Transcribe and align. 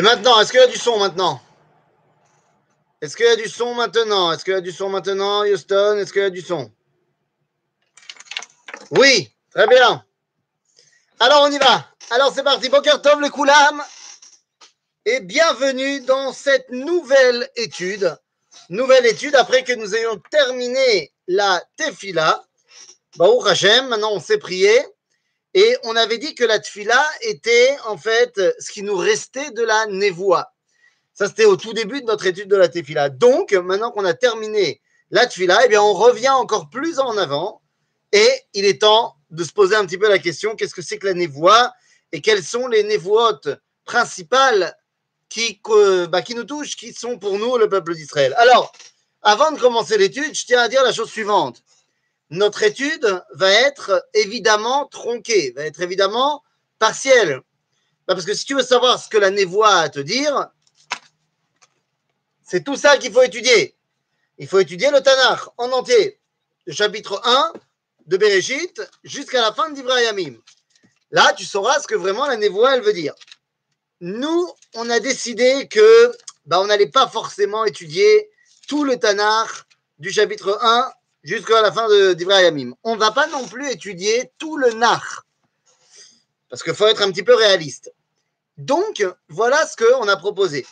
Et 0.00 0.02
maintenant, 0.02 0.40
est-ce 0.40 0.50
qu'il 0.50 0.60
y 0.60 0.62
a 0.62 0.66
du 0.66 0.78
son 0.78 0.98
maintenant? 0.98 1.42
Est-ce 3.02 3.14
qu'il 3.14 3.26
y 3.26 3.28
a 3.28 3.36
du 3.36 3.50
son 3.50 3.74
maintenant? 3.74 4.32
Est-ce 4.32 4.46
qu'il 4.46 4.54
y 4.54 4.56
a 4.56 4.62
du 4.62 4.72
son 4.72 4.88
maintenant, 4.88 5.44
Houston? 5.44 5.98
Est-ce 5.98 6.10
qu'il 6.10 6.22
y 6.22 6.24
a 6.24 6.30
du 6.30 6.40
son? 6.40 6.72
Oui, 8.92 9.30
très 9.50 9.66
bien. 9.66 10.02
Alors, 11.18 11.42
on 11.42 11.52
y 11.52 11.58
va. 11.58 11.86
Alors, 12.12 12.32
c'est 12.34 12.42
parti. 12.42 12.70
Boker 12.70 13.02
Tov, 13.02 13.20
le 13.20 13.28
Koulam. 13.28 13.84
Et 15.04 15.20
bienvenue 15.20 16.00
dans 16.00 16.32
cette 16.32 16.70
nouvelle 16.70 17.50
étude. 17.56 18.16
Nouvelle 18.70 19.04
étude 19.04 19.34
après 19.34 19.64
que 19.64 19.74
nous 19.74 19.94
ayons 19.94 20.18
terminé 20.30 21.12
la 21.28 21.62
Tefila. 21.76 22.42
Baruch 23.18 23.48
Hashem, 23.48 23.88
maintenant 23.88 24.12
on 24.12 24.20
s'est 24.20 24.38
prié. 24.38 24.82
Et 25.54 25.76
on 25.82 25.96
avait 25.96 26.18
dit 26.18 26.34
que 26.34 26.44
la 26.44 26.58
tfila 26.60 27.04
était 27.22 27.76
en 27.86 27.96
fait 27.96 28.40
ce 28.58 28.70
qui 28.70 28.82
nous 28.82 28.96
restait 28.96 29.50
de 29.50 29.62
la 29.62 29.86
névoie. 29.86 30.52
Ça, 31.12 31.26
c'était 31.26 31.44
au 31.44 31.56
tout 31.56 31.72
début 31.72 32.00
de 32.00 32.06
notre 32.06 32.26
étude 32.26 32.48
de 32.48 32.56
la 32.56 32.68
tefila. 32.68 33.08
Donc, 33.08 33.52
maintenant 33.52 33.90
qu'on 33.90 34.04
a 34.04 34.14
terminé 34.14 34.80
la 35.10 35.26
tfila, 35.26 35.64
eh 35.64 35.68
bien, 35.68 35.82
on 35.82 35.92
revient 35.92 36.30
encore 36.30 36.70
plus 36.70 36.98
en 36.98 37.16
avant 37.16 37.60
et 38.12 38.30
il 38.54 38.64
est 38.64 38.80
temps 38.80 39.16
de 39.30 39.44
se 39.44 39.52
poser 39.52 39.76
un 39.76 39.84
petit 39.84 39.98
peu 39.98 40.08
la 40.08 40.18
question 40.18 40.56
qu'est-ce 40.56 40.74
que 40.74 40.82
c'est 40.82 40.98
que 40.98 41.06
la 41.06 41.14
névoie 41.14 41.72
et 42.12 42.20
quelles 42.20 42.44
sont 42.44 42.66
les 42.68 42.82
névoites 42.84 43.48
principales 43.84 44.76
qui, 45.28 45.60
bah, 46.08 46.22
qui 46.22 46.34
nous 46.34 46.44
touchent, 46.44 46.76
qui 46.76 46.92
sont 46.92 47.18
pour 47.18 47.38
nous 47.38 47.56
le 47.56 47.68
peuple 47.68 47.94
d'Israël? 47.94 48.34
Alors, 48.38 48.72
avant 49.22 49.52
de 49.52 49.60
commencer 49.60 49.98
l'étude, 49.98 50.34
je 50.34 50.46
tiens 50.46 50.60
à 50.62 50.68
dire 50.68 50.82
la 50.82 50.92
chose 50.92 51.10
suivante 51.10 51.62
notre 52.30 52.62
étude 52.62 53.22
va 53.32 53.52
être 53.52 54.06
évidemment 54.14 54.86
tronquée, 54.86 55.52
va 55.56 55.64
être 55.64 55.80
évidemment 55.80 56.42
partielle. 56.78 57.40
Bah, 58.06 58.14
parce 58.14 58.24
que 58.24 58.34
si 58.34 58.44
tu 58.44 58.54
veux 58.54 58.62
savoir 58.62 59.02
ce 59.02 59.08
que 59.08 59.18
la 59.18 59.30
névoie 59.30 59.68
a 59.68 59.80
à 59.82 59.88
te 59.88 60.00
dire, 60.00 60.48
c'est 62.42 62.64
tout 62.64 62.76
ça 62.76 62.98
qu'il 62.98 63.12
faut 63.12 63.22
étudier. 63.22 63.76
Il 64.38 64.48
faut 64.48 64.60
étudier 64.60 64.90
le 64.90 65.00
Tanakh 65.00 65.40
en 65.58 65.70
entier, 65.72 66.20
le 66.66 66.72
chapitre 66.72 67.20
1 67.24 67.52
de 68.06 68.16
Bereshit 68.16 68.80
jusqu'à 69.04 69.40
la 69.40 69.52
fin 69.52 69.70
d'Ibrahimim. 69.70 70.40
Là, 71.10 71.32
tu 71.36 71.44
sauras 71.44 71.80
ce 71.80 71.86
que 71.86 71.96
vraiment 71.96 72.26
la 72.26 72.36
névoie, 72.36 72.74
elle 72.76 72.82
veut 72.82 72.92
dire. 72.92 73.14
Nous, 74.00 74.48
on 74.74 74.88
a 74.88 75.00
décidé 75.00 75.68
que 75.68 76.12
bah, 76.46 76.60
on 76.60 76.66
n'allait 76.66 76.88
pas 76.88 77.08
forcément 77.08 77.64
étudier 77.64 78.30
tout 78.68 78.84
le 78.84 78.98
Tanakh 78.98 79.50
du 79.98 80.10
chapitre 80.10 80.58
1 80.62 80.92
jusqu'à 81.22 81.62
la 81.62 81.72
fin 81.72 81.86
d'Ibrahim. 82.14 82.74
On 82.84 82.94
ne 82.94 83.00
va 83.00 83.10
pas 83.10 83.26
non 83.28 83.46
plus 83.46 83.70
étudier 83.70 84.30
tout 84.38 84.56
le 84.56 84.72
Nach, 84.72 85.24
parce 86.48 86.62
qu'il 86.62 86.74
faut 86.74 86.86
être 86.86 87.02
un 87.02 87.10
petit 87.10 87.22
peu 87.22 87.34
réaliste. 87.34 87.92
Donc, 88.56 89.04
voilà 89.28 89.66
ce 89.66 89.76
qu'on 89.76 90.08
a 90.08 90.16
proposé. 90.16 90.66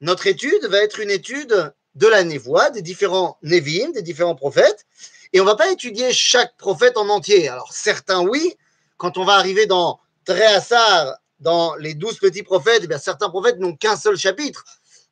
Notre 0.00 0.26
étude 0.26 0.64
va 0.66 0.82
être 0.82 1.00
une 1.00 1.10
étude 1.10 1.72
de 1.94 2.06
la 2.06 2.22
névoie, 2.24 2.70
des 2.70 2.82
différents 2.82 3.38
Névim, 3.42 3.92
des 3.92 4.02
différents 4.02 4.34
prophètes, 4.34 4.86
et 5.32 5.40
on 5.40 5.44
ne 5.44 5.48
va 5.48 5.56
pas 5.56 5.70
étudier 5.70 6.12
chaque 6.12 6.56
prophète 6.56 6.96
en 6.96 7.08
entier. 7.08 7.48
Alors, 7.48 7.72
certains, 7.72 8.20
oui, 8.20 8.56
quand 8.96 9.18
on 9.18 9.24
va 9.24 9.34
arriver 9.34 9.66
dans 9.66 10.00
Tréhassar, 10.24 11.16
dans 11.38 11.74
les 11.76 11.94
douze 11.94 12.18
petits 12.18 12.42
prophètes, 12.42 12.82
eh 12.84 12.86
bien, 12.86 12.98
certains 12.98 13.30
prophètes 13.30 13.58
n'ont 13.58 13.74
qu'un 13.74 13.96
seul 13.96 14.16
chapitre. 14.16 14.64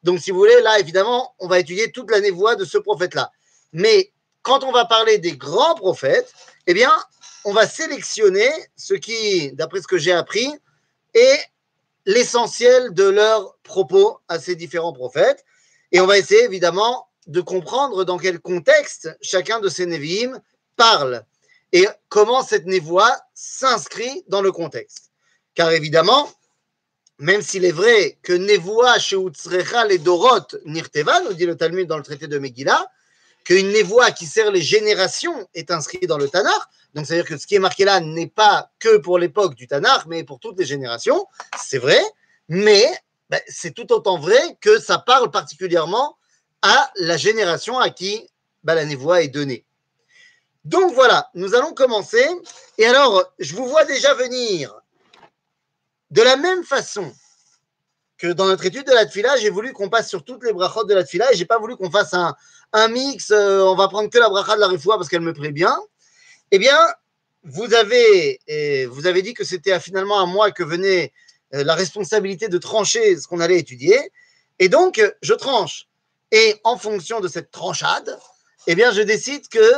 Donc, 0.03 0.21
si 0.21 0.31
vous 0.31 0.39
voulez, 0.39 0.61
là, 0.61 0.79
évidemment, 0.79 1.35
on 1.39 1.49
va 1.49 1.59
étudier 1.59 1.91
toute 1.91 2.11
la 2.11 2.21
névoie 2.21 2.57
de 2.57 2.65
ce 2.65 2.79
prophète-là. 2.79 3.31
Mais 3.73 4.13
quand 4.49 4.65
on 4.65 4.73
va 4.73 4.87
parler 4.87 5.19
des 5.19 5.37
grands 5.37 5.75
prophètes, 5.75 6.33
eh 6.67 6.73
bien, 6.73 6.91
on 7.45 7.53
va 7.53 7.69
sélectionner 7.69 8.49
ce 8.77 8.95
qui, 8.95 9.53
d'après 9.53 9.83
ce 9.83 9.87
que 9.87 9.99
j'ai 9.99 10.13
appris, 10.13 10.51
est 11.13 11.39
l'essentiel 12.07 12.95
de 12.95 13.05
leurs 13.05 13.59
propos 13.63 14.19
à 14.27 14.39
ces 14.39 14.57
différents 14.57 14.95
prophètes. 14.95 15.45
Et 15.93 16.01
on 16.01 16.07
va 16.07 16.17
essayer 16.17 16.45
évidemment 16.45 17.09
de 17.27 17.43
comprendre 17.43 18.05
dans 18.05 18.17
quel 18.17 18.41
contexte 18.41 19.11
chacun 19.21 19.61
de 19.61 19.69
ces 19.69 19.85
Nevi'im 19.85 20.41
parle 20.77 21.27
et 21.73 21.87
comment 22.09 22.43
cette 22.43 22.65
névoie 22.65 23.19
s'inscrit 23.35 24.25
dans 24.29 24.41
le 24.41 24.51
contexte. 24.51 25.11
Car 25.55 25.73
évidemment, 25.73 26.27
même 27.19 27.43
s'il 27.43 27.67
est 27.67 27.73
vrai 27.73 28.19
que 28.23 28.33
névoie 28.33 28.99
chez 28.99 29.17
Utsrecha 29.17 29.85
les 29.85 29.99
Dorot 29.99 30.57
Nirteva, 30.65 31.21
nous 31.21 31.35
dit 31.35 31.45
le 31.45 31.57
Talmud 31.57 31.87
dans 31.87 31.99
le 31.99 32.03
traité 32.03 32.29
de 32.29 32.39
Megillah, 32.39 32.91
qu'une 33.49 33.73
névoie 33.73 34.11
qui 34.11 34.27
sert 34.27 34.51
les 34.51 34.61
générations 34.61 35.49
est 35.55 35.71
inscrite 35.71 36.07
dans 36.07 36.19
le 36.19 36.29
Tanakh. 36.29 36.61
Donc, 36.93 37.07
c'est-à-dire 37.07 37.25
que 37.25 37.39
ce 37.39 37.47
qui 37.47 37.55
est 37.55 37.59
marqué 37.59 37.87
là 37.87 37.99
n'est 37.99 38.27
pas 38.27 38.71
que 38.79 38.99
pour 38.99 39.19
l'époque 39.19 39.55
du 39.55 39.67
Tanakh, 39.67 40.05
mais 40.07 40.23
pour 40.23 40.39
toutes 40.39 40.59
les 40.59 40.67
générations. 40.67 41.27
C'est 41.59 41.79
vrai, 41.79 41.99
mais 42.51 42.87
ben, 43.31 43.41
c'est 43.49 43.71
tout 43.71 43.91
autant 43.91 44.19
vrai 44.19 44.59
que 44.61 44.79
ça 44.79 44.99
parle 44.99 45.31
particulièrement 45.31 46.19
à 46.61 46.91
la 46.97 47.17
génération 47.17 47.79
à 47.79 47.89
qui 47.89 48.29
ben, 48.65 48.75
la 48.75 48.85
névoie 48.85 49.23
est 49.23 49.29
donnée. 49.29 49.65
Donc 50.67 50.93
voilà, 50.93 51.31
nous 51.33 51.55
allons 51.55 51.73
commencer. 51.73 52.29
Et 52.77 52.85
alors, 52.85 53.33
je 53.39 53.55
vous 53.55 53.67
vois 53.67 53.87
déjà 53.87 54.13
venir 54.13 54.79
de 56.11 56.21
la 56.21 56.37
même 56.37 56.65
façon 56.65 57.11
que 58.19 58.27
dans 58.27 58.47
notre 58.47 58.67
étude 58.67 58.87
de 58.87 58.93
la 58.93 59.07
tfila, 59.07 59.37
j'ai 59.37 59.51
voulu 59.51 59.73
qu'on 59.73 59.89
passe 59.89 60.09
sur 60.09 60.25
toutes 60.25 60.45
les 60.45 60.53
brachot 60.53 60.85
de 60.85 60.95
la 60.95 61.05
tfila 61.05 61.33
et 61.33 61.37
j'ai 61.37 61.47
pas 61.47 61.59
voulu 61.59 61.77
qu'on 61.77 61.91
fasse 61.91 62.15
un, 62.15 62.35
un 62.73 62.89
mix, 62.89 63.31
euh, 63.31 63.63
on 63.63 63.75
va 63.75 63.89
prendre 63.89 64.11
que 64.11 64.19
la 64.19 64.29
bracha 64.29 64.57
de 64.57 64.61
la 64.61 64.69
refoua 64.69 64.97
parce 64.97 65.09
qu'elle 65.09 65.21
me 65.21 65.33
plaît 65.33 65.53
bien. 65.53 65.79
Eh 66.51 66.59
bien, 66.59 66.77
vous 67.45 67.73
avez, 67.75 68.41
vous 68.91 69.07
avez 69.07 69.23
dit 69.23 69.35
que 69.35 69.45
c'était 69.45 69.79
finalement 69.81 70.21
à 70.21 70.27
moi 70.27 70.51
que 70.51 70.63
venait 70.63 71.13
euh, 71.55 71.65
la 71.65 71.75
responsabilité 71.75 72.49
de 72.49 72.59
trancher 72.59 73.17
ce 73.17 73.27
qu'on 73.27 73.41
allait 73.41 73.59
étudier. 73.59 74.11
Et 74.59 74.69
donc, 74.69 75.01
je 75.23 75.35
tranche. 75.35 75.89
Et 76.31 76.57
en 76.65 76.77
fonction 76.77 77.21
de 77.21 77.29
cette 77.29 77.51
tranchade, 77.51 78.19
eh 78.67 78.75
bien, 78.75 78.93
je 78.93 79.01
décide 79.01 79.49
que 79.49 79.73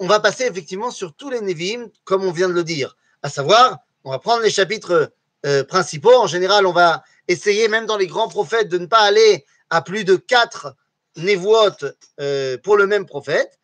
on 0.00 0.06
va 0.06 0.20
passer 0.20 0.44
effectivement 0.44 0.90
sur 0.90 1.14
tous 1.14 1.30
les 1.30 1.40
Nevim, 1.40 1.88
comme 2.04 2.24
on 2.24 2.30
vient 2.30 2.48
de 2.48 2.54
le 2.54 2.62
dire. 2.62 2.96
À 3.22 3.30
savoir, 3.30 3.78
on 4.04 4.10
va 4.10 4.18
prendre 4.18 4.42
les 4.42 4.50
chapitres 4.50 5.12
euh, 5.46 5.64
principaux. 5.64 6.14
En 6.14 6.26
général, 6.26 6.66
on 6.66 6.72
va 6.72 7.02
essayer, 7.28 7.68
même 7.68 7.86
dans 7.86 7.96
les 7.96 8.06
grands 8.06 8.28
prophètes, 8.28 8.68
de 8.68 8.78
ne 8.78 8.86
pas 8.86 9.00
aller 9.00 9.44
à 9.70 9.82
plus 9.82 10.04
de 10.04 10.16
quatre 10.16 10.74
névoites 11.16 11.84
euh, 12.20 12.56
pour 12.58 12.76
le 12.76 12.86
même 12.86 13.06
prophète. 13.06 13.58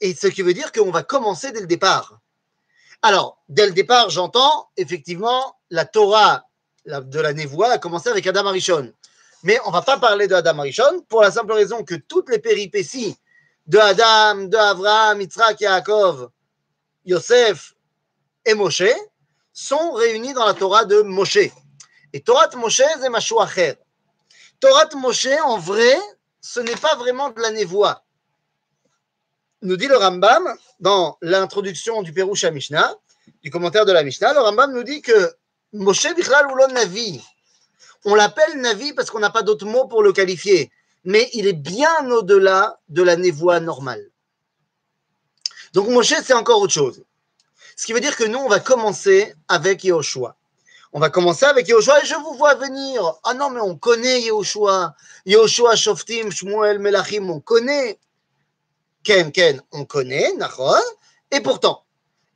Et 0.00 0.14
ce 0.14 0.26
qui 0.26 0.42
veut 0.42 0.54
dire 0.54 0.72
qu'on 0.72 0.90
va 0.90 1.02
commencer 1.02 1.52
dès 1.52 1.60
le 1.60 1.66
départ. 1.66 2.18
Alors, 3.02 3.42
dès 3.48 3.66
le 3.66 3.72
départ, 3.72 4.10
j'entends 4.10 4.70
effectivement 4.76 5.56
la 5.70 5.84
Torah 5.84 6.44
de 6.86 7.20
la 7.20 7.32
névoie 7.32 7.70
a 7.70 7.78
commencé 7.78 8.08
avec 8.08 8.26
Adam 8.26 8.46
Arishon. 8.46 8.92
Mais 9.44 9.58
on 9.64 9.68
ne 9.68 9.72
va 9.72 9.82
pas 9.82 9.98
parler 9.98 10.26
de 10.26 10.34
Adam 10.34 10.58
Arishon 10.58 11.02
pour 11.08 11.22
la 11.22 11.30
simple 11.30 11.52
raison 11.52 11.84
que 11.84 11.94
toutes 11.94 12.28
les 12.30 12.38
péripéties 12.38 13.16
de 13.66 13.78
Adam, 13.78 14.44
de 14.44 14.56
Avraham, 14.56 15.20
Yitzhak, 15.20 15.60
Yaakov, 15.60 16.30
Yosef 17.04 17.74
et 18.44 18.54
Moshe 18.54 18.82
sont 19.52 19.92
réunies 19.92 20.32
dans 20.32 20.46
la 20.46 20.54
Torah 20.54 20.84
de 20.84 21.02
Moshe. 21.02 21.50
Et 22.12 22.20
Torah 22.20 22.48
de 22.48 22.56
Moshe, 22.56 22.82
c'est 22.98 23.78
Torah 24.60 24.86
de 24.86 24.96
Moshe, 24.96 25.28
en 25.44 25.58
vrai, 25.58 25.96
ce 26.40 26.60
n'est 26.60 26.76
pas 26.76 26.94
vraiment 26.96 27.30
de 27.30 27.40
la 27.40 27.50
névoie. 27.50 28.04
Nous 29.62 29.76
dit 29.76 29.86
le 29.86 29.96
Rambam 29.96 30.56
dans 30.80 31.16
l'introduction 31.20 32.02
du 32.02 32.12
Pérouche 32.12 32.44
Mishnah, 32.44 32.94
du 33.42 33.50
commentaire 33.50 33.86
de 33.86 33.92
la 33.92 34.02
Mishnah, 34.02 34.32
le 34.32 34.40
Rambam 34.40 34.72
nous 34.72 34.82
dit 34.82 35.02
que 35.02 35.32
Moshe 35.72 36.14
Bichlal 36.14 36.46
ou 36.50 36.72
Navi, 36.72 37.20
on 38.04 38.14
l'appelle 38.14 38.60
Navi 38.60 38.92
parce 38.92 39.10
qu'on 39.10 39.20
n'a 39.20 39.30
pas 39.30 39.42
d'autre 39.42 39.66
mot 39.66 39.86
pour 39.86 40.02
le 40.02 40.12
qualifier, 40.12 40.70
mais 41.04 41.28
il 41.32 41.46
est 41.46 41.52
bien 41.52 42.10
au-delà 42.10 42.80
de 42.88 43.02
la 43.02 43.16
névoie 43.16 43.60
normale. 43.60 44.10
Donc 45.72 45.88
Moshe, 45.88 46.14
c'est 46.22 46.34
encore 46.34 46.60
autre 46.60 46.72
chose. 46.72 47.02
Ce 47.76 47.86
qui 47.86 47.92
veut 47.92 48.00
dire 48.00 48.16
que 48.16 48.24
nous, 48.24 48.38
on 48.38 48.48
va 48.48 48.60
commencer 48.60 49.34
avec 49.48 49.84
Yehoshua. 49.84 50.36
On 50.92 51.00
va 51.00 51.08
commencer 51.08 51.46
avec 51.46 51.68
Yehoshua 51.68 52.02
et 52.02 52.06
je 52.06 52.14
vous 52.14 52.34
vois 52.34 52.54
venir. 52.54 53.14
Ah 53.24 53.34
non, 53.34 53.50
mais 53.50 53.60
on 53.60 53.76
connaît 53.76 54.20
Yehoshua. 54.20 54.94
Yehoshua, 55.26 55.76
Shoftim, 55.76 56.30
Shmuel, 56.30 56.78
Melachim, 56.78 57.30
on 57.30 57.40
connaît. 57.40 57.98
Ken, 59.02 59.32
Ken, 59.32 59.62
on 59.72 59.84
connaît, 59.84 60.32
Nachon. 60.34 60.74
Et 61.30 61.40
pourtant, 61.40 61.84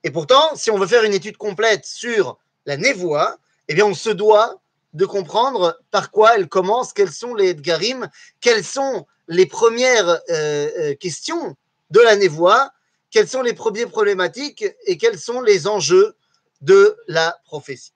et 0.02 0.10
pourtant, 0.10 0.54
si 0.54 0.70
on 0.70 0.78
veut 0.78 0.86
faire 0.86 1.04
une 1.04 1.14
étude 1.14 1.36
complète 1.36 1.84
sur 1.84 2.38
la 2.64 2.76
névoie, 2.76 3.38
eh 3.68 3.74
bien, 3.74 3.84
on 3.84 3.94
se 3.94 4.10
doit 4.10 4.60
de 4.94 5.04
comprendre 5.04 5.78
par 5.90 6.10
quoi 6.10 6.36
elle 6.36 6.48
commence, 6.48 6.92
quels 6.92 7.12
sont 7.12 7.34
les 7.34 7.48
Edgarim, 7.48 8.08
quelles 8.40 8.64
sont 8.64 9.06
les 9.28 9.46
premières 9.46 10.08
euh, 10.08 10.20
euh, 10.30 10.94
questions 10.94 11.56
de 11.90 12.00
la 12.00 12.16
névoie, 12.16 12.70
quelles 13.16 13.28
sont 13.28 13.40
les 13.40 13.54
premières 13.54 13.88
problématiques 13.88 14.66
et 14.84 14.98
quels 14.98 15.18
sont 15.18 15.40
les 15.40 15.66
enjeux 15.66 16.18
de 16.60 16.98
la 17.08 17.40
prophétie. 17.46 17.94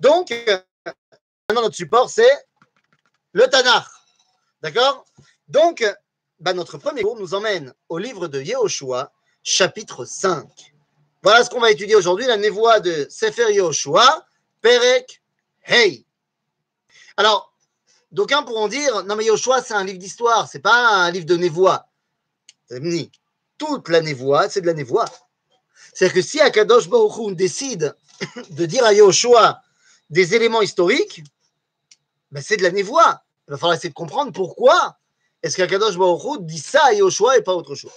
Donc, 0.00 0.30
maintenant, 1.50 1.60
notre 1.60 1.74
support, 1.76 2.08
c'est 2.08 2.32
le 3.34 3.46
Tanakh. 3.48 3.84
D'accord? 4.62 5.04
Donc, 5.46 5.84
bah, 6.40 6.54
notre 6.54 6.78
premier 6.78 7.02
cours 7.02 7.18
nous 7.20 7.34
emmène 7.34 7.74
au 7.90 7.98
livre 7.98 8.28
de 8.28 8.40
Yehoshua, 8.40 9.12
chapitre 9.42 10.06
5. 10.06 10.48
Voilà 11.22 11.44
ce 11.44 11.50
qu'on 11.50 11.60
va 11.60 11.70
étudier 11.70 11.94
aujourd'hui, 11.94 12.24
la 12.24 12.38
névoie 12.38 12.80
de 12.80 13.06
Sefer 13.10 13.52
Yehoshua, 13.52 14.26
Perek 14.62 15.22
Hey. 15.64 16.06
Alors, 17.18 17.54
d'aucuns 18.10 18.42
pourront 18.42 18.68
dire 18.68 19.04
non 19.04 19.16
mais 19.16 19.26
Yoshua 19.26 19.60
c'est 19.60 19.74
un 19.74 19.84
livre 19.84 19.98
d'histoire, 19.98 20.48
c'est 20.48 20.60
pas 20.60 20.94
un 20.94 21.10
livre 21.10 21.26
de 21.26 21.36
névoie. 21.36 21.90
Toute 23.62 23.90
la 23.90 24.00
névoie, 24.00 24.48
c'est 24.48 24.60
de 24.60 24.66
la 24.66 24.74
névoie. 24.74 25.04
C'est-à-dire 25.94 26.14
que 26.16 26.20
si 26.20 26.40
Akadosh 26.40 26.88
Baruch 26.88 27.36
décide 27.36 27.94
de 28.50 28.66
dire 28.66 28.84
à 28.84 28.92
Yoshua 28.92 29.62
des 30.10 30.34
éléments 30.34 30.62
historiques, 30.62 31.22
ben 32.32 32.42
c'est 32.42 32.56
de 32.56 32.64
la 32.64 32.72
névoie. 32.72 33.22
Il 33.46 33.52
va 33.52 33.58
falloir 33.58 33.76
essayer 33.76 33.90
de 33.90 33.94
comprendre 33.94 34.32
pourquoi 34.32 34.98
est-ce 35.44 35.56
qu'Akadosh 35.56 35.96
Baruch 35.96 36.40
dit 36.40 36.58
ça 36.58 36.86
à 36.86 36.92
Yoshua 36.92 37.38
et 37.38 37.42
pas 37.42 37.54
autre 37.54 37.76
chose. 37.76 37.92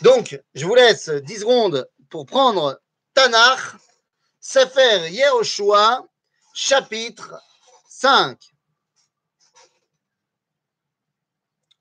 Donc, 0.00 0.40
je 0.54 0.64
vous 0.64 0.74
laisse 0.74 1.10
10 1.10 1.40
secondes 1.40 1.86
pour 2.08 2.24
prendre 2.24 2.80
Tanakh, 3.12 3.60
Sefer 4.40 5.10
Yehoshua, 5.10 6.06
chapitre 6.54 7.34
5. 7.90 8.38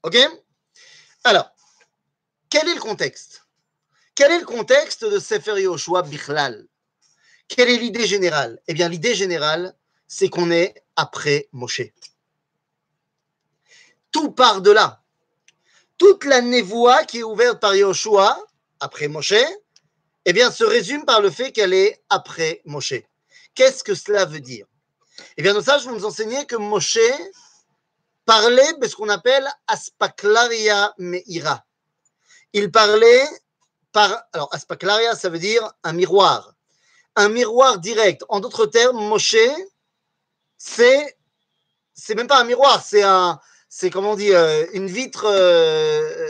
Ok? 0.04 0.18
Alors, 1.24 1.50
quel 2.50 2.68
est 2.70 2.76
le 2.76 2.82
contexte? 2.82 3.46
Quel 4.16 4.32
est 4.32 4.40
le 4.40 4.46
contexte 4.46 5.06
de 5.06 5.20
Sefer 5.20 5.62
Yehoshua 5.62 6.02
Bichlal? 6.04 6.66
Quelle 7.48 7.70
est 7.70 7.78
l'idée 7.78 8.08
générale? 8.08 8.60
Eh 8.68 8.74
bien, 8.74 8.90
l'idée 8.90 9.16
générale, 9.16 9.76
c'est 10.08 10.30
qu'on 10.30 10.50
est 10.50 10.84
après 10.96 11.50
Moshe. 11.52 11.82
Tout 14.12 14.32
part 14.32 14.62
de 14.62 14.72
là. 14.72 15.04
Toute 15.98 16.26
la 16.26 16.42
névoie 16.42 17.04
qui 17.04 17.20
est 17.20 17.24
ouverte 17.24 17.60
par 17.60 17.76
Yehoshua, 17.76 18.44
après 18.80 19.08
Moshe, 19.08 19.34
eh 20.26 20.34
bien, 20.34 20.52
se 20.52 20.64
résume 20.64 21.06
par 21.06 21.22
le 21.22 21.30
fait 21.30 21.52
qu'elle 21.52 21.74
est 21.74 22.02
après 22.10 22.62
Moshe. 22.66 22.96
Qu'est-ce 23.56 23.84
que 23.84 23.96
cela 23.96 24.26
veut 24.26 24.40
dire? 24.40 24.66
Eh 25.36 25.42
bien, 25.42 25.60
ça, 25.62 25.78
je 25.78 25.90
vais 25.90 25.96
vous 25.96 26.06
enseigner 26.06 26.46
que 26.46 26.56
Moshe 26.56 27.00
parlait 28.26 28.74
de 28.74 28.88
ce 28.88 28.96
qu'on 28.96 29.10
appelle 29.10 29.48
Aspaklaria 29.68 30.94
Meira. 30.98 31.67
Il 32.54 32.72
parlait 32.72 33.26
par. 33.92 34.24
Alors, 34.34 34.50
Aspaklaria, 34.54 35.16
ça 35.16 35.30
veut 35.30 35.40
dire 35.40 35.72
un 35.84 35.94
miroir. 35.94 36.54
Un 37.16 37.30
miroir 37.30 37.80
direct. 37.80 38.24
En 38.30 38.40
d'autres 38.40 38.66
termes, 38.66 38.98
Moshe, 38.98 39.36
c'est. 40.58 41.18
C'est 41.94 42.16
même 42.16 42.28
pas 42.28 42.40
un 42.40 42.44
miroir, 42.44 42.84
c'est 42.84 43.04
un. 43.04 43.40
C'est, 43.70 43.90
comment 43.90 44.12
on 44.12 44.16
dit, 44.16 44.34
euh, 44.34 44.66
une 44.74 44.88
vitre 44.88 45.26
euh, 45.26 46.30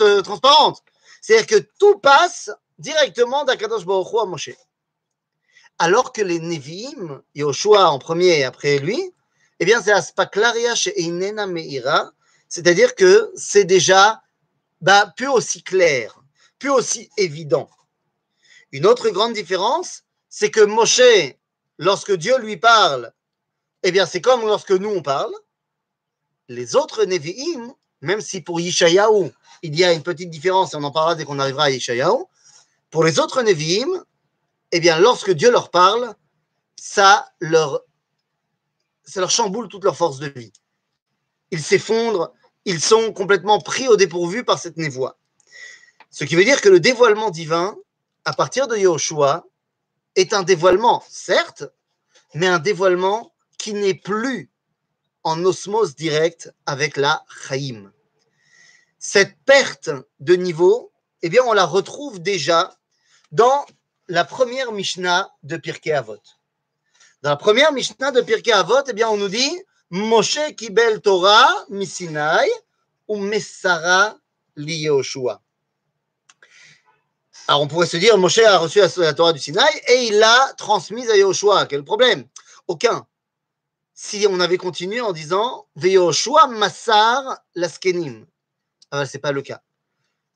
euh, 0.00 0.22
transparente. 0.22 0.82
C'est-à-dire 1.20 1.46
que 1.46 1.68
tout 1.78 1.98
passe 1.98 2.50
directement 2.78 3.44
d'Akadosh 3.44 3.84
Baruch 3.84 4.08
à 4.20 4.26
Moshe. 4.26 4.50
Alors 5.78 6.12
que 6.12 6.22
les 6.22 6.38
Nevi'im, 6.38 7.22
Yoshua 7.34 7.90
en 7.90 7.98
premier 7.98 8.38
et 8.38 8.44
après 8.44 8.78
lui, 8.78 9.12
eh 9.60 9.64
bien, 9.64 9.82
c'est 9.82 9.92
Aspaklaria 9.92 10.74
chez 10.74 11.00
Einena 11.00 11.46
Meira, 11.46 12.12
c'est-à-dire 12.48 12.94
que 12.94 13.32
c'est 13.34 13.64
déjà 13.64 14.22
bah, 14.84 15.14
plus 15.16 15.28
aussi 15.28 15.62
clair, 15.62 16.22
plus 16.58 16.68
aussi 16.68 17.08
évident. 17.16 17.70
Une 18.70 18.84
autre 18.84 19.08
grande 19.08 19.32
différence, 19.32 20.02
c'est 20.28 20.50
que 20.50 20.60
Moshe, 20.60 21.00
lorsque 21.78 22.12
Dieu 22.12 22.38
lui 22.38 22.58
parle, 22.58 23.10
eh 23.82 23.92
bien, 23.92 24.04
c'est 24.04 24.20
comme 24.20 24.42
lorsque 24.42 24.72
nous 24.72 24.90
on 24.90 25.00
parle. 25.00 25.32
Les 26.48 26.76
autres 26.76 27.06
Nevi'im, 27.06 27.72
même 28.02 28.20
si 28.20 28.42
pour 28.42 28.60
Yishayahu, 28.60 29.30
il 29.62 29.74
y 29.74 29.84
a 29.84 29.94
une 29.94 30.02
petite 30.02 30.28
différence, 30.28 30.74
et 30.74 30.76
on 30.76 30.84
en 30.84 30.90
parlera 30.90 31.14
dès 31.14 31.24
qu'on 31.24 31.38
arrivera 31.38 31.64
à 31.64 31.70
Yishayahu, 31.70 32.24
pour 32.90 33.04
les 33.04 33.18
autres 33.18 33.40
Nevi'im, 33.40 34.04
eh 34.70 34.80
bien, 34.80 34.98
lorsque 34.98 35.30
Dieu 35.30 35.50
leur 35.50 35.70
parle, 35.70 36.14
ça 36.76 37.32
leur, 37.40 37.80
ça 39.02 39.20
leur 39.20 39.30
chamboule 39.30 39.68
toute 39.68 39.84
leur 39.84 39.96
force 39.96 40.18
de 40.18 40.28
vie. 40.28 40.52
Ils 41.50 41.62
s'effondrent, 41.62 42.34
ils 42.64 42.80
sont 42.80 43.12
complètement 43.12 43.60
pris 43.60 43.88
au 43.88 43.96
dépourvu 43.96 44.44
par 44.44 44.58
cette 44.58 44.76
névoie. 44.76 45.18
Ce 46.10 46.24
qui 46.24 46.36
veut 46.36 46.44
dire 46.44 46.60
que 46.60 46.68
le 46.68 46.80
dévoilement 46.80 47.30
divin, 47.30 47.76
à 48.24 48.32
partir 48.32 48.68
de 48.68 48.76
Yahushua, 48.76 49.44
est 50.16 50.32
un 50.32 50.42
dévoilement, 50.42 51.02
certes, 51.08 51.64
mais 52.34 52.46
un 52.46 52.58
dévoilement 52.58 53.34
qui 53.58 53.74
n'est 53.74 53.94
plus 53.94 54.50
en 55.24 55.42
osmose 55.44 55.94
directe 55.94 56.52
avec 56.66 56.96
la 56.96 57.24
Chaim. 57.28 57.92
Cette 58.98 59.36
perte 59.44 59.90
de 60.20 60.34
niveau, 60.34 60.92
eh 61.22 61.28
bien, 61.28 61.42
on 61.46 61.52
la 61.52 61.64
retrouve 61.64 62.20
déjà 62.20 62.76
dans 63.32 63.64
la 64.08 64.24
première 64.24 64.72
Mishnah 64.72 65.30
de 65.42 65.56
Pirkei 65.56 65.92
Avot. 65.92 66.20
Dans 67.22 67.30
la 67.30 67.36
première 67.36 67.72
Mishnah 67.72 68.12
de 68.12 68.20
Pirkei 68.20 68.52
Avot, 68.52 68.84
eh 68.86 68.92
bien, 68.92 69.08
on 69.08 69.16
nous 69.16 69.28
dit 69.28 69.62
Moshe 69.90 70.54
kibel 70.56 71.00
Torah 71.00 71.66
misinai 71.68 72.50
ou 73.06 73.16
Messara 73.16 74.16
li 74.56 74.88
Alors, 77.46 77.60
on 77.60 77.68
pourrait 77.68 77.86
se 77.86 77.96
dire 77.96 78.16
Moshe 78.16 78.38
a 78.38 78.58
reçu 78.58 78.80
la 78.96 79.14
Torah 79.14 79.32
du 79.32 79.38
Sinaï 79.38 79.72
et 79.88 80.06
il 80.06 80.18
l'a 80.18 80.52
transmise 80.56 81.10
à 81.10 81.16
Yehoshua. 81.16 81.66
Quel 81.66 81.84
problème? 81.84 82.24
Aucun. 82.66 83.06
Si 83.92 84.26
on 84.28 84.40
avait 84.40 84.56
continué 84.56 85.00
en 85.00 85.12
disant 85.12 85.66
Veyoshua 85.76 86.48
Massar 86.48 87.38
Laskenim. 87.54 88.26
Ah, 88.90 89.06
ce 89.06 89.16
n'est 89.16 89.20
pas 89.20 89.32
le 89.32 89.42
cas. 89.42 89.60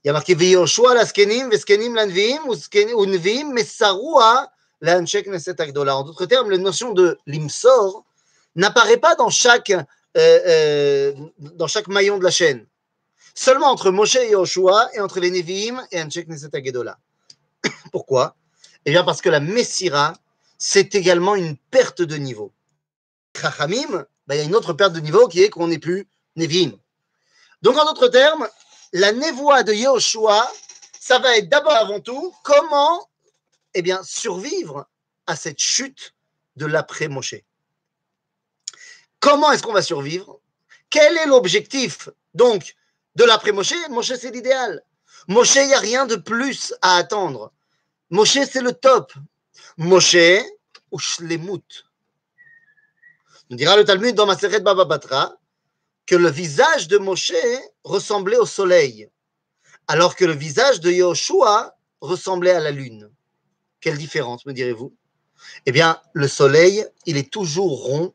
Il 0.04 0.08
y 0.08 0.10
a 0.10 0.12
marqué 0.12 0.34
Veyoshua 0.34 0.94
Laskenim, 0.94 1.48
Veskenim 1.48 1.94
Lanvim, 1.94 2.40
ou 2.46 3.06
Nvim, 3.06 3.52
Messarua 3.52 4.48
Lanchek 4.80 5.26
Neset 5.26 5.60
Agdola. 5.60 5.96
En 5.96 6.04
d'autres 6.04 6.26
termes, 6.26 6.50
la 6.50 6.58
notion 6.58 6.92
de 6.92 7.18
l'imsor 7.26 8.04
n'apparaît 8.58 8.98
pas 8.98 9.14
dans 9.14 9.30
chaque, 9.30 9.70
euh, 9.70 9.84
euh, 10.16 11.12
dans 11.38 11.66
chaque 11.66 11.88
maillon 11.88 12.18
de 12.18 12.24
la 12.24 12.30
chaîne. 12.30 12.66
Seulement 13.34 13.68
entre 13.68 13.90
Moshe 13.90 14.16
et 14.16 14.30
Yoshua 14.30 14.90
et 14.94 15.00
entre 15.00 15.20
les 15.20 15.30
Nevi'im 15.30 15.80
et 15.92 16.02
Anshek 16.02 16.28
Neset 16.28 16.54
Agdola. 16.54 16.98
Pourquoi? 17.92 18.36
Eh 18.84 18.90
bien 18.90 19.04
parce 19.04 19.22
que 19.22 19.28
la 19.28 19.40
Messira, 19.40 20.12
c'est 20.58 20.94
également 20.94 21.36
une 21.36 21.56
perte 21.56 22.02
de 22.02 22.16
niveau. 22.16 22.52
Chachamim, 23.40 24.04
ben, 24.26 24.34
il 24.34 24.38
y 24.38 24.40
a 24.40 24.44
une 24.44 24.56
autre 24.56 24.72
perte 24.72 24.92
de 24.92 25.00
niveau 25.00 25.28
qui 25.28 25.42
est 25.42 25.50
qu'on 25.50 25.68
n'est 25.68 25.78
plus 25.78 26.08
Nevi'im. 26.36 26.72
Donc 27.62 27.76
en 27.76 27.84
d'autres 27.84 28.08
termes, 28.08 28.48
la 28.92 29.12
névoie 29.12 29.62
de 29.62 29.72
Yehoshua, 29.72 30.50
ça 30.98 31.18
va 31.20 31.36
être 31.36 31.48
d'abord 31.48 31.76
avant 31.76 32.00
tout 32.00 32.34
comment 32.42 33.08
eh 33.74 33.82
bien, 33.82 34.02
survivre 34.02 34.88
à 35.26 35.36
cette 35.36 35.60
chute 35.60 36.14
de 36.56 36.66
l'après-Moshe. 36.66 37.36
Comment 39.20 39.52
est-ce 39.52 39.62
qu'on 39.62 39.72
va 39.72 39.82
survivre? 39.82 40.40
Quel 40.90 41.16
est 41.16 41.26
l'objectif 41.26 42.08
donc 42.34 42.74
de 43.16 43.24
l'après-Moshe 43.24 43.74
Moshe, 43.90 44.14
c'est 44.14 44.30
l'idéal. 44.30 44.82
Moshe, 45.26 45.56
il 45.56 45.66
n'y 45.66 45.74
a 45.74 45.80
rien 45.80 46.06
de 46.06 46.16
plus 46.16 46.74
à 46.82 46.96
attendre. 46.96 47.52
Moshe, 48.10 48.38
c'est 48.50 48.62
le 48.62 48.72
top. 48.72 49.12
Moshe 49.76 50.16
ou 50.90 50.98
Shlemut. 50.98 51.84
Nous 53.50 53.56
dira 53.56 53.76
le 53.76 53.84
Talmud 53.84 54.14
dans 54.14 54.26
Maseret 54.26 54.60
Baba 54.60 54.84
Batra 54.84 55.36
que 56.06 56.16
le 56.16 56.30
visage 56.30 56.88
de 56.88 56.96
Moshe 56.96 57.32
ressemblait 57.84 58.38
au 58.38 58.46
soleil, 58.46 59.10
alors 59.88 60.16
que 60.16 60.24
le 60.24 60.32
visage 60.32 60.80
de 60.80 60.90
Yoshua 60.90 61.76
ressemblait 62.00 62.52
à 62.52 62.60
la 62.60 62.70
lune. 62.70 63.10
Quelle 63.80 63.98
différence, 63.98 64.46
me 64.46 64.52
direz-vous? 64.52 64.94
Eh 65.66 65.72
bien, 65.72 66.00
le 66.14 66.28
soleil, 66.28 66.86
il 67.04 67.16
est 67.16 67.30
toujours 67.30 67.84
rond, 67.84 68.14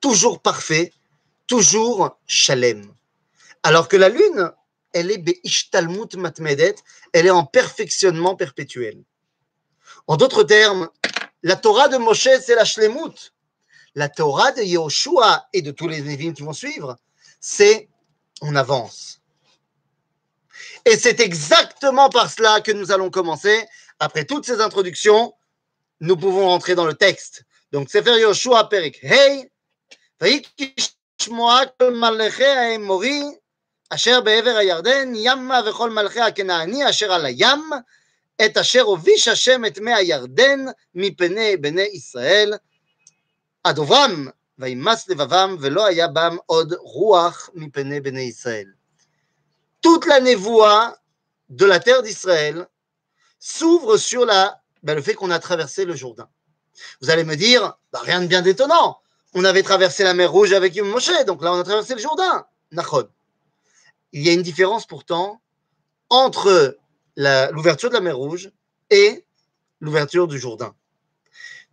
toujours 0.00 0.40
parfait, 0.40 0.92
toujours 1.46 2.18
chalem. 2.26 2.92
Alors 3.62 3.88
que 3.88 3.96
la 3.96 4.08
lune, 4.08 4.52
elle 4.92 5.10
est 5.10 5.18
be'ishtalmut 5.18 6.14
matmedet, 6.16 6.74
elle 7.12 7.26
est 7.26 7.30
en 7.30 7.44
perfectionnement 7.44 8.36
perpétuel. 8.36 9.02
En 10.06 10.16
d'autres 10.16 10.44
termes, 10.44 10.88
la 11.42 11.56
Torah 11.56 11.88
de 11.88 11.96
Moshe, 11.96 12.28
c'est 12.40 12.54
la 12.54 12.64
shlemut. 12.64 13.32
La 13.94 14.08
Torah 14.08 14.52
de 14.52 14.62
Yoshua 14.62 15.48
et 15.52 15.62
de 15.62 15.70
tous 15.70 15.88
les 15.88 16.00
Névim 16.00 16.32
qui 16.32 16.42
vont 16.42 16.52
suivre, 16.52 16.96
c'est 17.40 17.88
on 18.40 18.54
avance. 18.56 19.20
Et 20.84 20.96
c'est 20.96 21.20
exactement 21.20 22.08
par 22.08 22.30
cela 22.30 22.60
que 22.60 22.72
nous 22.72 22.92
allons 22.92 23.10
commencer. 23.10 23.66
Après 23.98 24.24
toutes 24.24 24.46
ces 24.46 24.60
introductions, 24.60 25.34
nous 26.00 26.16
pouvons 26.16 26.46
rentrer 26.46 26.74
dans 26.74 26.86
le 26.86 26.94
texte. 26.94 27.44
Donc, 27.72 27.90
Sefer 27.90 28.18
Yoshua 28.20 28.68
Perik 28.68 28.98
Hey, 29.02 29.50
שמוע 31.21 31.59
כל 31.79 31.93
מלכי 31.93 32.45
האמורי 32.45 33.23
אשר 33.89 34.21
בעבר 34.21 34.57
הירדן, 34.57 35.11
ימה 35.15 35.61
וכל 35.69 35.89
מלכי 35.89 36.21
הכנעני 36.21 36.89
אשר 36.89 37.13
על 37.13 37.25
הים, 37.25 37.69
את 38.45 38.57
אשר 38.57 38.81
הוביש 38.81 39.27
השם 39.27 39.65
את 39.65 39.79
מי 39.79 39.93
הירדן 39.93 40.65
מפני 40.95 41.57
בני 41.57 41.89
ישראל, 41.93 42.53
עד 43.63 43.77
עוברם 43.77 44.27
toute 49.81 50.05
la 50.05 50.19
névoie 50.21 50.95
de 51.49 51.65
la 51.65 51.79
terre 51.79 52.01
d'Israël 52.01 52.67
s'ouvre 53.37 53.97
sur 53.97 54.25
la, 54.25 54.61
ben, 54.83 54.95
le 54.95 55.01
fait 55.01 55.13
qu'on 55.13 55.29
a 55.29 55.39
traversé 55.39 55.83
le 55.83 55.93
Jourdain. 55.93 56.29
Vous 57.01 57.09
allez 57.09 57.25
me 57.25 57.35
dire, 57.35 57.77
bah, 57.91 57.99
rien 58.01 58.21
de 58.21 58.27
bien 58.27 58.41
d'étonnant. 58.41 58.97
on 59.34 59.44
avait 59.44 59.62
traversé 59.62 60.02
la 60.02 60.14
mer 60.14 60.30
Rouge 60.30 60.52
avec 60.52 60.76
Moshe, 60.80 61.24
donc 61.26 61.42
là 61.42 61.52
on 61.52 61.60
a 61.60 61.64
traversé 61.64 61.94
le 61.94 62.00
Jourdain. 62.00 62.46
Nachon. 62.72 63.08
Il 64.12 64.22
y 64.22 64.28
a 64.28 64.32
une 64.32 64.42
différence 64.42 64.86
pourtant 64.86 65.40
entre 66.08 66.76
l'ouverture 67.16 67.90
de 67.90 67.94
la 67.94 68.00
mer 68.00 68.16
Rouge 68.16 68.50
et 68.90 69.24
l'ouverture 69.80 70.26
du 70.26 70.38
Jourdain. 70.38 70.74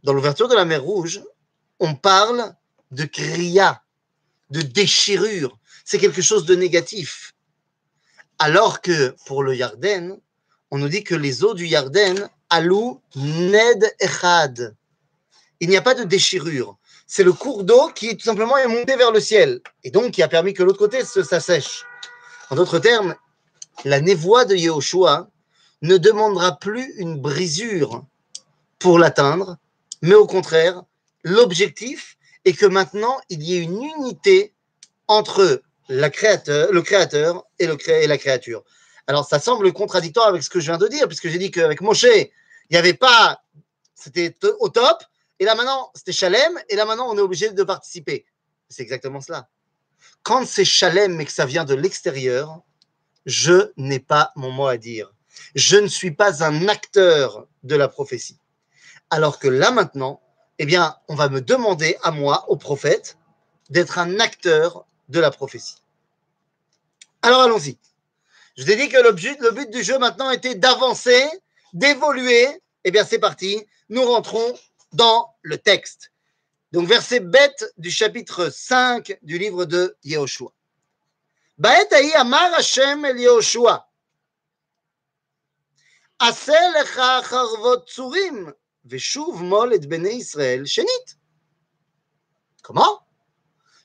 Dans 0.04 0.14
l'ouverture 0.14 0.48
de 0.48 0.56
la 0.56 0.66
mer 0.66 0.84
Rouge, 0.84 1.22
on 1.80 1.96
parle 1.96 2.54
de 2.92 3.06
kriya, 3.06 3.84
de 4.50 4.62
déchirure. 4.62 5.58
C'est 5.84 6.00
quelque 6.00 6.22
chose 6.22 6.46
de 6.46 6.56
négatif. 6.56 7.34
Alors 8.40 8.82
que 8.82 9.16
pour 9.26 9.44
le 9.44 9.56
Yarden, 9.56 10.20
on 10.70 10.78
nous 10.78 10.90
dit 10.90 11.04
que 11.04 11.16
les 11.16 11.44
eaux 11.44 11.54
du 11.54 11.66
Yarden, 11.66 12.30
alou 12.50 13.02
ned 13.16 13.96
echad. 14.00 14.76
Il 15.60 15.70
n'y 15.70 15.78
a 15.78 15.82
pas 15.82 15.96
de 15.96 16.04
déchirure. 16.04 16.78
C'est 17.10 17.24
le 17.24 17.32
cours 17.32 17.64
d'eau 17.64 17.90
qui 17.96 18.18
tout 18.18 18.26
simplement 18.26 18.58
est 18.58 18.68
monté 18.68 18.98
vers 18.98 19.12
le 19.12 19.22
ciel 19.22 19.62
et 19.86 19.92
donc 19.92 20.12
qui 20.12 20.22
a 20.22 20.28
permis 20.28 20.54
que 20.54 20.62
l'autre 20.62 20.78
côté 20.78 21.06
s'assèche. 21.06 21.86
En 22.50 22.56
d'autres 22.56 22.80
termes, 22.80 23.16
la 23.86 24.02
névoie 24.02 24.44
de 24.44 24.56
Yehoshua 24.56 25.30
ne 25.82 25.98
demandera 25.98 26.60
plus 26.60 26.94
une 26.98 27.18
brisure 27.18 28.04
pour 28.78 29.00
l'atteindre, 29.00 29.58
mais 30.02 30.16
au 30.16 30.28
contraire, 30.28 30.84
l'objectif 31.24 32.18
est 32.44 32.54
que 32.54 32.66
maintenant 32.66 33.20
il 33.30 33.42
y 33.42 33.56
ait 33.56 33.62
une 33.62 33.82
unité 33.82 34.54
entre 35.08 35.62
le 35.88 36.10
créateur 36.10 37.46
et, 37.60 37.70
et 37.88 38.08
la 38.08 38.18
créature. 38.18 38.64
Alors 39.08 39.26
ça 39.26 39.40
semble 39.40 39.72
contradictoire 39.72 40.28
avec 40.28 40.44
ce 40.44 40.50
que 40.50 40.60
je 40.60 40.66
viens 40.66 40.78
de 40.78 40.88
dire, 40.88 41.08
puisque 41.08 41.30
j'ai 41.30 41.38
dit 41.38 41.52
qu'avec 41.52 41.80
Moshe, 41.80 42.04
il 42.04 42.30
n'y 42.72 42.78
avait 42.78 42.94
pas, 42.94 43.42
c'était 43.96 44.36
au 44.60 44.68
top, 44.68 45.04
et 45.40 45.46
là 45.46 45.56
maintenant 45.56 45.92
c'était 45.96 46.12
Chalem, 46.12 46.60
et 46.70 46.76
là 46.76 46.86
maintenant 46.86 47.10
on 47.10 47.18
est 47.18 47.22
obligé 47.22 47.50
de 47.50 47.64
participer. 47.64 48.26
C'est 48.70 48.84
exactement 48.84 49.22
cela. 49.22 49.50
Quand 50.24 50.46
c'est 50.46 50.66
Chalem 50.66 51.16
mais 51.16 51.26
que 51.26 51.32
ça 51.32 51.46
vient 51.46 51.66
de 51.66 51.76
l'extérieur, 51.76 52.62
je 53.26 53.72
n'ai 53.78 54.00
pas 54.00 54.32
mon 54.36 54.52
mot 54.52 54.68
à 54.68 54.78
dire. 54.78 55.12
Je 55.56 55.78
ne 55.78 55.88
suis 55.88 56.12
pas 56.12 56.44
un 56.44 56.68
acteur 56.68 57.48
de 57.64 57.76
la 57.76 57.88
prophétie. 57.88 58.40
Alors 59.10 59.40
que 59.40 59.48
là 59.48 59.72
maintenant, 59.72 60.22
eh 60.60 60.66
bien, 60.66 60.96
on 61.08 61.16
va 61.16 61.30
me 61.30 61.42
demander 61.42 61.98
à 62.04 62.12
moi, 62.12 62.50
au 62.50 62.58
prophète, 62.58 63.18
d'être 63.70 64.00
un 64.00 64.20
acteur 64.20 64.86
de 65.10 65.20
la 65.20 65.32
prophétie. 65.32 65.84
Alors 67.22 67.42
allons-y. 67.42 67.78
Je 68.58 68.64
vous 68.64 68.72
ai 68.72 68.76
dit 68.76 68.90
que 68.90 68.98
le 68.98 69.12
but, 69.12 69.40
le 69.40 69.52
but 69.52 69.70
du 69.70 69.84
jeu 69.84 70.00
maintenant 70.00 70.32
était 70.32 70.56
d'avancer, 70.56 71.24
d'évoluer. 71.74 72.48
Eh 72.84 72.92
bien, 72.92 73.06
c'est 73.06 73.20
parti. 73.20 73.64
Nous 73.90 74.04
rentrons 74.04 74.54
dans 74.94 75.36
le 75.42 75.58
texte. 75.58 76.12
Donc, 76.72 76.88
verset 76.88 77.20
bête 77.20 77.74
du 77.78 77.90
chapitre 77.92 78.50
5 78.50 79.18
du 79.22 79.38
livre 79.38 79.66
de 79.66 79.98
Yehoshua. 80.04 80.52
Amar 82.16 82.54
Hashem 82.54 83.06
el 83.06 83.20
Yehoshua. 83.20 83.90
Comment? 92.62 93.08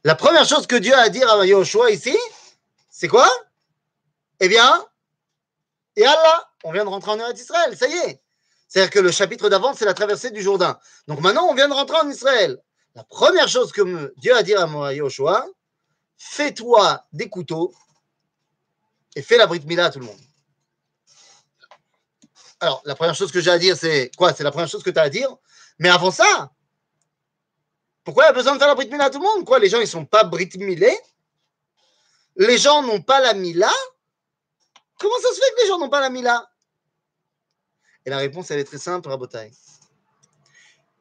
La 0.05 0.15
première 0.17 0.45
chose 0.45 0.67
que 0.67 0.77
Dieu 0.77 0.95
a 0.95 1.03
à 1.03 1.09
dire 1.09 1.31
à 1.31 1.47
Yehoshua 1.47 1.91
ici, 1.91 2.17
c'est 2.89 3.09
quoi? 3.09 3.31
Eh 4.41 4.49
bien, 4.49 4.85
et 5.97 6.05
Allah, 6.05 6.51
on 6.65 6.73
vient 6.73 6.85
de 6.85 6.89
rentrer 6.89 7.13
en 7.13 7.19
Eretz 7.19 7.41
Israël, 7.41 7.77
ça 7.77 7.87
y 7.87 7.93
est. 7.93 8.22
C'est-à-dire 8.73 8.91
que 8.91 9.01
le 9.01 9.11
chapitre 9.11 9.51
d'avant, 9.51 9.75
c'est 9.75 9.85
la 9.85 9.93
traversée 9.93 10.31
du 10.31 10.41
Jourdain. 10.41 10.79
Donc 11.07 11.21
maintenant, 11.21 11.45
on 11.47 11.55
vient 11.55 11.69
de 11.69 11.75
rentrer 11.75 11.99
en 11.99 12.09
Israël. 12.09 12.59
La 12.95 13.05
première 13.05 13.47
chose 13.47 13.71
que 13.71 14.15
Dieu 14.17 14.35
a 14.35 14.39
à 14.39 14.43
dire 14.43 14.63
à 14.63 14.95
Yoshua, 14.95 15.45
fais-toi 16.17 17.05
des 17.13 17.29
couteaux 17.29 17.75
et 19.15 19.21
fais 19.21 19.37
la 19.37 19.47
Brit 19.47 19.61
Mila 19.67 19.85
à 19.85 19.91
tout 19.91 19.99
le 19.99 20.07
monde. 20.07 20.19
Alors, 22.61 22.81
la 22.87 22.95
première 22.95 23.15
chose 23.15 23.31
que 23.31 23.43
j'ai 23.43 23.51
à 23.51 23.59
dire, 23.59 23.77
c'est 23.77 24.11
quoi? 24.17 24.33
C'est 24.33 24.43
la 24.43 24.51
première 24.51 24.69
chose 24.69 24.83
que 24.83 24.89
tu 24.89 24.99
as 24.99 25.03
à 25.03 25.11
dire. 25.11 25.29
Mais 25.79 25.91
avant 25.91 26.11
ça, 26.11 26.51
pourquoi 28.05 28.25
il 28.25 28.29
y 28.29 28.31
a 28.31 28.33
besoin 28.33 28.55
de 28.55 28.59
faire 28.59 28.69
la 28.69 28.75
Brit 28.75 28.89
Mila 28.89 29.05
à 29.05 29.11
tout 29.11 29.19
le 29.19 29.25
monde? 29.27 29.45
Quoi 29.45 29.59
Les 29.59 29.69
gens, 29.69 29.81
ils 29.81 29.83
ne 29.83 29.87
sont 29.87 30.07
pas 30.07 30.25
Brit 30.25 30.49
Milés 30.57 30.99
Les 32.37 32.57
gens 32.57 32.83
n'ont 32.83 33.03
pas 33.03 33.21
la 33.21 33.35
Mila 33.35 33.71
Comment 34.99 35.19
ça 35.21 35.29
se 35.29 35.41
fait 35.41 35.55
que 35.57 35.61
les 35.61 35.69
gens 35.69 35.79
n'ont 35.79 35.91
pas 35.91 36.01
la 36.01 36.09
Mila 36.09 36.49
et 38.05 38.11
la 38.11 38.19
réponse, 38.19 38.51
elle 38.51 38.59
est 38.59 38.65
très 38.65 38.79
simple, 38.79 39.09
Rabotai. 39.09 39.53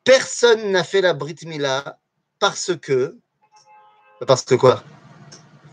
Personne 0.03 0.71
n'a 0.71 0.83
fait 0.83 1.01
la 1.01 1.13
Brit 1.13 1.37
Mila 1.45 1.99
parce 2.39 2.75
que. 2.79 3.17
Parce 4.25 4.43
que 4.43 4.55
quoi? 4.55 4.83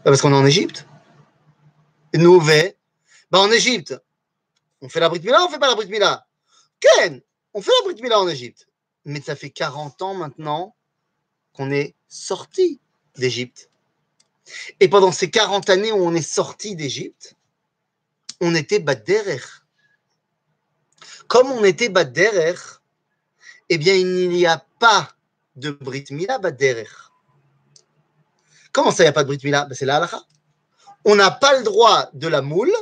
Parce 0.05 0.23
qu'on 0.23 0.33
est 0.33 0.37
en 0.37 0.47
Égypte. 0.47 0.87
Nous, 2.15 2.41
ben, 2.41 2.73
en 3.33 3.51
Égypte, 3.51 3.95
on 4.81 4.89
fait 4.89 5.01
la 5.01 5.09
Brit 5.09 5.21
Mila 5.21 5.45
on 5.45 5.51
fait 5.51 5.59
pas 5.59 5.69
la 5.69 5.75
Brit 5.75 5.89
Mila 5.89 6.27
Ken, 6.81 7.21
on 7.53 7.61
fait 7.61 7.73
la 7.81 7.93
Brit 7.93 8.03
Mila 8.03 8.21
en 8.21 8.29
Égypte. 8.29 8.69
Mais 9.05 9.21
ça 9.21 9.37
fait 9.37 9.51
40 9.51 10.03
ans 10.03 10.15
maintenant 10.15 10.75
qu'on 11.53 11.71
est 11.71 11.95
sorti 12.09 12.81
d'Égypte. 13.17 13.71
Et 14.81 14.89
pendant 14.89 15.13
ces 15.13 15.31
40 15.31 15.69
années 15.69 15.93
où 15.93 15.97
on 15.97 16.15
est 16.15 16.23
sorti 16.23 16.75
d'Égypte, 16.77 17.35
on 18.41 18.55
était 18.55 18.79
Baderer 18.79 19.41
comme 21.29 21.53
on 21.53 21.63
était 21.63 21.91
Baderer, 21.91 22.55
eh 23.69 23.79
bien, 23.79 23.95
il 23.95 24.31
n'y 24.31 24.47
a 24.47 24.65
pas 24.79 25.11
de 25.57 25.71
Brit 25.71 26.07
Mila 26.11 26.39
Baderer. 26.39 26.89
Comment 28.73 28.91
ça, 28.91 29.03
il 29.03 29.07
n'y 29.07 29.11
a 29.11 29.13
pas 29.13 29.23
de 29.23 29.29
Brit 29.29 29.41
Mila 29.45 29.67
ben, 29.67 29.75
C'est 29.75 29.85
la 29.85 29.97
halakha. 29.97 30.23
On 31.05 31.15
n'a 31.15 31.31
pas 31.31 31.57
le 31.57 31.63
droit 31.63 32.09
de 32.15 32.29
la 32.29 32.43
moule. 32.43 32.73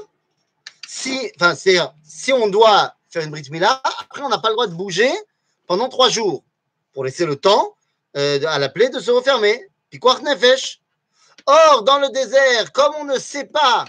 Si, 0.89 1.31
enfin, 1.39 1.55
si 1.55 2.33
on 2.33 2.49
doit 2.49 2.95
faire 3.11 3.25
une 3.25 3.31
Brit 3.31 3.49
Mila, 3.51 3.83
après, 4.01 4.23
on 4.23 4.29
n'a 4.29 4.39
pas 4.39 4.49
le 4.49 4.55
droit 4.55 4.67
de 4.69 4.75
bouger 4.75 5.11
pendant 5.67 5.89
trois 5.89 6.09
jours 6.09 6.45
pour 6.93 7.05
laisser 7.05 7.27
le 7.27 7.37
temps 7.37 7.77
euh, 8.17 8.41
à 8.47 8.59
la 8.59 8.69
plaie 8.69 8.89
de 8.89 9.01
se 9.01 9.11
refermer. 9.11 9.69
Piquart 9.91 10.23
nefesh. 10.23 10.81
Or, 11.47 11.83
dans 11.83 11.99
le 11.99 12.09
désert, 12.11 12.73
comme 12.73 12.95
on 13.01 13.05
ne 13.05 13.19
sait 13.19 13.45
pas 13.45 13.85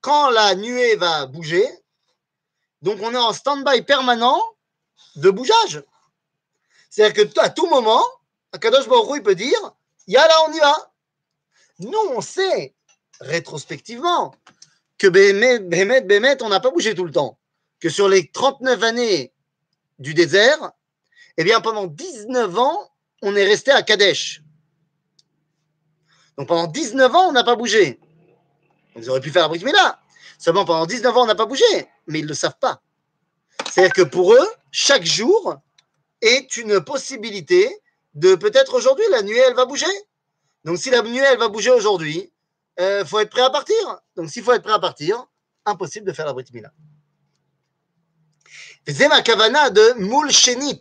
quand 0.00 0.30
la 0.30 0.54
nuée 0.56 0.96
va 0.96 1.26
bouger, 1.26 1.66
donc, 2.82 2.98
on 3.00 3.14
est 3.14 3.18
en 3.18 3.32
stand-by 3.32 3.82
permanent 3.82 4.40
de 5.16 5.30
bougeage. 5.30 5.82
C'est-à-dire 6.90 7.32
qu'à 7.32 7.48
tout 7.48 7.68
moment, 7.68 8.02
Akadosh 8.52 8.88
Baruch 8.88 9.16
il 9.16 9.22
peut 9.22 9.34
dire 9.34 9.60
là, 10.08 10.36
on 10.48 10.52
y 10.52 10.58
va. 10.58 10.92
Nous, 11.78 11.98
on 12.10 12.20
sait 12.20 12.74
rétrospectivement 13.20 14.34
que 14.98 15.06
Bémet, 15.06 15.60
Bémet, 15.60 16.42
on 16.42 16.48
n'a 16.48 16.60
pas 16.60 16.70
bougé 16.70 16.94
tout 16.94 17.04
le 17.04 17.12
temps. 17.12 17.38
Que 17.80 17.88
sur 17.88 18.08
les 18.08 18.28
39 18.30 18.82
années 18.82 19.32
du 19.98 20.14
désert, 20.14 20.72
eh 21.36 21.44
bien, 21.44 21.60
pendant 21.60 21.86
19 21.86 22.58
ans, 22.58 22.90
on 23.22 23.34
est 23.36 23.44
resté 23.44 23.70
à 23.70 23.82
Kadesh. 23.82 24.42
Donc 26.36 26.48
pendant 26.48 26.66
19 26.66 27.14
ans, 27.14 27.28
on 27.28 27.32
n'a 27.32 27.44
pas 27.44 27.56
bougé. 27.56 28.00
Ils 28.96 29.08
auraient 29.08 29.20
pu 29.20 29.30
faire 29.30 29.48
la 29.48 29.72
là, 29.72 30.01
Seulement 30.42 30.64
pendant 30.64 30.86
19 30.86 31.16
ans, 31.16 31.22
on 31.22 31.26
n'a 31.26 31.36
pas 31.36 31.46
bougé, 31.46 31.88
mais 32.08 32.18
ils 32.18 32.24
ne 32.24 32.28
le 32.30 32.34
savent 32.34 32.58
pas. 32.58 32.82
C'est-à-dire 33.70 33.92
que 33.92 34.02
pour 34.02 34.34
eux, 34.34 34.48
chaque 34.72 35.04
jour 35.04 35.54
est 36.20 36.56
une 36.56 36.80
possibilité 36.80 37.80
de 38.14 38.34
peut-être 38.34 38.74
aujourd'hui, 38.74 39.04
la 39.12 39.22
nuée, 39.22 39.38
elle 39.38 39.54
va 39.54 39.66
bouger. 39.66 39.86
Donc 40.64 40.78
si 40.78 40.90
la 40.90 41.00
nuée, 41.02 41.22
elle 41.24 41.38
va 41.38 41.46
bouger 41.46 41.70
aujourd'hui, 41.70 42.32
il 42.76 42.82
euh, 42.82 43.04
faut 43.04 43.20
être 43.20 43.30
prêt 43.30 43.42
à 43.42 43.50
partir. 43.50 44.00
Donc 44.16 44.30
s'il 44.30 44.42
faut 44.42 44.52
être 44.52 44.64
prêt 44.64 44.72
à 44.72 44.80
partir, 44.80 45.24
impossible 45.64 46.08
de 46.08 46.12
faire 46.12 46.26
la 46.26 46.32
Brit 46.32 46.46
Mila. 46.52 46.72
C'est 48.88 49.06
ma 49.06 49.22
kavana 49.22 49.70
de 49.70 49.92
moul 50.00 50.32
shenit. 50.32 50.80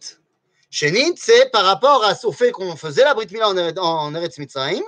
Shenit, 0.71 1.17
c'est 1.17 1.51
par 1.51 1.65
rapport 1.65 2.03
au 2.23 2.31
fait 2.31 2.51
qu'on 2.51 2.75
faisait 2.75 3.03
la 3.03 3.13
Brit 3.13 3.27
Mila 3.29 3.49
en 3.77 4.15
Eretz 4.15 4.39
Mitzrayim 4.39 4.81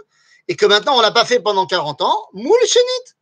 et 0.47 0.55
que 0.55 0.65
maintenant 0.65 0.95
on 0.95 0.97
ne 0.97 1.03
l'a 1.03 1.11
pas 1.11 1.25
fait 1.25 1.39
pendant 1.39 1.67
40 1.67 2.01
ans. 2.01 2.27
Moul 2.33 2.57
shenit. 2.65 3.13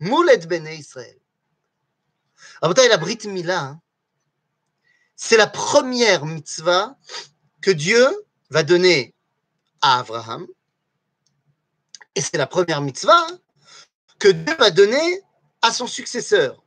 Chouve. 0.00 0.08
Moulet 0.08 0.46
Bene 0.46 0.68
Israël. 0.68 1.18
la 2.62 2.96
Brit 2.96 3.26
Mila, 3.26 3.78
c'est 5.14 5.36
la 5.36 5.46
première 5.46 6.26
mitzvah 6.26 6.96
que 7.62 7.70
Dieu 7.70 8.06
va 8.50 8.62
donner 8.62 9.14
à 9.80 10.00
Abraham. 10.00 10.46
Et 12.14 12.20
c'est 12.20 12.36
la 12.36 12.46
première 12.46 12.80
mitzvah 12.80 13.26
que 14.18 14.28
Dieu 14.28 14.54
va 14.56 14.70
donner 14.70 15.20
à 15.62 15.72
son 15.72 15.86
successeur, 15.86 16.64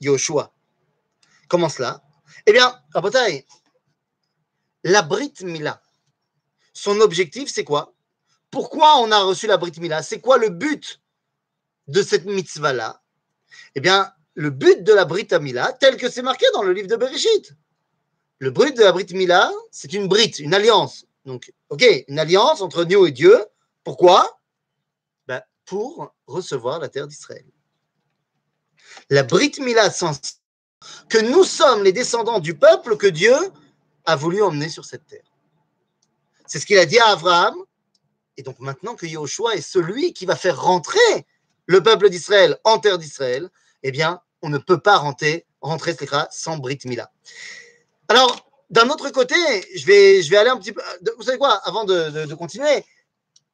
Yoshua. 0.00 0.52
Comment 1.48 1.68
cela? 1.68 2.02
Eh 2.46 2.52
bien, 2.52 2.80
Rabotai, 2.94 3.46
la 4.84 5.02
Brit 5.02 5.34
Mila, 5.42 5.82
son 6.72 7.00
objectif, 7.00 7.50
c'est 7.50 7.64
quoi? 7.64 7.92
Pourquoi 8.50 8.98
on 8.98 9.12
a 9.12 9.20
reçu 9.20 9.46
la 9.46 9.56
Brit 9.56 9.78
Mila? 9.78 10.02
C'est 10.02 10.20
quoi 10.20 10.38
le 10.38 10.48
but 10.48 10.99
de 11.88 12.02
cette 12.02 12.24
mitzvah-là 12.24 13.02
Eh 13.74 13.80
bien, 13.80 14.12
le 14.34 14.50
but 14.50 14.82
de 14.82 14.92
la 14.92 15.04
Brit 15.04 15.28
Mila, 15.40 15.72
tel 15.72 15.96
que 15.96 16.08
c'est 16.08 16.22
marqué 16.22 16.46
dans 16.54 16.62
le 16.62 16.72
livre 16.72 16.88
de 16.88 16.96
Bereshit, 16.96 17.54
le 18.38 18.50
but 18.50 18.76
de 18.76 18.82
la 18.82 18.92
Brit 18.92 19.12
Mila, 19.12 19.50
c'est 19.70 19.92
une 19.92 20.08
Brit, 20.08 20.32
une 20.38 20.54
alliance. 20.54 21.04
Donc, 21.24 21.52
ok, 21.68 21.84
une 22.08 22.18
alliance 22.18 22.62
entre 22.62 22.84
nous 22.84 23.06
et 23.06 23.12
Dieu. 23.12 23.44
Pourquoi? 23.84 24.40
Ben, 25.26 25.42
Pour 25.66 26.14
recevoir 26.26 26.78
la 26.78 26.88
terre 26.88 27.06
d'Israël. 27.06 27.44
La 29.10 29.22
Brit 29.22 29.52
Mila 29.60 29.90
sens 29.90 30.40
que 31.08 31.18
nous 31.18 31.44
sommes 31.44 31.84
les 31.84 31.92
descendants 31.92 32.40
du 32.40 32.56
peuple 32.56 32.96
que 32.96 33.06
Dieu 33.06 33.34
a 34.06 34.16
voulu 34.16 34.42
emmener 34.42 34.68
sur 34.68 34.84
cette 34.84 35.06
terre. 35.06 35.30
C'est 36.46 36.58
ce 36.58 36.66
qu'il 36.66 36.78
a 36.78 36.86
dit 36.86 36.98
à 36.98 37.08
Abraham. 37.08 37.54
Et 38.36 38.42
donc 38.42 38.58
maintenant 38.58 38.94
que 38.94 39.06
Yahushua 39.06 39.56
est 39.56 39.60
celui 39.60 40.14
qui 40.14 40.24
va 40.24 40.34
faire 40.34 40.60
rentrer 40.60 41.26
le 41.70 41.80
peuple 41.84 42.10
d'Israël 42.10 42.58
en 42.64 42.80
terre 42.80 42.98
d'Israël, 42.98 43.48
eh 43.84 43.92
bien, 43.92 44.20
on 44.42 44.48
ne 44.48 44.58
peut 44.58 44.80
pas 44.80 44.96
rentrer, 44.96 45.46
rentrer 45.60 45.94
sans 46.32 46.56
Brit 46.56 46.80
Mila. 46.84 47.12
Alors, 48.08 48.50
d'un 48.70 48.88
autre 48.88 49.10
côté, 49.10 49.36
je 49.76 49.86
vais, 49.86 50.20
je 50.20 50.30
vais 50.30 50.36
aller 50.36 50.50
un 50.50 50.56
petit 50.56 50.72
peu. 50.72 50.82
Vous 51.16 51.22
savez 51.22 51.38
quoi, 51.38 51.60
avant 51.64 51.84
de, 51.84 52.34
continuer, 52.34 52.84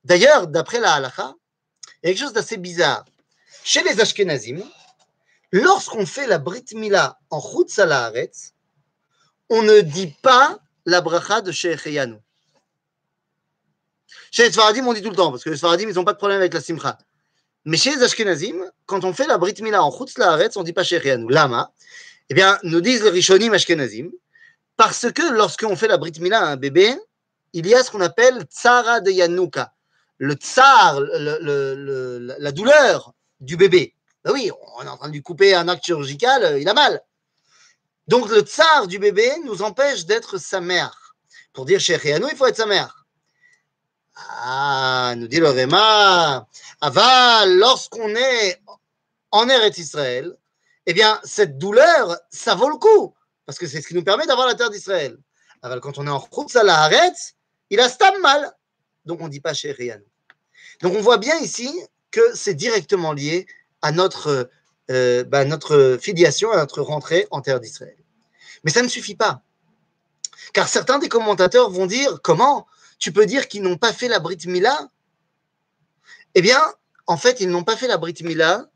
d'ailleurs, 0.03 0.47
d'après 0.47 0.81
la 0.81 0.95
halakha, 0.95 1.35
il 2.03 2.07
y 2.07 2.11
a 2.11 2.15
quelque 2.15 2.25
chose 2.25 2.33
d'assez 2.33 2.57
bizarre. 2.57 3.05
Chez 3.65 3.83
les 3.83 4.01
Ashkenazim, 4.01 4.63
lorsqu'on 5.53 6.07
fait 6.07 6.27
la 6.27 6.39
Brit 6.39 6.65
Mila 6.73 7.19
en 7.29 7.43
Chutz 7.43 7.79
on 9.51 9.63
ne 9.63 9.81
dit 9.83 10.15
pas 10.23 10.59
la 10.87 11.03
bracha 11.03 11.43
de 11.43 11.53
Shecheyanu. 11.53 12.17
Chez 14.31 14.45
les 14.45 14.53
Sfaradim, 14.53 14.87
on 14.87 14.95
dit 14.95 15.03
tout 15.03 15.11
le 15.11 15.17
temps, 15.17 15.31
parce 15.31 15.45
que 15.45 15.51
les 15.51 15.59
Sfaradim, 15.59 15.87
ils 15.87 15.95
n'ont 15.97 16.05
pas 16.05 16.15
de 16.15 16.19
problème 16.19 16.41
avec 16.41 16.55
la 16.55 16.63
Simcha. 16.63 16.97
Mais 17.67 17.77
chez 17.77 17.97
les 17.97 18.03
Ashkenazim, 18.05 18.55
quand 18.87 19.03
on 19.05 19.13
fait 19.13 19.27
la 19.27 19.39
Brit 19.39 19.57
Mila 19.61 19.83
en 19.83 19.91
Chutz 19.91 20.19
Laaretz, 20.19 20.57
on 20.57 20.61
ne 20.61 20.65
dit 20.65 20.73
pas 20.73 20.85
Shecheyanu. 20.85 21.27
Lama? 21.29 21.73
Eh 22.31 22.35
bien, 22.35 22.59
nous 22.63 22.81
disent 22.81 23.03
les 23.03 23.11
Rishonim 23.11 23.53
Ashkenazim, 23.53 24.11
parce 24.77 25.11
que 25.13 25.33
lorsqu'on 25.33 25.75
fait 25.75 25.89
la 25.89 25.97
Brit 25.97 26.13
Mila 26.21 26.41
à 26.43 26.47
un 26.53 26.57
bébé, 26.57 26.97
il 27.53 27.67
y 27.67 27.75
a 27.75 27.83
ce 27.83 27.91
qu'on 27.91 28.01
appelle 28.01 28.43
Tsara 28.45 29.01
de 29.01 29.11
Yanouka, 29.11 29.73
le 30.19 30.35
tsar, 30.35 31.01
la 31.01 32.53
douleur 32.53 33.15
du 33.41 33.57
bébé. 33.57 33.95
Ben 34.25 34.33
oui, 34.33 34.51
on 34.79 34.85
est 34.85 34.89
en 34.89 34.97
train 34.97 35.09
de 35.09 35.13
lui 35.13 35.23
couper 35.23 35.55
un 35.55 35.67
acte 35.67 35.85
chirurgical, 35.85 36.45
euh, 36.45 36.61
il 36.61 36.69
a 36.69 36.75
mal. 36.75 37.01
Donc 38.07 38.29
le 38.29 38.41
tsar 38.41 38.87
du 38.87 39.01
bébé 39.01 39.29
nous 39.45 39.63
empêche 39.63 40.07
d'être 40.07 40.39
sa 40.39 40.61
mère. 40.61 41.15
Pour 41.53 41.65
dire 41.65 41.81
chez 41.81 41.97
Réanou, 41.97 42.29
il 42.31 42.37
faut 42.37 42.47
être 42.47 42.57
sa 42.57 42.67
mère. 42.67 43.07
Ah, 44.17 45.15
nous 45.17 45.27
dit 45.27 45.41
le 45.41 45.51
Réma, 45.51 46.47
Aval, 46.81 47.57
lorsqu'on 47.57 48.15
est 48.15 48.61
en 49.31 49.49
Eretz 49.49 49.79
Israël, 49.79 50.37
eh 50.87 50.93
bien, 50.93 51.21
cette 51.25 51.59
douleur, 51.59 52.17
ça 52.31 52.55
vaut 52.55 52.69
le 52.69 52.77
coup 52.77 53.15
parce 53.47 53.59
que 53.59 53.67
c'est 53.67 53.81
ce 53.81 53.87
qui 53.89 53.95
nous 53.95 54.05
permet 54.05 54.27
d'avoir 54.27 54.47
la 54.47 54.55
terre 54.55 54.71
d'Israël. 54.71 55.17
Quand 55.83 55.99
on 55.99 56.07
est 56.07 56.11
en 56.11 56.21
Khutz 56.21 56.55
la 56.55 56.91
il 57.71 57.81
a 57.81 57.89
stam 57.89 58.21
mal. 58.21 58.53
Donc 59.05 59.21
on 59.21 59.25
ne 59.25 59.31
dit 59.31 59.41
pas 59.41 59.55
chez 59.55 59.73
Rian. 59.73 60.01
Donc 60.83 60.95
on 60.95 61.01
voit 61.01 61.19
bien 61.19 61.37
ici 61.39 61.73
que 62.11 62.21
c'est 62.35 62.55
directement 62.55 63.13
lié 63.13 63.47
à 63.83 63.93
notre, 63.93 64.51
euh, 64.91 65.25
bah, 65.25 65.45
notre 65.45 65.99
filiation, 66.01 66.53
à 66.53 66.57
notre 66.57 66.83
rentrée 66.83 67.27
en 67.31 67.41
terre 67.41 67.61
d'Israël. 67.61 67.97
Mais 68.65 68.71
ça 68.71 68.83
ne 68.83 68.89
suffit 68.89 69.15
pas. 69.17 69.43
Car 70.53 70.69
certains 70.69 70.99
des 70.99 71.09
commentateurs 71.09 71.71
vont 71.71 71.87
dire 71.87 72.21
comment? 72.23 72.67
Tu 72.99 73.13
peux 73.13 73.27
dire 73.27 73.49
qu'ils 73.49 73.63
n'ont 73.63 73.77
pas 73.77 73.93
fait 73.93 74.09
la 74.09 74.21
Brit 74.21 74.39
Mila 74.47 74.89
Eh 76.39 76.43
bien, 76.43 76.63
en 77.07 77.17
fait, 77.17 77.41
ils 77.41 77.49
n'ont 77.49 77.65
pas 77.65 77.79
fait 77.79 77.89
la 77.89 77.97
Brit 77.97 78.17
Mila. 78.21 78.67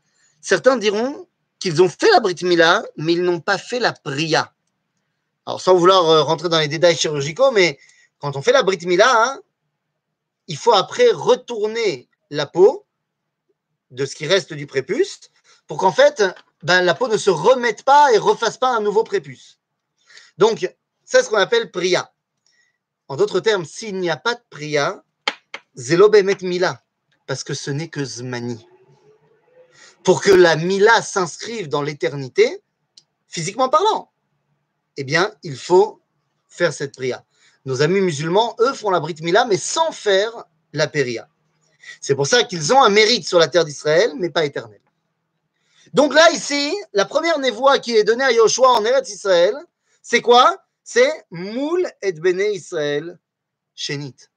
Certains 0.41 0.77
diront 0.77 1.27
qu'ils 1.59 1.83
ont 1.83 1.89
fait 1.89 2.09
la 2.09 2.19
Brit 2.19 2.37
Mila, 2.41 2.83
mais 2.97 3.13
ils 3.13 3.21
n'ont 3.21 3.39
pas 3.39 3.59
fait 3.59 3.79
la 3.79 3.93
Priya. 3.93 4.51
Alors, 5.45 5.61
sans 5.61 5.75
vouloir 5.75 6.09
euh, 6.09 6.23
rentrer 6.23 6.49
dans 6.49 6.57
les 6.57 6.67
détails 6.67 6.97
chirurgicaux, 6.97 7.51
mais 7.51 7.77
quand 8.17 8.35
on 8.35 8.41
fait 8.41 8.51
la 8.51 8.63
Brit 8.63 8.79
Mila, 8.87 9.05
hein, 9.13 9.41
il 10.47 10.57
faut 10.57 10.73
après 10.73 11.11
retourner 11.11 12.09
la 12.31 12.47
peau 12.47 12.87
de 13.91 14.07
ce 14.07 14.15
qui 14.15 14.25
reste 14.25 14.53
du 14.53 14.65
prépuce 14.65 15.29
pour 15.67 15.77
qu'en 15.77 15.91
fait, 15.91 16.23
ben, 16.63 16.81
la 16.81 16.95
peau 16.95 17.09
ne 17.09 17.17
se 17.17 17.29
remette 17.29 17.83
pas 17.83 18.11
et 18.11 18.17
refasse 18.17 18.57
pas 18.57 18.75
un 18.75 18.81
nouveau 18.81 19.03
prépuce. 19.03 19.59
Donc, 20.39 20.67
c'est 21.05 21.21
ce 21.21 21.29
qu'on 21.29 21.37
appelle 21.37 21.69
Priya. 21.69 22.11
En 23.07 23.17
d'autres 23.17 23.39
termes, 23.39 23.65
s'il 23.65 23.97
n'y 23.97 24.09
a 24.09 24.17
pas 24.17 24.33
de 24.33 24.41
Priya, 24.49 25.03
Zelo 25.75 26.09
Bemet 26.09 26.37
Mila, 26.41 26.81
parce 27.31 27.45
que 27.45 27.53
ce 27.53 27.71
n'est 27.71 27.87
que 27.87 28.03
Zmani. 28.03 28.67
Pour 30.03 30.21
que 30.21 30.31
la 30.31 30.57
Mila 30.57 31.01
s'inscrive 31.01 31.69
dans 31.69 31.81
l'éternité, 31.81 32.61
physiquement 33.29 33.69
parlant, 33.69 34.11
eh 34.97 35.05
bien, 35.05 35.33
il 35.41 35.55
faut 35.55 36.01
faire 36.49 36.73
cette 36.73 36.93
prière. 36.93 37.23
Nos 37.63 37.81
amis 37.83 38.01
musulmans, 38.01 38.57
eux, 38.59 38.73
font 38.73 38.89
la 38.89 38.99
Brit 38.99 39.15
Mila, 39.21 39.45
mais 39.45 39.55
sans 39.55 39.93
faire 39.93 40.43
la 40.73 40.89
péria. 40.89 41.29
C'est 42.01 42.15
pour 42.15 42.27
ça 42.27 42.43
qu'ils 42.43 42.73
ont 42.73 42.83
un 42.83 42.89
mérite 42.89 43.25
sur 43.25 43.39
la 43.39 43.47
terre 43.47 43.63
d'Israël, 43.63 44.11
mais 44.17 44.29
pas 44.29 44.43
éternel. 44.43 44.81
Donc 45.93 46.13
là, 46.13 46.29
ici, 46.31 46.75
la 46.91 47.05
première 47.05 47.39
névoie 47.39 47.79
qui 47.79 47.95
est 47.95 48.03
donnée 48.03 48.25
à 48.25 48.33
Yoshua 48.33 48.71
en 48.71 48.83
Eretz 48.83 49.09
Israël, 49.09 49.55
c'est 50.01 50.21
quoi? 50.21 50.61
C'est 50.83 51.25
Moul 51.31 51.89
et 52.01 52.11
Bene 52.11 52.41
Israël 52.41 53.17
Shenit 53.73 54.30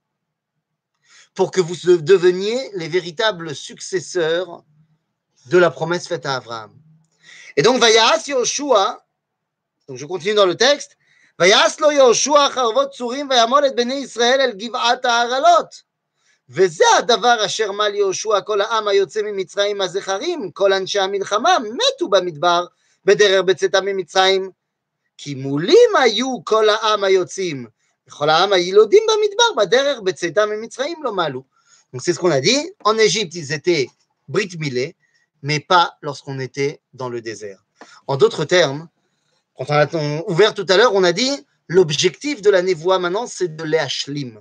Pour 1.36 1.52
que 1.52 1.62
vous 1.62 1.76
deveniez 1.98 2.72
les 2.76 2.88
véritables 2.88 3.56
successeurs 3.56 4.64
de 5.46 5.58
la 5.58 5.72
promesse 5.72 6.08
faite 6.08 6.26
à 6.26 6.36
Abraham. 6.36 6.72
Et 7.56 7.62
donc, 7.62 7.80
Vayas 7.80 8.24
Yoshua, 8.28 9.06
donc 9.88 9.98
je 9.98 10.06
continue 10.06 10.36
dans 10.36 10.46
le 10.46 10.56
texte. 10.56 10.96
ויעש 11.40 11.80
לו 11.80 11.92
יהושע 11.92 12.50
חרבות 12.50 12.92
צורים 12.92 13.30
וימול 13.30 13.66
את 13.66 13.76
בני 13.76 13.94
ישראל 13.94 14.42
אל 14.42 14.52
גבעת 14.52 15.06
הערלות. 15.06 15.82
וזה 16.50 16.84
הדבר 16.98 17.46
אשר 17.46 17.72
מל 17.72 17.96
יהושע 17.96 18.42
כל 18.42 18.62
העם 18.62 18.88
היוצא 18.88 19.22
ממצרים 19.22 19.82
הזכרים, 19.82 20.52
כל 20.52 20.74
אנשי 20.74 21.00
המלחמה 21.00 21.58
מתו 21.60 22.10
במדבר 22.10 22.66
בדרך 23.06 23.42
בצאתם 23.42 23.86
ממצרים. 23.86 24.52
כי 25.18 25.36
מולים 25.36 25.96
היו 26.00 26.38
כל 26.44 26.70
העם 26.70 27.04
היוצאים, 27.04 27.68
donc 31.93 32.03
c'est 32.03 32.13
ce 32.13 32.19
qu'on 32.19 32.31
a 32.31 32.41
dit. 32.41 32.73
En 32.85 32.99
Égypte, 32.99 33.35
ils 33.35 33.53
étaient 33.53 33.89
brit 34.29 34.51
milé, 34.59 34.97
mais 35.43 35.61
pas 35.61 35.97
lorsqu'on 36.03 36.39
était 36.39 36.81
dans 36.93 37.09
le 37.09 37.21
désert. 37.21 37.65
En 38.07 38.17
d'autres 38.17 38.45
termes, 38.45 38.89
quand 39.57 39.67
on 39.69 39.75
a 39.75 40.23
ouvert 40.29 40.55
tout 40.55 40.67
à 40.69 40.77
l'heure, 40.77 40.95
on 40.95 41.05
a 41.05 41.13
dit 41.13 41.31
l'objectif 41.69 42.43
de 42.43 42.51
la 42.51 42.63
névoie 42.63 42.99
maintenant, 42.99 43.27
c'est 43.27 43.55
de 43.55 43.65
l'éachlim. 43.65 44.41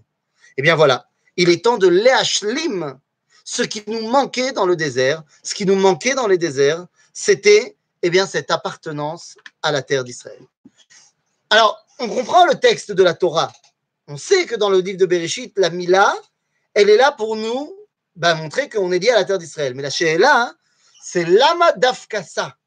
Eh 0.58 0.62
bien 0.62 0.76
voilà, 0.76 1.10
il 1.38 1.50
est 1.50 1.64
temps 1.64 1.78
de 1.78 1.88
l'éachlim. 1.88 3.00
Ce 3.46 3.62
qui 3.62 3.84
nous 3.88 4.08
manquait 4.08 4.54
dans 4.54 4.66
le 4.66 4.76
désert, 4.76 5.22
ce 5.44 5.54
qui 5.54 5.66
nous 5.66 5.76
manquait 5.76 6.16
dans 6.16 6.28
les 6.28 6.38
déserts, 6.38 6.88
c'était 7.14 7.76
eh 8.02 8.10
bien 8.10 8.26
cette 8.26 8.52
appartenance 8.52 9.36
à 9.62 9.72
la 9.72 9.82
terre 9.82 10.04
d'Israël. 10.04 10.42
Alors, 11.50 11.83
on 12.04 12.10
comprend 12.10 12.46
le 12.46 12.56
texte 12.56 12.92
de 12.92 13.04
la 13.04 13.14
Torah. 13.14 13.52
On 14.08 14.18
sait 14.18 14.46
que 14.46 14.56
dans 14.56 14.70
le 14.70 14.80
livre 14.80 14.98
de 14.98 15.06
Bereshit, 15.06 15.54
la 15.58 15.70
Mila, 15.70 16.14
elle 16.74 16.90
est 16.90 16.98
là 16.98 17.12
pour 17.14 17.36
nous 17.36 17.74
bah, 18.16 18.36
montrer 18.36 18.70
qu'on 18.70 18.92
est 18.92 19.00
lié 19.00 19.12
à 19.12 19.16
la 19.16 19.24
terre 19.24 19.38
d'Israël. 19.38 19.74
Mais 19.74 19.82
la 19.82 19.90
Sheela, 19.90 20.54
c'est 21.02 21.26
l'ama 21.26 21.72
d'Afkassa. 21.74 22.58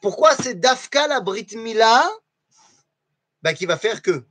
Pourquoi 0.00 0.34
c'est 0.36 0.54
Dafka 0.54 1.08
la 1.08 1.20
Brit 1.20 1.48
Mila? 1.56 2.08
Bah, 3.42 3.54
qui 3.54 3.66
va 3.66 3.76
faire 3.76 4.02
que 4.02 4.24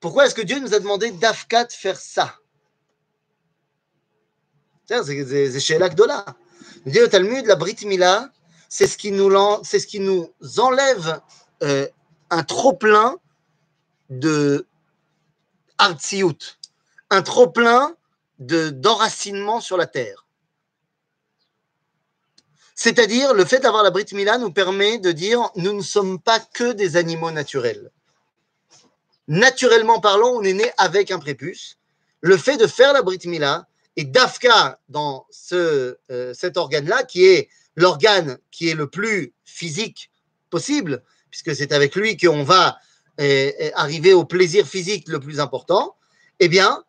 Pourquoi 0.00 0.26
est-ce 0.26 0.34
que 0.34 0.42
Dieu 0.42 0.60
nous 0.60 0.74
a 0.74 0.78
demandé 0.78 1.10
Dafka 1.10 1.64
de 1.64 1.72
faire 1.72 1.98
ça? 1.98 2.38
C'est 4.86 4.98
au 7.02 7.08
Talmud, 7.08 7.46
la 7.46 7.56
Brit 7.56 7.78
Mila, 7.84 8.30
c'est 8.68 8.86
ce, 8.86 8.96
qui 8.96 9.10
nous, 9.10 9.30
ce 9.64 9.86
qui 9.86 9.98
nous 10.00 10.32
enlève 10.58 11.20
euh, 11.62 11.88
un 12.34 12.42
trop-plein 12.42 13.16
de 14.10 14.66
Artsiout, 15.78 16.38
un 17.10 17.22
trop-plein 17.22 17.94
d'enracinement 18.38 19.60
sur 19.60 19.76
la 19.76 19.86
terre. 19.86 20.26
C'est-à-dire, 22.74 23.34
le 23.34 23.44
fait 23.44 23.60
d'avoir 23.60 23.84
la 23.84 23.90
Brit 23.90 24.06
Mila 24.12 24.38
nous 24.38 24.50
permet 24.50 24.98
de 24.98 25.12
dire 25.12 25.48
nous 25.54 25.72
ne 25.72 25.80
sommes 25.80 26.20
pas 26.20 26.40
que 26.40 26.72
des 26.72 26.96
animaux 26.96 27.30
naturels. 27.30 27.92
Naturellement 29.28 30.00
parlant, 30.00 30.30
on 30.30 30.42
est 30.42 30.52
né 30.52 30.70
avec 30.76 31.12
un 31.12 31.20
prépuce. 31.20 31.78
Le 32.20 32.36
fait 32.36 32.56
de 32.56 32.66
faire 32.66 32.92
la 32.92 33.02
Brit 33.02 33.20
Mila 33.26 33.68
et 33.94 34.04
d'Afka 34.04 34.80
dans 34.88 35.24
euh, 35.52 35.94
cet 36.34 36.56
organe-là, 36.56 37.04
qui 37.04 37.26
est 37.26 37.48
l'organe 37.76 38.38
qui 38.50 38.68
est 38.70 38.74
le 38.74 38.90
plus 38.90 39.32
physique 39.44 40.10
possible, 40.50 41.04
puisque 41.34 41.56
c'est 41.56 41.72
avec 41.72 41.96
lui 41.96 42.16
qu'on 42.16 42.44
va 42.44 42.78
euh, 43.20 43.50
euh, 43.60 43.70
arriver 43.74 44.12
au 44.12 44.24
plaisir 44.24 44.68
physique 44.68 45.08
le 45.08 45.18
plus 45.18 45.40
important, 45.40 45.96
eh 46.38 46.46
bien, 46.46 46.84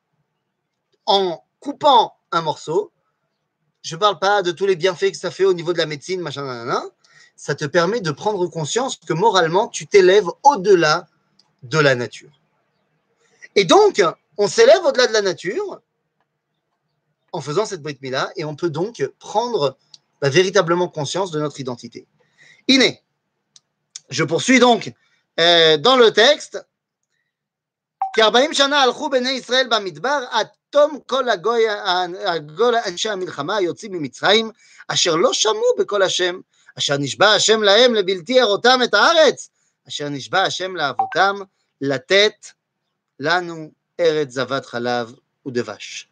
en 1.07 1.43
coupant 1.59 2.13
un 2.31 2.43
morceau, 2.43 2.91
je 3.81 3.95
ne 3.95 3.99
parle 3.99 4.19
pas 4.19 4.43
de 4.43 4.51
tous 4.51 4.67
les 4.67 4.75
bienfaits 4.75 5.09
que 5.09 5.17
ça 5.17 5.31
fait 5.31 5.45
au 5.45 5.53
niveau 5.53 5.73
de 5.73 5.79
la 5.79 5.87
médecine, 5.87 6.21
machin, 6.21 6.83
ça 7.35 7.55
te 7.55 7.65
permet 7.65 8.01
de 8.01 8.11
prendre 8.11 8.45
conscience 8.45 8.97
que 8.97 9.13
moralement, 9.13 9.67
tu 9.67 9.87
t'élèves 9.87 10.29
au-delà 10.43 11.07
de 11.63 11.79
la 11.79 11.95
nature. 11.95 12.39
Et 13.55 13.65
donc, 13.65 14.03
on 14.37 14.47
s'élève 14.47 14.85
au-delà 14.85 15.07
de 15.07 15.13
la 15.13 15.23
nature 15.23 15.81
en 17.31 17.41
faisant 17.41 17.65
cette 17.65 17.81
Brit 17.81 17.97
Mila 17.99 18.31
et 18.35 18.45
on 18.45 18.55
peut 18.55 18.69
donc 18.69 19.09
prendre 19.17 19.75
bah, 20.21 20.29
véritablement 20.29 20.87
conscience 20.87 21.31
de 21.31 21.39
notre 21.39 21.59
identité. 21.59 22.05
Iné. 22.67 23.01
Je 24.10 24.24
poursuis 24.24 24.58
donc 24.58 24.92
euh, 25.38 25.76
dans 25.76 25.96
le 25.96 26.10
texte. 26.10 26.58
כארבעים 28.12 28.54
שנה 28.54 28.82
הלכו 28.82 29.10
בני 29.10 29.30
ישראל 29.30 29.66
במדבר 29.70 30.24
עד 30.30 30.46
תום 30.70 30.98
כל 31.06 31.28
הגוי, 31.28 31.62
הגול 32.26 32.74
אנשי 32.86 33.08
המלחמה 33.08 33.56
היוצאים 33.56 33.92
ממצרים, 33.92 34.50
אשר 34.88 35.14
לא 35.14 35.32
שמעו 35.32 35.76
בקול 35.78 36.02
השם, 36.02 36.40
אשר 36.78 36.96
נשבע 36.98 37.28
השם 37.28 37.62
להם 37.62 37.94
לבלתי 37.94 38.40
הראותם 38.40 38.80
את 38.84 38.94
הארץ, 38.94 39.50
אשר 39.88 40.08
נשבע 40.08 40.42
השם 40.42 40.76
לאבותם 40.76 41.36
לתת 41.80 42.46
לנו 43.20 43.70
ארץ 44.00 44.30
זבת 44.30 44.66
חלב 44.66 45.14
ודבש. 45.46 46.06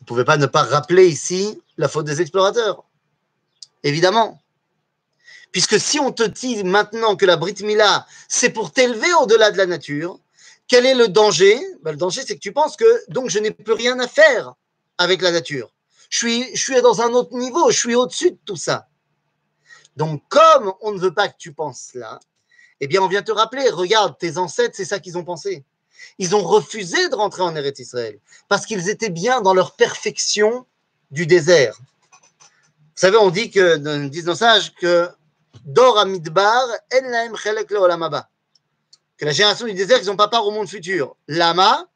Vous 0.00 0.14
ne 0.14 0.16
pouvez 0.16 0.24
pas 0.24 0.38
ne 0.38 0.46
pas 0.46 0.62
rappeler 0.62 1.06
ici 1.06 1.60
la 1.76 1.86
faute 1.86 2.06
des 2.06 2.22
explorateurs. 2.22 2.82
Évidemment. 3.84 4.40
Puisque 5.53 5.79
si 5.79 5.99
on 5.99 6.11
te 6.11 6.23
dit 6.23 6.63
maintenant 6.63 7.15
que 7.15 7.25
la 7.25 7.37
Brit 7.37 7.55
Mila, 7.61 8.07
c'est 8.27 8.49
pour 8.49 8.73
t'élever 8.73 9.13
au-delà 9.21 9.51
de 9.51 9.57
la 9.57 9.67
nature, 9.67 10.19
quel 10.67 10.85
est 10.85 10.95
le 10.95 11.07
danger? 11.07 11.61
Ben, 11.83 11.91
Le 11.91 11.97
danger, 11.97 12.23
c'est 12.25 12.33
que 12.35 12.41
tu 12.41 12.51
penses 12.51 12.75
que 12.75 13.11
donc 13.11 13.29
je 13.29 13.37
n'ai 13.37 13.51
plus 13.51 13.73
rien 13.73 13.99
à 13.99 14.07
faire 14.07 14.55
avec 14.97 15.21
la 15.21 15.31
nature. 15.31 15.71
Je 16.09 16.17
suis, 16.17 16.55
je 16.55 16.61
suis 16.61 16.81
dans 16.81 17.01
un 17.01 17.09
autre 17.13 17.37
niveau, 17.37 17.69
je 17.69 17.77
suis 17.77 17.93
au-dessus 17.95 18.31
de 18.31 18.37
tout 18.45 18.55
ça. 18.55 18.87
Donc, 19.95 20.23
comme 20.27 20.73
on 20.81 20.91
ne 20.91 20.99
veut 20.99 21.13
pas 21.13 21.27
que 21.27 21.37
tu 21.37 21.53
penses 21.53 21.91
là, 21.93 22.19
eh 22.79 22.87
bien, 22.87 23.01
on 23.03 23.07
vient 23.07 23.21
te 23.21 23.31
rappeler, 23.31 23.69
regarde, 23.69 24.17
tes 24.17 24.39
ancêtres, 24.39 24.75
c'est 24.75 24.85
ça 24.85 24.99
qu'ils 24.99 25.19
ont 25.19 25.23
pensé. 25.23 25.63
Ils 26.17 26.35
ont 26.35 26.43
refusé 26.43 27.09
de 27.09 27.15
rentrer 27.15 27.43
en 27.43 27.55
Eretz 27.55 27.79
Israël 27.79 28.19
parce 28.49 28.65
qu'ils 28.65 28.89
étaient 28.89 29.11
bien 29.11 29.41
dans 29.41 29.53
leur 29.53 29.75
perfection 29.75 30.65
du 31.11 31.27
désert. 31.27 31.77
Vous 31.79 32.99
savez, 32.99 33.17
on 33.17 33.29
dit 33.29 33.51
que, 33.51 34.07
disent 34.07 34.25
nos 34.25 34.35
sages, 34.35 34.73
que 34.73 35.09
Dor 35.65 35.97
Amidbar, 35.97 36.67
En 36.93 37.09
Laem 37.09 37.35
Chelek 37.35 37.71
Olamaba. 37.71 38.29
Que 39.17 39.25
la 39.25 39.31
génération 39.31 39.65
du 39.65 39.73
désert, 39.73 39.99
ils 40.01 40.07
n'ont 40.07 40.15
pas 40.15 40.27
part 40.27 40.45
au 40.45 40.51
monde 40.51 40.67
futur. 40.67 41.15
Lama, 41.27 41.87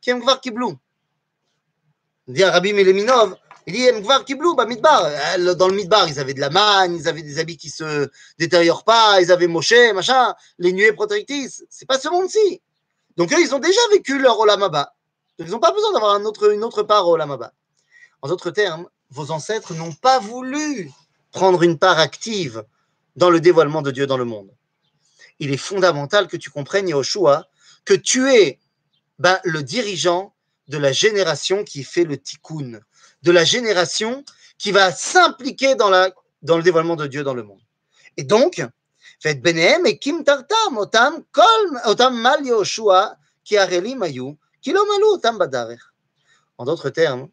Kem 0.00 0.20
Gvar 0.20 0.40
Kiblou. 0.40 0.76
Dit 2.26 2.44
Rabbi 2.44 2.72
Meleminov, 2.72 3.36
il 3.66 3.74
dit 3.74 4.00
Gvar 4.00 4.24
Kiblou, 4.24 4.54
bah 4.54 4.66
Midbar. 4.66 5.08
Dans 5.56 5.68
le 5.68 5.74
Midbar, 5.74 6.08
ils 6.08 6.18
avaient 6.18 6.34
de 6.34 6.40
la 6.40 6.50
manne, 6.50 6.96
ils 6.96 7.08
avaient 7.08 7.22
des 7.22 7.38
habits 7.38 7.56
qui 7.56 7.70
se 7.70 8.10
détériorent 8.38 8.84
pas, 8.84 9.20
ils 9.20 9.30
avaient 9.30 9.46
Moshe, 9.46 9.92
machin, 9.94 10.34
les 10.58 10.72
nuées 10.72 10.92
protectrices. 10.92 11.64
C'est 11.70 11.86
pas 11.86 11.98
ce 11.98 12.08
monde-ci. 12.08 12.60
Donc 13.16 13.32
eux, 13.32 13.40
ils 13.40 13.54
ont 13.54 13.60
déjà 13.60 13.80
vécu 13.92 14.18
leur 14.18 14.38
Olamaba. 14.40 14.94
Ils 15.38 15.50
n'ont 15.50 15.60
pas 15.60 15.72
besoin 15.72 15.92
d'avoir 15.92 16.16
une 16.16 16.64
autre 16.64 16.82
part 16.82 17.08
au 17.08 17.14
Olamaba. 17.14 17.52
En 18.20 18.28
d'autres 18.28 18.50
termes, 18.50 18.88
vos 19.10 19.30
ancêtres 19.30 19.74
n'ont 19.74 19.92
pas 19.92 20.18
voulu 20.18 20.90
prendre 21.30 21.62
une 21.62 21.78
part 21.78 21.98
active 21.98 22.64
dans 23.16 23.30
le 23.30 23.40
dévoilement 23.40 23.82
de 23.82 23.90
Dieu 23.90 24.06
dans 24.06 24.16
le 24.16 24.24
monde. 24.24 24.50
Il 25.38 25.52
est 25.52 25.56
fondamental 25.56 26.28
que 26.28 26.36
tu 26.36 26.50
comprennes, 26.50 26.88
Yahushua, 26.88 27.48
que 27.84 27.94
tu 27.94 28.30
es 28.32 28.60
ben, 29.18 29.38
le 29.44 29.62
dirigeant 29.62 30.34
de 30.68 30.78
la 30.78 30.92
génération 30.92 31.64
qui 31.64 31.84
fait 31.84 32.04
le 32.04 32.16
tikkun, 32.16 32.80
de 33.22 33.30
la 33.30 33.44
génération 33.44 34.24
qui 34.58 34.72
va 34.72 34.92
s'impliquer 34.92 35.74
dans, 35.74 35.90
dans 36.42 36.56
le 36.56 36.62
dévoilement 36.62 36.96
de 36.96 37.06
Dieu 37.06 37.24
dans 37.24 37.34
le 37.34 37.42
monde. 37.42 37.60
Et 38.16 38.24
donc, 38.24 38.62
et 39.24 39.98
kim 39.98 40.24
tartam, 40.24 40.78
otam 40.78 41.24
otam 41.84 42.20
mal 42.20 42.42
otam. 42.50 42.98
En 46.58 46.64
d'autres 46.64 46.90
termes, 46.90 47.28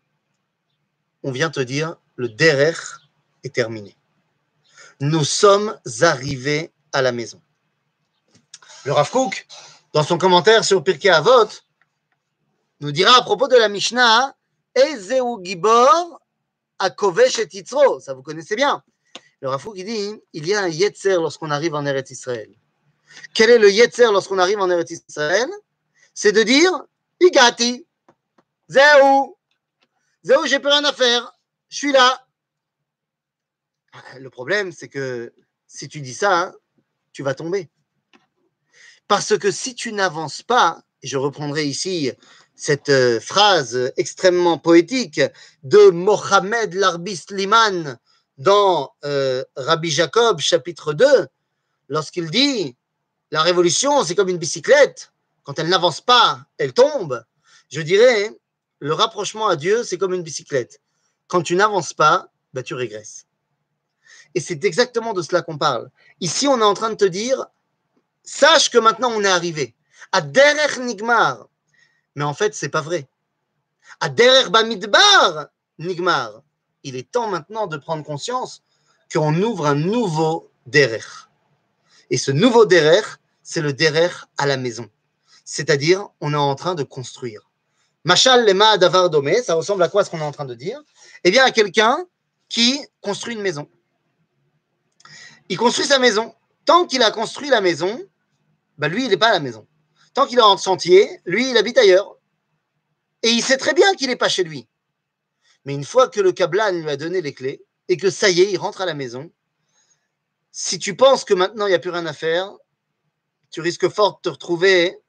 on 1.24 1.32
vient 1.32 1.50
te 1.50 1.60
dire, 1.60 1.96
le 2.16 2.30
derer 2.30 2.74
est 3.44 3.54
terminé 3.54 3.99
nous 5.00 5.24
sommes 5.24 5.78
arrivés 6.02 6.72
à 6.94 7.02
la 7.02 7.12
maison. 7.12 7.42
Le 8.86 8.94
Rav 8.94 9.12
dans 9.94 10.04
son 10.04 10.18
commentaire 10.18 10.64
sur 10.64 10.84
Pirkei 10.84 11.10
Avot, 11.10 11.50
nous 12.80 12.92
dira 12.92 13.18
à 13.18 13.22
propos 13.22 13.48
de 13.48 13.56
la 13.56 13.70
Mishnah, 13.70 14.36
Ezeu 14.76 15.22
Gibor 15.44 16.22
Akovesh 16.80 17.40
et 17.40 17.48
Yitzro. 17.52 18.00
Ça 18.00 18.14
vous 18.14 18.22
connaissez 18.22 18.56
bien. 18.56 18.84
Le 19.42 19.50
Rav 19.50 19.66
dit, 19.74 20.16
il 20.34 20.48
y 20.48 20.54
a 20.54 20.62
un 20.62 20.68
Yetzer 20.68 21.16
lorsqu'on 21.16 21.50
arrive 21.50 21.76
en 21.76 21.86
Eretz 21.86 22.12
Israël. 22.12 22.50
Quel 23.34 23.50
est 23.50 23.58
le 23.58 23.72
Yetzer 23.72 24.12
lorsqu'on 24.12 24.38
arrive 24.38 24.60
en 24.60 24.70
Eretz 24.70 24.92
Israël? 24.92 25.50
C'est 26.14 26.32
de 26.32 26.44
dire, 26.44 26.72
Igati, 27.22 27.86
Zéou, 28.68 29.38
Zéou, 30.24 30.46
j'ai 30.46 30.60
plus 30.60 30.70
rien 30.70 30.84
à 30.84 30.94
faire, 30.94 31.34
je 31.70 31.78
suis 31.78 31.92
là, 31.92 32.26
le 34.18 34.30
problème, 34.30 34.72
c'est 34.72 34.88
que 34.88 35.34
si 35.68 35.88
tu 35.88 36.02
dis 36.02 36.14
ça, 36.14 36.40
hein, 36.40 36.54
tu 37.12 37.24
vas 37.24 37.34
tomber. 37.34 37.70
Parce 39.08 39.38
que 39.38 39.52
si 39.52 39.76
tu 39.76 39.92
n'avances 39.92 40.44
pas, 40.44 40.84
je 41.04 41.18
reprendrai 41.18 41.66
ici 41.66 42.12
cette 42.56 42.90
euh, 42.90 43.20
phrase 43.20 43.92
extrêmement 43.96 44.58
poétique 44.58 45.22
de 45.64 45.90
Mohamed 45.90 46.74
Larbis 46.74 47.24
Liman 47.30 47.98
dans 48.38 48.92
euh, 49.06 49.44
Rabbi 49.56 49.90
Jacob, 49.90 50.40
chapitre 50.40 50.94
2, 50.94 51.06
lorsqu'il 51.88 52.30
dit 52.30 52.76
La 53.32 53.42
révolution, 53.42 54.04
c'est 54.04 54.16
comme 54.16 54.30
une 54.30 54.38
bicyclette. 54.38 55.12
Quand 55.44 55.58
elle 55.58 55.70
n'avance 55.70 56.02
pas, 56.02 56.42
elle 56.58 56.74
tombe. 56.74 57.24
Je 57.72 57.82
dirais 57.82 58.38
Le 58.80 58.94
rapprochement 58.94 59.48
à 59.48 59.56
Dieu, 59.56 59.84
c'est 59.84 59.98
comme 59.98 60.14
une 60.14 60.24
bicyclette. 60.24 60.82
Quand 61.28 61.42
tu 61.42 61.56
n'avances 61.56 61.94
pas, 61.94 62.30
bah, 62.54 62.64
tu 62.64 62.74
régresses. 62.74 63.26
Et 64.36 64.40
c'est 64.40 64.64
exactement 64.64 65.14
de 65.14 65.22
cela 65.22 65.42
qu'on 65.42 65.58
parle. 65.58 65.90
Ici, 66.20 66.48
on 66.48 66.60
est 66.60 66.64
en 66.64 66.74
train 66.74 66.90
de 66.90 66.96
te 66.96 67.06
dire, 67.06 67.46
sache 68.24 68.70
que 68.70 68.78
maintenant 68.78 69.12
on 69.12 69.24
est 69.24 69.28
arrivé. 69.28 69.76
À 70.12 70.22
Derech 70.22 70.78
Nigmar. 70.80 71.48
Mais 72.16 72.24
en 72.24 72.34
fait, 72.34 72.54
c'est 72.56 72.70
pas 72.70 72.82
vrai. 72.82 73.08
À 74.00 74.10
Derech 74.10 74.50
Bamidbar 74.50 75.48
Nigmar. 75.78 76.42
Il 76.84 76.96
est 76.96 77.12
temps 77.12 77.28
maintenant 77.28 77.68
de 77.68 77.78
prendre 77.78 78.04
conscience 78.04 78.62
qu'on 79.12 79.36
ouvre 79.42 79.66
un 79.66 79.76
nouveau 79.76 80.52
Derech. 80.66 81.28
Et 82.10 82.18
ce 82.18 82.32
nouveau 82.32 82.66
Derech, 82.66 83.06
c'est 83.44 83.62
le 83.62 83.74
Derech 83.74 84.14
à 84.38 84.46
la 84.46 84.58
maison. 84.58 84.90
C'est-à-dire, 85.44 86.08
on 86.22 86.34
est 86.34 86.38
en 86.38 86.56
train 86.56 86.76
de 86.76 86.84
construire. 86.84 87.50
Machal 88.04 88.46
lema 88.46 88.78
davar 88.78 89.10
domé, 89.10 89.42
ça 89.42 89.56
ressemble 89.56 89.84
à 89.84 89.90
quoi 89.90 90.06
ce 90.06 90.10
qu'on 90.10 90.20
est 90.20 90.24
en 90.24 90.32
train 90.32 90.46
de 90.46 90.54
dire? 90.54 90.82
Eh 91.24 91.32
bien, 91.32 91.44
à 91.44 91.52
quelqu'un 91.52 92.06
qui 92.48 92.80
construit 93.02 93.36
une 93.36 93.42
maison 93.42 93.68
il 95.50 95.58
construit 95.58 95.86
sa 95.86 96.00
maison. 96.00 96.34
Tant 96.66 96.86
qu'il 96.86 97.02
a 97.04 97.12
construit 97.12 97.50
la 97.50 97.62
maison, 97.62 98.00
bah 98.78 98.88
lui, 98.88 99.06
il 99.06 99.10
n'est 99.10 99.18
pas 99.18 99.30
à 99.30 99.34
la 99.34 99.40
maison. 99.40 99.68
Tant 100.14 100.26
qu'il 100.26 100.38
est 100.40 100.44
en 100.44 100.58
sentier, 100.58 101.20
lui, 101.26 101.50
il 101.50 101.58
habite 101.58 101.78
ailleurs. 101.78 102.18
Et 103.24 103.30
il 103.30 103.44
sait 103.44 103.58
très 103.58 103.74
bien 103.74 103.94
qu'il 103.96 104.08
n'est 104.08 104.16
pas 104.16 104.30
chez 104.30 104.44
lui. 104.44 104.68
Mais 105.66 105.74
une 105.74 105.84
fois 105.84 106.08
que 106.08 106.22
le 106.22 106.32
Kablan 106.32 106.72
lui 106.72 106.90
a 106.90 106.96
donné 106.96 107.22
les 107.22 107.34
clés 107.34 107.66
et 107.90 107.98
que 107.98 108.10
ça 108.10 108.30
y 108.30 108.42
est, 108.42 108.52
il 108.52 108.58
rentre 108.58 108.82
à 108.82 108.86
la 108.86 108.94
maison, 108.94 109.32
si 110.52 110.80
tu 110.80 110.96
penses 110.96 111.26
que 111.26 111.34
maintenant 111.34 111.66
il 111.66 111.70
n'y 111.70 111.76
a 111.76 111.80
plus 111.80 111.90
rien 111.90 112.06
à 112.06 112.14
faire, 112.14 112.56
tu 113.52 113.62
risques 113.62 113.90
fort 113.90 114.18
de 114.18 114.22
te 114.22 114.30
retrouver 114.30 115.00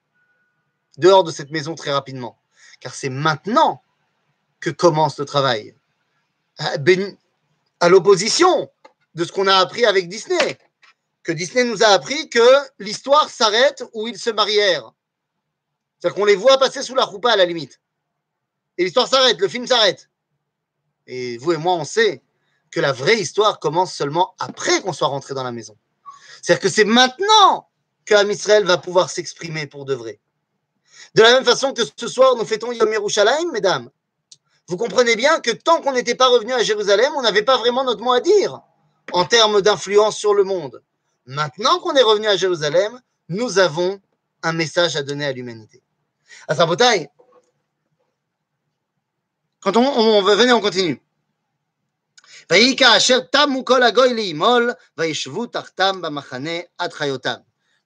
dehors 0.96 1.24
de 1.24 1.30
cette 1.30 1.50
maison 1.50 1.74
très 1.74 1.92
rapidement. 1.92 2.38
Car 2.80 2.94
c'est 2.94 3.10
maintenant 3.10 3.82
que 4.58 4.70
commence 4.70 5.18
le 5.18 5.24
travail. 5.24 5.74
À 6.58 6.78
ben, 6.78 7.16
l'opposition 7.88 8.70
de 9.14 9.24
ce 9.24 9.32
qu'on 9.32 9.46
a 9.46 9.56
appris 9.56 9.84
avec 9.84 10.08
Disney. 10.08 10.58
Que 11.22 11.32
Disney 11.32 11.64
nous 11.64 11.82
a 11.82 11.88
appris 11.88 12.28
que 12.28 12.46
l'histoire 12.78 13.28
s'arrête 13.28 13.84
où 13.92 14.08
ils 14.08 14.18
se 14.18 14.30
marièrent. 14.30 14.92
C'est-à-dire 15.98 16.16
qu'on 16.16 16.24
les 16.24 16.36
voit 16.36 16.58
passer 16.58 16.82
sous 16.82 16.94
la 16.94 17.04
roupa 17.04 17.30
à 17.32 17.36
la 17.36 17.44
limite. 17.44 17.80
Et 18.78 18.84
l'histoire 18.84 19.08
s'arrête, 19.08 19.38
le 19.38 19.48
film 19.48 19.66
s'arrête. 19.66 20.08
Et 21.06 21.36
vous 21.38 21.52
et 21.52 21.56
moi, 21.56 21.74
on 21.74 21.84
sait 21.84 22.22
que 22.70 22.80
la 22.80 22.92
vraie 22.92 23.18
histoire 23.18 23.58
commence 23.58 23.94
seulement 23.94 24.34
après 24.38 24.80
qu'on 24.80 24.92
soit 24.92 25.08
rentré 25.08 25.34
dans 25.34 25.42
la 25.42 25.52
maison. 25.52 25.76
C'est-à-dire 26.40 26.62
que 26.62 26.68
c'est 26.68 26.84
maintenant 26.84 27.68
que 28.06 28.30
Israël 28.30 28.64
va 28.64 28.78
pouvoir 28.78 29.10
s'exprimer 29.10 29.66
pour 29.66 29.84
de 29.84 29.94
vrai. 29.94 30.20
De 31.14 31.22
la 31.22 31.32
même 31.32 31.44
façon 31.44 31.72
que 31.72 31.82
ce 31.96 32.08
soir, 32.08 32.36
nous 32.36 32.44
fêtons 32.44 32.72
Yom 32.72 32.90
Yerushalayim, 32.90 33.50
mesdames. 33.52 33.90
Vous 34.68 34.76
comprenez 34.76 35.16
bien 35.16 35.40
que 35.40 35.50
tant 35.50 35.80
qu'on 35.82 35.92
n'était 35.92 36.14
pas 36.14 36.28
revenu 36.28 36.52
à 36.52 36.62
Jérusalem, 36.62 37.12
on 37.16 37.22
n'avait 37.22 37.42
pas 37.42 37.58
vraiment 37.58 37.84
notre 37.84 38.02
mot 38.02 38.12
à 38.12 38.20
dire 38.20 38.60
en 39.12 39.24
termes 39.24 39.60
d'influence 39.62 40.16
sur 40.16 40.34
le 40.34 40.44
monde. 40.44 40.82
Maintenant 41.26 41.78
qu'on 41.80 41.94
est 41.94 42.02
revenu 42.02 42.26
à 42.26 42.36
Jérusalem, 42.36 43.00
nous 43.28 43.58
avons 43.58 44.00
un 44.42 44.52
message 44.52 44.96
à 44.96 45.02
donner 45.02 45.26
à 45.26 45.32
l'humanité. 45.32 45.82
À 46.48 46.54
sa 46.54 46.66
bataille, 46.66 47.08
quand 49.60 49.76
on, 49.76 49.82
on, 49.82 50.22
venez, 50.22 50.52
on 50.52 50.60
continue. 50.60 51.00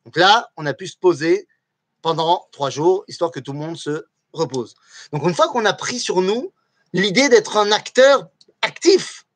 Donc 0.05 0.17
là, 0.17 0.51
on 0.57 0.67
a 0.67 0.75
pu 0.75 0.87
se 0.87 0.97
poser 0.97 1.49
pendant 2.01 2.49
trois 2.53 2.71
jours, 2.71 3.05
histoire 3.09 3.31
que 3.31 3.41
tout 3.41 3.53
le 3.53 3.59
monde 3.59 3.77
se 3.77 4.07
repose. 4.33 4.75
Donc 5.13 5.25
une 5.25 5.35
fois 5.35 5.49
qu'on 5.49 5.65
a 5.65 5.73
pris 5.73 5.99
sur 5.99 6.23
nous 6.23 6.53
l'idée 6.93 7.29
d'être 7.29 7.57
un 7.57 7.73
acteur 7.73 8.29
actif 8.63 9.27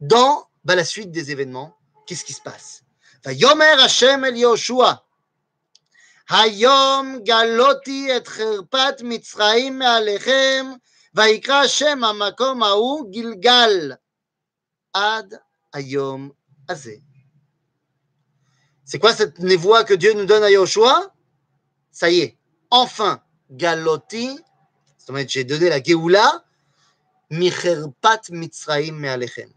dans 0.00 0.46
bah, 0.63 0.75
la 0.75 0.85
suite 0.85 1.11
des 1.11 1.31
événements, 1.31 1.77
qu'est-ce 2.05 2.25
qui 2.25 2.33
se 2.33 2.41
passe 2.41 2.83
Yomer 3.25 3.75
Hashem 3.79 4.23
el 4.23 4.37
Yoshua, 4.37 5.03
Hayom 6.29 7.23
galoti 7.23 8.09
et 8.09 8.23
chirpat 8.23 9.01
mitzraim 9.03 9.71
me'alechem, 9.71 10.77
ויקרא 11.13 11.63
Hashem 11.63 12.03
hamakom 12.03 12.63
ההוא 12.63 13.11
gilgal 13.11 13.97
ad 14.93 15.39
hayom 15.73 16.31
הזה. 16.69 17.01
C'est 18.85 18.99
quoi 18.99 19.13
cette 19.13 19.39
névoie 19.39 19.83
que 19.83 19.93
Dieu 19.93 20.13
nous 20.13 20.25
donne 20.25 20.43
à 20.43 20.49
Yoshua 20.49 21.13
Ça 21.91 22.09
y 22.09 22.19
est, 22.19 22.37
enfin, 22.69 23.21
Galoti, 23.51 24.39
j'ai 25.27 25.43
donné 25.43 25.67
la 25.67 25.83
Geoula, 25.83 26.45
Micherpat 27.29 28.21
Mitzraim 28.29 28.93
Me'alechem. 28.93 29.51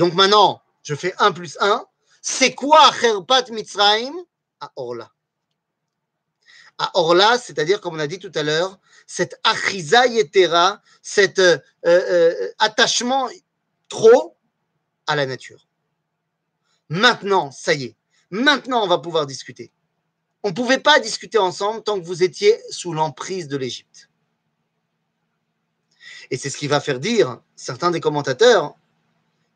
Donc 0.00 0.14
maintenant, 0.14 0.62
je 0.82 0.94
fais 0.94 1.12
1 1.18 1.32
plus 1.32 1.58
1. 1.60 1.84
C'est 2.22 2.54
quoi 2.54 2.90
Cherpat 2.90 3.50
Mitzraim 3.50 4.14
À 4.58 4.72
Orla. 4.76 5.12
À 6.78 6.90
Orla, 6.94 7.36
c'est-à-dire, 7.36 7.82
comme 7.82 7.96
on 7.96 7.98
a 7.98 8.06
dit 8.06 8.18
tout 8.18 8.32
à 8.34 8.42
l'heure, 8.42 8.80
cet 9.06 9.38
achiza 9.44 10.06
yetera, 10.06 10.80
cet 11.02 11.38
euh, 11.38 11.58
euh, 11.84 12.48
attachement 12.58 13.28
trop 13.90 14.38
à 15.06 15.16
la 15.16 15.26
nature. 15.26 15.68
Maintenant, 16.88 17.50
ça 17.50 17.74
y 17.74 17.84
est, 17.84 17.96
Maintenant, 18.30 18.82
on 18.82 18.88
va 18.88 18.96
pouvoir 18.96 19.26
discuter. 19.26 19.70
On 20.42 20.48
ne 20.48 20.54
pouvait 20.54 20.78
pas 20.78 20.98
discuter 20.98 21.36
ensemble 21.36 21.82
tant 21.82 22.00
que 22.00 22.06
vous 22.06 22.22
étiez 22.22 22.58
sous 22.70 22.94
l'emprise 22.94 23.48
de 23.48 23.58
l'Égypte. 23.58 24.08
Et 26.30 26.38
c'est 26.38 26.48
ce 26.48 26.56
qui 26.56 26.68
va 26.68 26.80
faire 26.80 27.00
dire 27.00 27.42
certains 27.54 27.90
des 27.90 28.00
commentateurs 28.00 28.79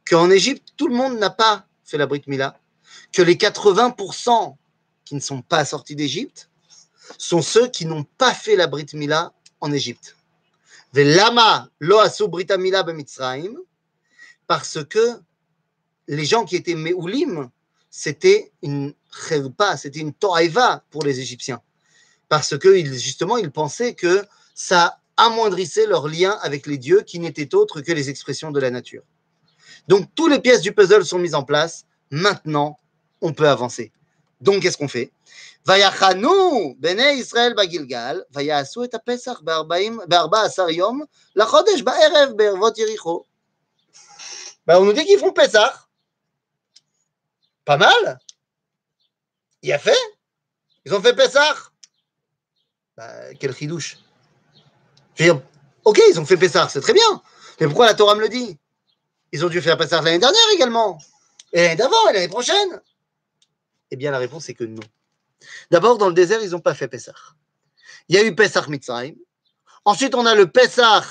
qu'en 0.08 0.30
Égypte, 0.30 0.74
tout 0.76 0.88
le 0.88 0.94
monde 0.94 1.18
n'a 1.18 1.30
pas 1.30 1.66
fait 1.84 1.98
la 1.98 2.06
Brit 2.06 2.22
Mila, 2.26 2.58
que 3.12 3.22
les 3.22 3.36
80% 3.36 4.56
qui 5.04 5.14
ne 5.14 5.20
sont 5.20 5.42
pas 5.42 5.64
sortis 5.64 5.96
d'Égypte 5.96 6.50
sont 7.18 7.42
ceux 7.42 7.68
qui 7.68 7.86
n'ont 7.86 8.04
pas 8.04 8.32
fait 8.32 8.56
la 8.56 8.66
Brit 8.66 8.86
Mila 8.94 9.32
en 9.60 9.72
Égypte. 9.72 10.16
Lama 10.94 11.68
lo 11.80 11.98
Mila 12.58 12.84
parce 14.46 14.84
que 14.84 15.20
les 16.06 16.24
gens 16.24 16.44
qui 16.44 16.56
étaient 16.56 16.74
Meoulim 16.74 17.50
c'était 17.96 18.50
une 18.60 18.92
kherpa, 19.28 19.76
c'était 19.76 20.00
une 20.00 20.12
to'aiva 20.12 20.82
pour 20.90 21.04
les 21.04 21.20
Égyptiens. 21.20 21.62
Parce 22.28 22.58
que 22.58 22.84
justement, 22.84 23.36
ils 23.36 23.52
pensaient 23.52 23.94
que 23.94 24.26
ça 24.52 24.98
amoindrissait 25.16 25.86
leur 25.86 26.08
lien 26.08 26.36
avec 26.42 26.66
les 26.66 26.76
dieux 26.76 27.02
qui 27.02 27.20
n'étaient 27.20 27.54
autres 27.54 27.82
que 27.82 27.92
les 27.92 28.10
expressions 28.10 28.50
de 28.50 28.58
la 28.58 28.72
nature. 28.72 29.04
Donc, 29.88 30.08
toutes 30.14 30.32
les 30.32 30.40
pièces 30.40 30.60
du 30.60 30.72
puzzle 30.72 31.04
sont 31.04 31.18
mises 31.18 31.34
en 31.34 31.44
place. 31.44 31.84
Maintenant, 32.10 32.78
on 33.20 33.32
peut 33.32 33.48
avancer. 33.48 33.92
Donc, 34.40 34.62
qu'est-ce 34.62 34.76
qu'on 34.76 34.88
fait? 34.88 35.12
Vayachanou, 35.64 36.76
Bene 36.78 37.16
Israël 37.16 37.54
Bagilgal, 37.54 38.24
Vayasu 38.30 38.84
et 38.84 38.90
Barba 39.42 40.40
Asarium, 40.40 41.06
La 41.34 41.46
Chodesh 41.46 41.82
Ba'erev, 41.82 42.34
Bervot 42.34 43.26
bah, 44.66 44.78
On 44.80 44.84
nous 44.84 44.92
dit 44.92 45.04
qu'ils 45.04 45.18
font 45.18 45.32
Pesach. 45.32 45.72
Pas 47.64 47.78
mal. 47.78 48.18
Il 49.62 49.72
a 49.72 49.78
fait. 49.78 49.96
Ils 50.84 50.94
ont 50.94 51.00
fait 51.00 51.14
Pessah. 51.14 51.54
Bah, 52.96 53.32
quel 53.40 53.54
chidouche. 53.54 53.96
Ok, 55.84 56.00
ils 56.10 56.20
ont 56.20 56.26
fait 56.26 56.36
Pessah, 56.36 56.68
c'est 56.68 56.80
très 56.80 56.92
bien. 56.92 57.22
Mais 57.58 57.66
pourquoi 57.66 57.86
la 57.86 57.94
Torah 57.94 58.14
me 58.14 58.20
le 58.20 58.28
dit? 58.28 58.58
Ils 59.34 59.44
ont 59.44 59.48
dû 59.48 59.60
faire 59.60 59.76
Pessah 59.76 60.00
l'année 60.00 60.20
dernière 60.20 60.48
également. 60.52 60.96
Et 61.52 61.64
l'année 61.64 61.74
d'avant, 61.74 62.08
et 62.08 62.12
l'année 62.12 62.28
prochaine. 62.28 62.80
Eh 63.90 63.96
bien, 63.96 64.12
la 64.12 64.18
réponse 64.18 64.48
est 64.48 64.54
que 64.54 64.62
non. 64.62 64.84
D'abord, 65.72 65.98
dans 65.98 66.06
le 66.06 66.14
désert, 66.14 66.40
ils 66.40 66.50
n'ont 66.50 66.60
pas 66.60 66.72
fait 66.72 66.86
Pessah. 66.86 67.16
Il 68.08 68.14
y 68.14 68.18
a 68.20 68.22
eu 68.22 68.32
Pessah 68.36 68.64
Mitzrayim. 68.68 69.16
Ensuite, 69.84 70.14
on 70.14 70.24
a 70.24 70.36
le 70.36 70.48
Pessah 70.48 71.02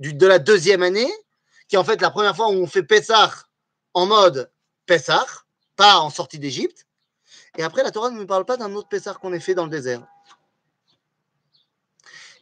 de 0.00 0.26
la 0.26 0.40
deuxième 0.40 0.82
année, 0.82 1.08
qui 1.68 1.76
est 1.76 1.78
en 1.78 1.84
fait 1.84 2.00
la 2.02 2.10
première 2.10 2.34
fois 2.34 2.48
où 2.48 2.54
on 2.54 2.66
fait 2.66 2.82
Pessah 2.82 3.32
en 3.94 4.06
mode 4.06 4.50
Pessah 4.84 5.24
pas 5.76 6.00
en 6.00 6.10
sortie 6.10 6.40
d'Égypte. 6.40 6.84
Et 7.58 7.62
après, 7.62 7.84
la 7.84 7.92
Torah 7.92 8.10
ne 8.10 8.18
nous 8.18 8.26
parle 8.26 8.44
pas 8.44 8.56
d'un 8.56 8.74
autre 8.74 8.88
Pessah 8.88 9.14
qu'on 9.14 9.32
ait 9.32 9.38
fait 9.38 9.54
dans 9.54 9.66
le 9.66 9.70
désert. 9.70 10.04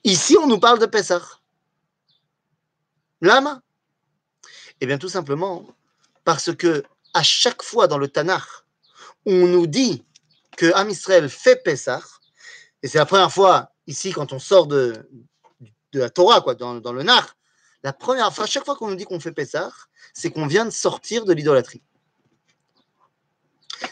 Ici, 0.03 0.39
on 0.39 0.47
nous 0.47 0.61
parle 0.61 0.79
de 0.79 0.87
Pessah. 0.87 1.21
Lama 3.21 3.61
Eh 4.81 4.87
bien, 4.87 4.99
tout 4.99 5.09
simplement 5.09 5.67
parce 6.25 6.55
que 6.55 6.85
à 7.15 7.23
chaque 7.23 7.63
fois 7.63 7.87
dans 7.87 7.99
le 7.99 8.09
Tanakh, 8.09 8.43
on 9.25 9.47
nous 9.47 9.67
dit 9.67 10.05
que 10.57 10.73
Am 10.75 10.91
Israël 10.91 11.29
fait 11.29 11.63
Pessah, 11.63 12.03
et 12.83 12.89
c'est 12.89 12.99
la 12.99 13.07
première 13.07 13.33
fois 13.33 13.73
ici 13.87 14.13
quand 14.13 14.33
on 14.33 14.39
sort 14.39 14.67
de, 14.67 15.09
la 15.93 16.11
Torah, 16.11 16.41
quoi, 16.41 16.55
dans, 16.55 16.75
le 16.93 17.03
Nar, 17.03 17.37
la 17.83 17.93
première 17.93 18.35
fois, 18.35 18.47
chaque 18.47 18.65
fois 18.65 18.77
qu'on 18.77 18.89
nous 18.89 18.97
dit 18.97 19.05
qu'on 19.05 19.21
fait 19.21 19.33
Pessah, 19.33 19.73
c'est 20.13 20.31
qu'on 20.31 20.47
vient 20.47 20.65
de 20.65 20.71
sortir 20.71 21.25
de 21.25 21.33
l'idolâtrie. 21.33 21.83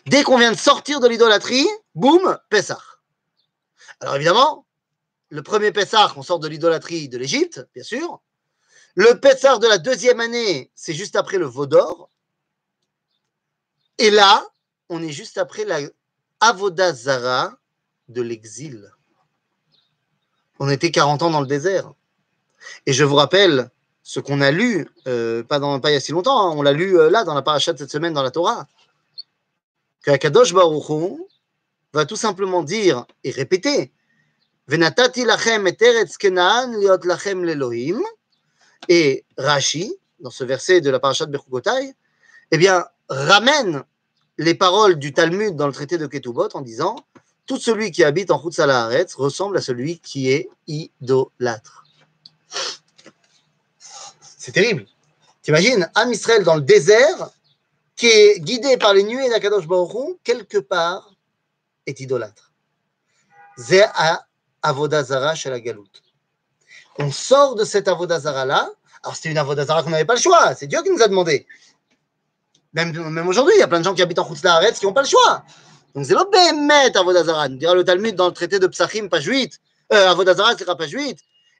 Dès 0.07 0.23
qu'on 0.23 0.39
vient 0.39 0.53
de 0.53 0.59
sortir 0.59 1.01
de 1.01 1.09
l'idolâtrie, 1.09 1.67
boum, 1.95 2.39
Pessah. 2.51 2.81
Alors 4.01 4.17
évidemment, 4.17 4.67
le 5.31 5.43
premier 5.43 5.73
Pessah, 5.73 6.13
on 6.17 6.23
sort 6.23 6.41
de 6.41 6.49
l'idolâtrie 6.49 7.09
de 7.09 7.17
l'Égypte, 7.17 7.67
bien 7.75 7.85
sûr. 7.85 8.21
Le 8.95 9.19
Pessah 9.19 9.59
de 9.59 9.67
la 9.67 9.79
deuxième 9.79 10.21
année, 10.21 10.71
c'est 10.75 10.95
juste 10.95 11.17
après 11.17 11.39
le 11.39 11.47
Vaudor. 11.47 12.09
Et 13.99 14.11
là, 14.11 14.47
on 14.89 15.03
est 15.03 15.13
juste 15.13 15.39
après 15.39 15.65
la 15.65 15.81
Avodazara 16.41 17.57
de 18.09 18.23
l'exil. 18.23 18.91
On 20.61 20.69
était 20.69 20.91
40 20.91 21.23
ans 21.23 21.31
dans 21.31 21.41
le 21.41 21.47
désert. 21.47 21.93
Et 22.87 22.93
je 22.93 23.05
vous 23.05 23.17
rappelle 23.17 23.71
ce 24.03 24.21
qu'on 24.21 24.41
a 24.41 24.51
lu, 24.51 24.89
euh, 25.09 25.43
pas, 25.43 25.59
il 25.59 25.93
y 25.93 25.97
a 25.97 26.01
si 26.01 26.13
longtemps, 26.13 26.39
hein, 26.41 26.55
on 26.57 26.63
l'a 26.63 26.73
lu 26.73 26.99
euh, 26.99 27.11
là 27.11 27.25
dans 27.25 27.35
la 27.35 27.43
paracha 27.43 27.73
de 27.73 27.79
cette 27.79 27.91
semaine 27.91 28.13
dans 28.13 28.23
la 28.23 28.31
Torah 28.31 28.67
que 30.05 30.11
Akadosh 30.11 30.53
Baruch 30.53 31.19
va 31.93 32.05
tout 32.05 32.17
simplement 32.17 32.63
dire 32.63 33.07
et 33.25 33.31
répéter 33.31 33.93
Venatati 34.67 35.25
lachem 35.25 35.67
et 35.67 35.77
liot 35.81 36.99
lachem 37.05 37.45
lelohim 37.45 38.03
et 38.89 39.25
Rashi 39.37 39.95
dans 40.21 40.31
ce 40.31 40.45
verset 40.45 40.81
de 40.81 40.91
la 40.91 41.01
parashat 41.01 41.27
Bechukotai 41.27 41.95
eh 42.51 42.59
bien 42.59 42.87
ramène 43.09 43.85
les 44.39 44.55
paroles 44.55 44.97
du 44.97 45.13
Talmud 45.13 45.57
dans 45.57 45.67
le 45.67 45.73
traité 45.73 45.99
de 45.99 46.07
Ketubot 46.07 46.49
en 46.55 46.61
disant 46.61 46.97
tout 47.47 47.59
celui 47.59 47.91
qui 47.91 48.05
habite 48.05 48.31
en 48.31 48.41
Chutz 48.41 49.15
ressemble 49.15 49.57
à 49.59 49.61
celui 49.61 49.99
qui 49.99 50.31
est 50.31 50.49
idolâtre. 50.67 51.85
C'est 54.21 54.53
terrible. 54.53 54.87
T'imagines, 55.43 55.91
Am 55.95 56.11
Israël 56.11 56.43
dans 56.43 56.55
le 56.55 56.63
désert, 56.63 57.31
qui 57.97 58.07
est 58.07 58.41
guidé 58.41 58.77
par 58.79 58.95
les 58.95 59.03
nuées 59.03 59.29
d'Akadosh 59.29 59.67
Baruch 59.67 60.17
quelque 60.25 60.59
part, 60.59 61.13
est 61.87 62.01
idolâtre. 62.01 62.53
Avodazara. 64.63 65.35
On 66.99 67.11
sort 67.11 67.55
de 67.55 67.65
cette 67.65 67.89
Avodazara-là. 67.89 68.71
Alors, 69.03 69.17
c'était 69.17 69.31
une 69.31 69.39
Avodazara 69.39 69.83
qu'on 69.83 69.91
n'avait 69.91 70.05
pas 70.05 70.15
le 70.15 70.21
choix. 70.21 70.55
C'est 70.55 70.67
Dieu 70.67 70.83
qui 70.83 70.91
nous 70.91 71.03
a 71.03 71.09
demandé. 71.09 71.47
Même, 72.73 73.29
aujourd'hui, 73.29 73.55
il 73.57 73.61
y 73.61 73.63
a 73.63 73.69
plein 73.69 73.81
de 73.81 73.85
gens 73.85 73.95
qui 73.95 74.03
habitent 74.03 74.19
en 74.19 74.29
Haaretz 74.29 74.79
qui 74.79 74.87
n'ont 74.87 74.93
pas 74.93 75.03
le 75.03 75.09
choix. 75.09 75.45
Donc, 75.95 76.07
c'est 76.07 76.15
l'Obémet 76.15 76.97
Avodazara. 76.97 77.49
Nous 77.49 77.57
dira 77.57 77.75
le 77.75 77.85
Talmud 77.85 78.15
dans 78.15 78.27
le 78.27 78.33
traité 78.33 78.59
de 78.59 78.67
Psachim, 78.67 79.09
page 79.09 79.27
8. 79.27 79.61
Euh, 79.93 80.11
Avodazara, 80.11 80.57
c'est 80.57 80.65
page 80.65 80.91
8. 80.91 81.19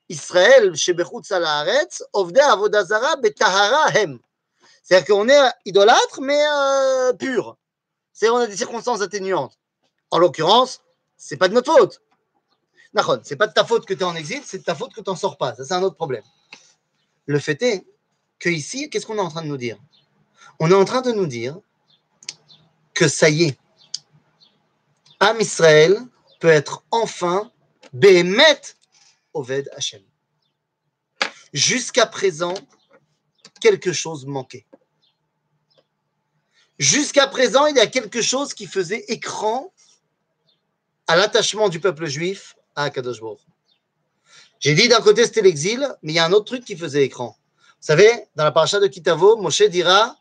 Israël, 0.09 0.73
Haaretz, 1.31 2.03
Ovde 2.13 2.39
Avodazara 2.39 3.17
Betahara 3.17 3.91
Hem. 3.95 4.19
C'est-à-dire 4.83 5.07
qu'on 5.07 5.29
est 5.29 5.51
idolâtre, 5.65 6.21
mais 6.21 6.41
euh, 6.53 7.13
pur. 7.15 7.57
C'est 8.13 8.29
on 8.29 8.37
a 8.37 8.47
des 8.47 8.57
circonstances 8.57 9.01
atténuantes. 9.01 9.59
En 10.11 10.19
l'occurrence, 10.19 10.81
c'est 11.17 11.37
pas 11.37 11.49
de 11.49 11.55
notre 11.55 11.73
faute. 11.73 12.03
Ce 12.97 13.03
c'est 13.25 13.37
pas 13.37 13.47
de 13.47 13.53
ta 13.53 13.65
faute 13.65 13.87
que 13.87 13.95
tu 13.95 14.01
es 14.01 14.05
en 14.05 14.15
exil, 14.15 14.41
c'est 14.45 14.59
de 14.59 14.63
ta 14.63 14.75
faute 14.75 14.95
que 14.95 15.01
tu 15.01 15.11
n'en 15.11 15.17
sors 15.17 15.37
pas. 15.37 15.55
Ça, 15.55 15.65
c'est 15.65 15.75
un 15.75 15.83
autre 15.83 15.97
problème. 15.97 16.23
Le 17.27 17.39
fait 17.39 17.61
est 17.63 17.85
que 18.39 18.49
ici, 18.49 18.89
qu'est-ce 18.89 19.07
qu'on 19.07 19.17
est 19.17 19.21
en 19.21 19.31
train 19.31 19.43
de 19.43 19.49
nous 19.49 19.57
dire? 19.57 19.79
On 20.61 20.71
est 20.71 20.75
en 20.75 20.85
train 20.85 21.01
de 21.01 21.13
nous 21.13 21.27
dire 21.27 21.59
que 22.93 23.09
ça 23.09 23.29
y 23.29 23.45
est, 23.45 23.59
Am 25.19 25.41
Israël 25.41 25.99
peut 26.39 26.49
être 26.49 26.85
enfin 26.91 27.51
Behemet 27.93 28.61
Oved 29.33 29.69
Hashem. 29.75 30.03
Jusqu'à 31.53 32.07
présent, 32.07 32.55
quelque 33.61 33.93
chose 33.93 34.27
manquait. 34.27 34.67
Jusqu'à 36.79 37.27
présent, 37.27 37.67
il 37.67 37.77
y 37.77 37.81
a 37.81 37.87
quelque 37.87 38.21
chose 38.21 38.55
qui 38.55 38.67
faisait 38.67 39.05
écran 39.09 39.73
à 41.07 41.17
l'attachement 41.17 41.69
du 41.69 41.81
peuple 41.81 42.07
juif 42.07 42.57
à 42.75 42.91
Kadosh 42.91 43.21
Baruch. 43.21 43.41
J'ai 44.61 44.75
dit 44.75 44.89
d'un 44.89 45.01
côté 45.01 45.25
c'était 45.25 45.43
l'exil, 45.43 45.87
mais 46.03 46.13
il 46.13 46.17
y 46.17 46.19
a 46.19 46.25
un 46.25 46.33
autre 46.33 46.47
truc 46.47 46.65
qui 46.65 46.77
faisait 46.77 47.05
écran. 47.05 47.37
Vous 47.81 47.87
savez, 47.87 48.11
dans 48.35 48.45
la 48.45 48.53
paracha 48.53 48.81
de 48.81 48.87
Kitavo, 48.87 49.37
Moshe 49.37 49.63
dira 49.63 50.17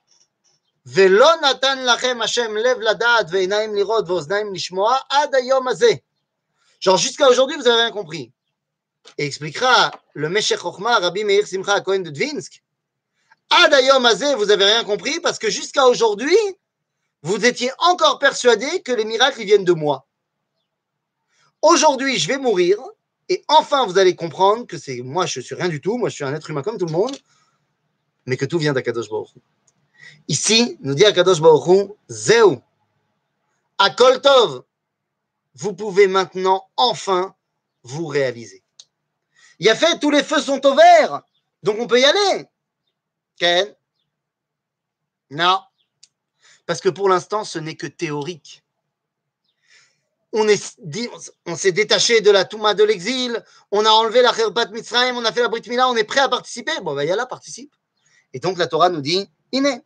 Velo 0.85 1.25
natan 1.41 1.83
lachem 1.83 2.21
Hashem 2.21 2.57
lev 2.57 2.77
ve'inaim 3.31 3.73
lirot 3.73 4.03
ve'oznaim 4.03 4.51
lishmoa 4.51 4.99
ad 5.09 5.33
hayom 5.33 5.67
hazeh. 5.67 6.03
Genre, 6.81 6.97
jusqu'à 6.97 7.29
aujourd'hui, 7.29 7.55
vous 7.55 7.63
n'avez 7.63 7.83
rien 7.83 7.91
compris. 7.91 8.33
Et 9.17 9.25
expliquera 9.25 9.91
le 10.13 10.27
Meshech 10.27 10.59
Chochma, 10.59 10.99
Rabbi 10.99 11.23
Meir 11.23 11.47
Simcha 11.47 11.79
Cohen 11.79 11.99
de 11.99 12.09
Dvinsk. 12.09 12.61
Ad 13.49 13.73
vous 14.37 14.45
n'avez 14.45 14.65
rien 14.65 14.83
compris 14.83 15.21
parce 15.21 15.39
que 15.39 15.49
jusqu'à 15.49 15.87
aujourd'hui, 15.87 16.37
vous 17.21 17.45
étiez 17.45 17.71
encore 17.77 18.19
persuadé 18.19 18.81
que 18.81 18.91
les 18.91 19.05
miracles 19.05 19.43
viennent 19.43 19.63
de 19.63 19.71
moi. 19.71 20.05
Aujourd'hui, 21.63 22.19
je 22.19 22.27
vais 22.27 22.37
mourir 22.37 22.77
et 23.29 23.41
enfin 23.47 23.85
vous 23.85 23.97
allez 23.97 24.17
comprendre 24.17 24.67
que 24.67 24.77
c'est 24.77 25.01
moi, 25.01 25.25
je 25.25 25.39
suis 25.39 25.55
rien 25.55 25.69
du 25.69 25.79
tout, 25.79 25.97
moi 25.97 26.09
je 26.09 26.15
suis 26.15 26.25
un 26.25 26.35
être 26.35 26.49
humain 26.49 26.61
comme 26.61 26.77
tout 26.77 26.85
le 26.85 26.91
monde, 26.91 27.17
mais 28.25 28.35
que 28.35 28.43
tout 28.43 28.59
vient 28.59 28.73
d'Akadosh 28.73 29.09
Baruch. 29.09 29.29
Ici, 30.27 30.77
nous 30.81 30.93
dit 30.93 31.05
Akadosh 31.05 31.39
Baruch 31.39 31.67
Hu, 31.67 31.93
Zeu, 32.11 32.59
Akol 33.77 34.19
Tov, 34.19 34.65
vous 35.55 35.73
pouvez 35.73 36.07
maintenant 36.07 36.69
enfin 36.75 37.33
vous 37.83 38.07
réaliser. 38.07 38.61
Il 39.59 39.69
a 39.69 39.75
fait, 39.75 39.99
tous 39.99 40.11
les 40.11 40.23
feux 40.23 40.41
sont 40.41 40.65
au 40.65 40.75
vert, 40.75 41.21
donc 41.63 41.77
on 41.79 41.87
peut 41.87 42.01
y 42.01 42.03
aller. 42.03 42.45
Ken? 43.37 43.73
Non. 45.29 45.61
Parce 46.65 46.81
que 46.81 46.89
pour 46.89 47.07
l'instant, 47.07 47.45
ce 47.45 47.57
n'est 47.57 47.75
que 47.77 47.87
théorique 47.87 48.62
On 50.32 50.46
est 50.46 50.74
dit- 50.78 51.08
on 51.46 51.56
s'est 51.56 51.72
détaché 51.72 52.20
de 52.20 52.30
la 52.30 52.44
Touma 52.44 52.74
de 52.74 52.84
l'exil, 52.84 53.42
on 53.70 53.84
a 53.84 53.90
enlevé 53.90 54.20
la 54.20 54.32
Kherbat 54.32 54.66
Mitzrayim, 54.66 55.16
on 55.16 55.24
a 55.24 55.32
fait 55.32 55.40
la 55.40 55.48
Brit 55.48 55.62
Mila, 55.68 55.88
on 55.88 55.96
est 55.96 56.04
prêt 56.04 56.20
à 56.20 56.28
participer. 56.28 56.72
Bon, 56.82 56.94
ben, 56.94 57.04
yallah, 57.04 57.26
participe. 57.26 57.72
Et 58.34 58.40
donc 58.40 58.58
la 58.58 58.66
Torah 58.66 58.90
nous 58.90 59.00
dit, 59.00 59.28
Iné. 59.52 59.82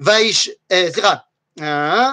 Vaïsh, 0.00 0.50
eh, 0.70 0.90
סליחה, 0.92 1.14
אה, 1.60 2.12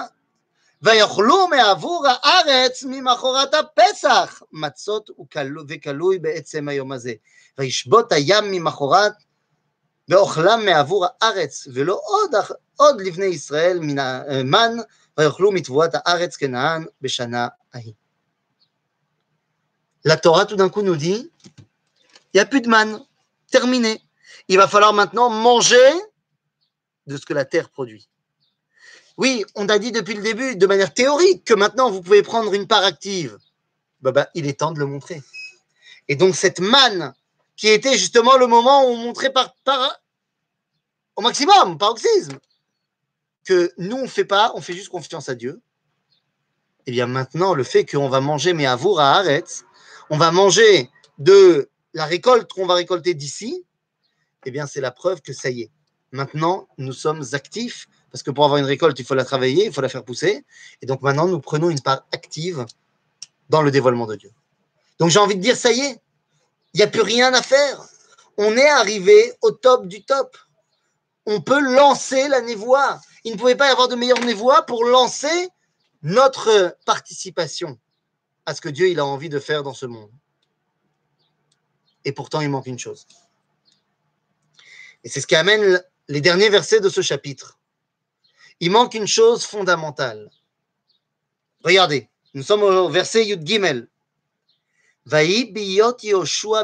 ויאכלו 0.82 1.48
מעבור 1.48 2.06
הארץ 2.06 2.84
ממחרת 2.84 3.54
הפסח 3.54 4.42
מצות 4.52 5.10
וכלו- 5.20 5.62
וכלוי 5.68 6.18
בעצם 6.18 6.68
היום 6.68 6.92
הזה. 6.92 7.12
וישבות 7.58 8.12
הים 8.12 8.44
ממחרת 8.52 9.12
ואוכלם 10.08 10.64
מעבור 10.64 11.06
הארץ, 11.06 11.68
ולא 11.74 12.00
עוד, 12.04 12.34
אח- 12.34 12.52
עוד 12.76 13.00
לבני 13.00 13.26
ישראל 13.26 13.78
מן 13.80 13.98
המן, 13.98 14.76
ויאכלו 15.18 15.52
מתבואת 15.52 15.90
הארץ 15.94 16.36
כנען 16.36 16.84
בשנה 17.00 17.48
ההיא. 17.74 17.92
La 20.06 20.16
Torah 20.16 20.46
tout 20.46 20.56
d'un 20.56 20.70
coup 20.70 20.82
nous 20.82 20.96
dit, 20.96 21.30
il 22.32 22.36
n'y 22.36 22.40
a 22.40 22.46
plus 22.46 22.60
de 22.60 22.68
manne, 22.68 23.04
terminé. 23.50 24.00
Il 24.48 24.56
va 24.56 24.68
falloir 24.68 24.92
maintenant 24.94 25.28
manger 25.28 25.90
de 27.06 27.16
ce 27.16 27.26
que 27.26 27.34
la 27.34 27.44
terre 27.44 27.68
produit. 27.68 28.08
Oui, 29.18 29.44
on 29.56 29.68
a 29.68 29.78
dit 29.78 29.90
depuis 29.92 30.14
le 30.14 30.22
début, 30.22 30.56
de 30.56 30.66
manière 30.66 30.94
théorique, 30.94 31.44
que 31.44 31.54
maintenant 31.54 31.90
vous 31.90 32.00
pouvez 32.00 32.22
prendre 32.22 32.54
une 32.54 32.66
part 32.68 32.84
active. 32.84 33.36
Bah, 34.00 34.12
bah, 34.12 34.28
il 34.34 34.46
est 34.46 34.60
temps 34.60 34.70
de 34.70 34.78
le 34.78 34.86
montrer. 34.86 35.20
Et 36.06 36.14
donc 36.16 36.36
cette 36.36 36.60
manne, 36.60 37.12
qui 37.55 37.67
était 37.67 37.97
justement 37.97 38.37
le 38.37 38.47
moment 38.47 38.83
où 38.83 38.87
on 38.87 38.97
montrait 38.97 39.31
par, 39.31 39.55
par 39.63 39.99
au 41.15 41.21
maximum, 41.21 41.77
paroxysme, 41.77 42.39
que 43.45 43.71
nous 43.77 43.97
on 43.97 44.03
ne 44.03 44.07
fait 44.07 44.25
pas, 44.25 44.51
on 44.55 44.61
fait 44.61 44.73
juste 44.73 44.89
confiance 44.89 45.29
à 45.29 45.35
Dieu. 45.35 45.61
Et 46.85 46.91
bien 46.91 47.07
maintenant, 47.07 47.53
le 47.53 47.63
fait 47.63 47.85
qu'on 47.85 48.09
va 48.09 48.21
manger 48.21 48.53
mais 48.53 48.65
à 48.65 48.75
vous 48.75 48.97
à 48.97 49.11
Haaretz, 49.11 49.63
on 50.09 50.17
va 50.17 50.31
manger 50.31 50.89
de 51.19 51.69
la 51.93 52.05
récolte 52.05 52.51
qu'on 52.51 52.65
va 52.65 52.73
récolter 52.75 53.13
d'ici, 53.13 53.65
eh 54.45 54.51
bien 54.51 54.67
c'est 54.67 54.81
la 54.81 54.91
preuve 54.91 55.21
que 55.21 55.33
ça 55.33 55.49
y 55.49 55.61
est. 55.61 55.71
Maintenant, 56.11 56.67
nous 56.77 56.93
sommes 56.93 57.23
actifs, 57.33 57.87
parce 58.11 58.21
que 58.21 58.29
pour 58.29 58.45
avoir 58.45 58.59
une 58.59 58.65
récolte, 58.65 58.99
il 58.99 59.05
faut 59.05 59.15
la 59.15 59.25
travailler, 59.25 59.65
il 59.65 59.73
faut 59.73 59.81
la 59.81 59.89
faire 59.89 60.03
pousser. 60.03 60.45
Et 60.81 60.85
donc 60.85 61.01
maintenant, 61.01 61.27
nous 61.27 61.39
prenons 61.39 61.69
une 61.69 61.81
part 61.81 62.05
active 62.11 62.65
dans 63.49 63.61
le 63.61 63.71
dévoilement 63.71 64.05
de 64.05 64.15
Dieu. 64.15 64.31
Donc 64.99 65.09
j'ai 65.09 65.19
envie 65.19 65.35
de 65.35 65.41
dire, 65.41 65.55
ça 65.55 65.71
y 65.71 65.79
est, 65.79 66.02
il 66.73 66.77
n'y 66.77 66.83
a 66.83 66.87
plus 66.87 67.01
rien 67.01 67.33
à 67.33 67.41
faire. 67.41 67.81
On 68.37 68.57
est 68.57 68.69
arrivé 68.69 69.33
au 69.41 69.51
top 69.51 69.87
du 69.87 70.03
top. 70.03 70.37
On 71.25 71.41
peut 71.41 71.61
lancer 71.61 72.27
la 72.27 72.41
névoie. 72.41 72.99
Il 73.23 73.33
ne 73.33 73.37
pouvait 73.37 73.55
pas 73.55 73.67
y 73.67 73.71
avoir 73.71 73.87
de 73.87 73.95
meilleure 73.95 74.19
névoie 74.21 74.65
pour 74.65 74.83
lancer 74.83 75.49
notre 76.01 76.75
participation 76.85 77.79
à 78.45 78.53
ce 78.53 78.61
que 78.61 78.69
Dieu 78.69 78.99
a 78.99 79.05
envie 79.05 79.29
de 79.29 79.39
faire 79.39 79.63
dans 79.63 79.73
ce 79.73 79.85
monde. 79.85 80.11
Et 82.05 82.11
pourtant, 82.11 82.41
il 82.41 82.49
manque 82.49 82.67
une 82.67 82.79
chose. 82.79 83.07
Et 85.03 85.09
c'est 85.09 85.21
ce 85.21 85.27
qui 85.27 85.35
amène 85.35 85.81
les 86.07 86.21
derniers 86.21 86.49
versets 86.49 86.81
de 86.81 86.89
ce 86.89 87.01
chapitre. 87.01 87.59
Il 88.59 88.71
manque 88.71 88.93
une 88.93 89.07
chose 89.07 89.45
fondamentale. 89.45 90.29
Regardez, 91.63 92.09
nous 92.33 92.43
sommes 92.43 92.63
au 92.63 92.89
verset 92.89 93.25
Yud 93.25 93.45
Gimel. 93.45 93.87
Vaï 95.05 95.51
biyot 95.51 95.97
Yoshua. 96.03 96.63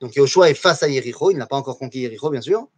Donc 0.00 0.14
Yoshua 0.16 0.50
est 0.50 0.54
face 0.54 0.82
à 0.82 0.88
Yericho, 0.88 1.30
il 1.30 1.36
n'a 1.36 1.46
pas 1.46 1.56
encore 1.56 1.78
conquis 1.78 2.00
Yericho, 2.00 2.30
bien 2.30 2.40
sûr. 2.40 2.68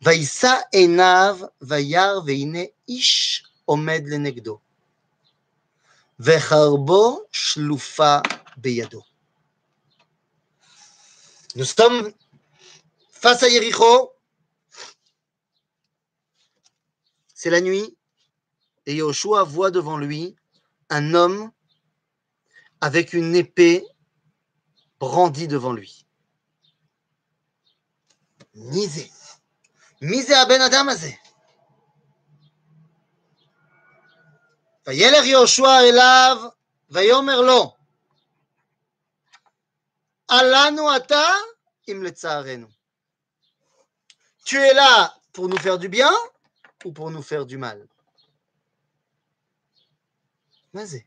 Vaïsa 0.00 0.64
enav 0.72 1.50
vayar 1.60 2.22
veine 2.22 2.68
ish 2.86 3.42
omed 3.66 4.06
lenegdo. 4.06 4.60
Vecharbo 6.18 7.26
shlufa 7.30 8.22
beyado. 8.56 9.02
Nous 11.56 11.64
sommes 11.64 12.12
face 13.10 13.42
à 13.42 13.48
Yericho. 13.48 14.12
C'est 17.34 17.50
la 17.50 17.60
nuit. 17.60 17.96
Et 18.86 18.94
Yoshua 18.96 19.42
voit 19.44 19.70
devant 19.70 19.98
lui 19.98 20.36
un 20.88 21.14
homme 21.14 21.50
avec 22.81 23.13
une 23.13 23.35
épée 23.35 23.85
brandie 24.99 25.47
devant 25.47 25.73
lui. 25.73 26.05
Misé. 28.55 29.11
Misé 30.01 30.33
à 30.33 30.45
Ben 30.45 30.61
Adam 30.61 30.89
הזה. 30.89 31.11
וילך 34.87 35.25
יהושע 35.25 35.79
אליו 35.89 36.37
ויאמר 36.89 37.41
לו, 37.41 37.75
עלנו 40.27 40.95
אתה 40.95 41.23
אם 41.89 42.03
לצערנו. 42.03 42.67
Tu 44.45 44.57
es 44.57 44.73
là 44.73 45.13
pour 45.31 45.47
nous 45.47 45.57
faire 45.57 45.79
du 45.79 45.87
bien 45.87 46.11
ou 46.83 46.91
pour 46.91 47.09
nous 47.11 47.21
faire 47.21 47.45
du 47.45 47.57
mal 47.57 47.87
Vas-y. 50.73 51.05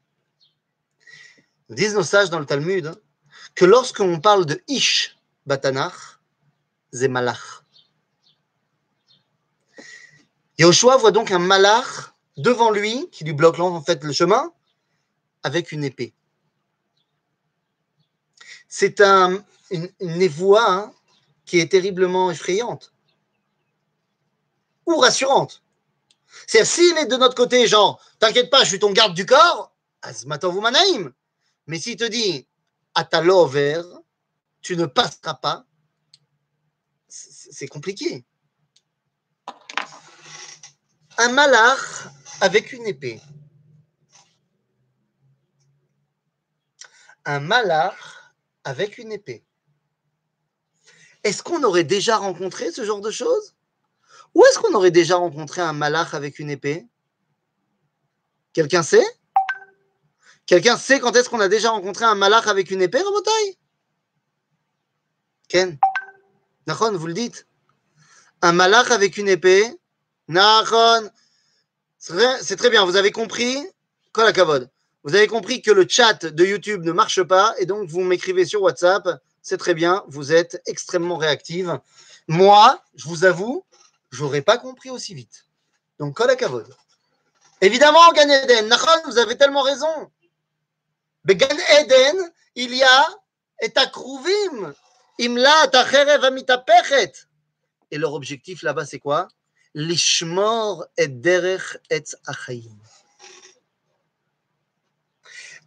Disent 1.71 1.95
nos 1.95 2.03
sages 2.03 2.29
dans 2.29 2.39
le 2.39 2.45
Talmud 2.45 2.85
hein, 2.85 2.95
que 3.55 3.63
lorsqu'on 3.63 4.19
parle 4.19 4.45
de 4.45 4.61
Ish 4.67 5.17
Batanach, 5.45 6.19
c'est 6.91 7.07
Malach. 7.07 7.63
Yoshua 10.59 10.97
voit 10.97 11.11
donc 11.11 11.31
un 11.31 11.39
Malach 11.39 12.13
devant 12.35 12.71
lui 12.71 13.09
qui 13.09 13.23
lui 13.23 13.31
bloque 13.31 13.59
en 13.59 13.81
fait 13.81 14.03
le 14.03 14.11
chemin 14.11 14.51
avec 15.43 15.71
une 15.71 15.85
épée. 15.85 16.13
C'est 18.67 18.99
un, 18.99 19.41
une, 19.69 19.89
une 20.01 20.17
névoie 20.17 20.69
hein, 20.69 20.93
qui 21.45 21.59
est 21.59 21.71
terriblement 21.71 22.31
effrayante 22.31 22.91
ou 24.85 24.97
rassurante. 24.97 25.63
C'est-à-dire, 26.47 26.69
s'il 26.69 26.97
est 26.97 27.05
de 27.05 27.15
notre 27.15 27.35
côté, 27.35 27.65
genre, 27.65 28.01
t'inquiète 28.19 28.49
pas, 28.49 28.63
je 28.63 28.69
suis 28.69 28.79
ton 28.79 28.91
garde 28.91 29.13
du 29.13 29.25
corps, 29.25 29.73
Azmatov 30.01 30.57
ou 30.57 30.61
Manaïm. 30.61 31.13
Mais 31.67 31.79
s'il 31.79 31.95
te 31.95 32.03
dit, 32.03 32.47
Atalo 32.95 33.39
over, 33.41 33.81
tu 34.61 34.75
ne 34.75 34.85
passeras 34.85 35.35
pas, 35.35 35.65
c'est 37.07 37.67
compliqué. 37.67 38.25
Un 41.17 41.29
malach 41.29 42.07
avec 42.39 42.71
une 42.71 42.85
épée. 42.85 43.21
Un 47.25 47.39
malach 47.39 48.33
avec 48.63 48.97
une 48.97 49.11
épée. 49.11 49.45
Est-ce 51.23 51.43
qu'on 51.43 51.63
aurait 51.63 51.83
déjà 51.83 52.17
rencontré 52.17 52.71
ce 52.71 52.83
genre 52.83 53.01
de 53.01 53.11
choses? 53.11 53.55
Où 54.33 54.43
est-ce 54.45 54.59
qu'on 54.59 54.73
aurait 54.73 54.91
déjà 54.91 55.17
rencontré 55.17 55.61
un 55.61 55.73
malach 55.73 56.13
avec 56.13 56.39
une 56.39 56.49
épée? 56.49 56.87
Quelqu'un 58.53 58.83
sait? 58.83 59.05
Quelqu'un 60.45 60.77
sait 60.77 60.99
quand 60.99 61.15
est-ce 61.15 61.29
qu'on 61.29 61.39
a 61.39 61.47
déjà 61.47 61.69
rencontré 61.69 62.05
un 62.05 62.15
malach 62.15 62.47
avec 62.47 62.71
une 62.71 62.81
épée, 62.81 63.01
Rabotai? 63.01 63.57
Ken 65.47 65.77
Nachon, 66.67 66.97
vous 66.97 67.07
le 67.07 67.13
dites 67.13 67.47
Un 68.41 68.51
malach 68.51 68.91
avec 68.91 69.17
une 69.17 69.27
épée 69.27 69.65
Nachon 70.27 71.09
C'est 71.97 72.55
très 72.55 72.69
bien, 72.69 72.85
vous 72.85 72.95
avez 72.95 73.11
compris? 73.11 73.57
Kol 74.13 74.27
hakavod. 74.27 74.69
Vous 75.03 75.15
avez 75.15 75.27
compris 75.27 75.61
que 75.61 75.71
le 75.71 75.87
chat 75.87 76.25
de 76.25 76.45
YouTube 76.45 76.83
ne 76.83 76.91
marche 76.91 77.23
pas 77.23 77.55
et 77.57 77.65
donc 77.65 77.89
vous 77.89 78.01
m'écrivez 78.01 78.45
sur 78.45 78.61
WhatsApp. 78.61 79.07
C'est 79.41 79.57
très 79.57 79.73
bien, 79.73 80.03
vous 80.07 80.31
êtes 80.31 80.61
extrêmement 80.67 81.17
réactive. 81.17 81.79
Moi, 82.27 82.81
je 82.95 83.07
vous 83.07 83.25
avoue, 83.25 83.65
j'aurais 84.11 84.41
pas 84.41 84.57
compris 84.57 84.89
aussi 84.89 85.13
vite. 85.13 85.45
Donc, 85.99 86.15
kol 86.15 86.35
kavod. 86.35 86.67
Évidemment, 87.61 88.11
Gan 88.13 88.29
Eden, 88.29 88.67
Nachon, 88.67 89.01
vous 89.05 89.17
avez 89.17 89.37
tellement 89.37 89.61
raison. 89.61 90.11
Mais 91.25 91.35
Gan 91.35 91.57
Eden, 91.79 92.31
il 92.55 92.75
y 92.75 92.83
a 92.83 93.07
et 97.91 97.97
leur 97.97 98.13
objectif 98.13 98.63
là-bas, 98.63 98.85
c'est 98.85 98.99
quoi. 98.99 99.27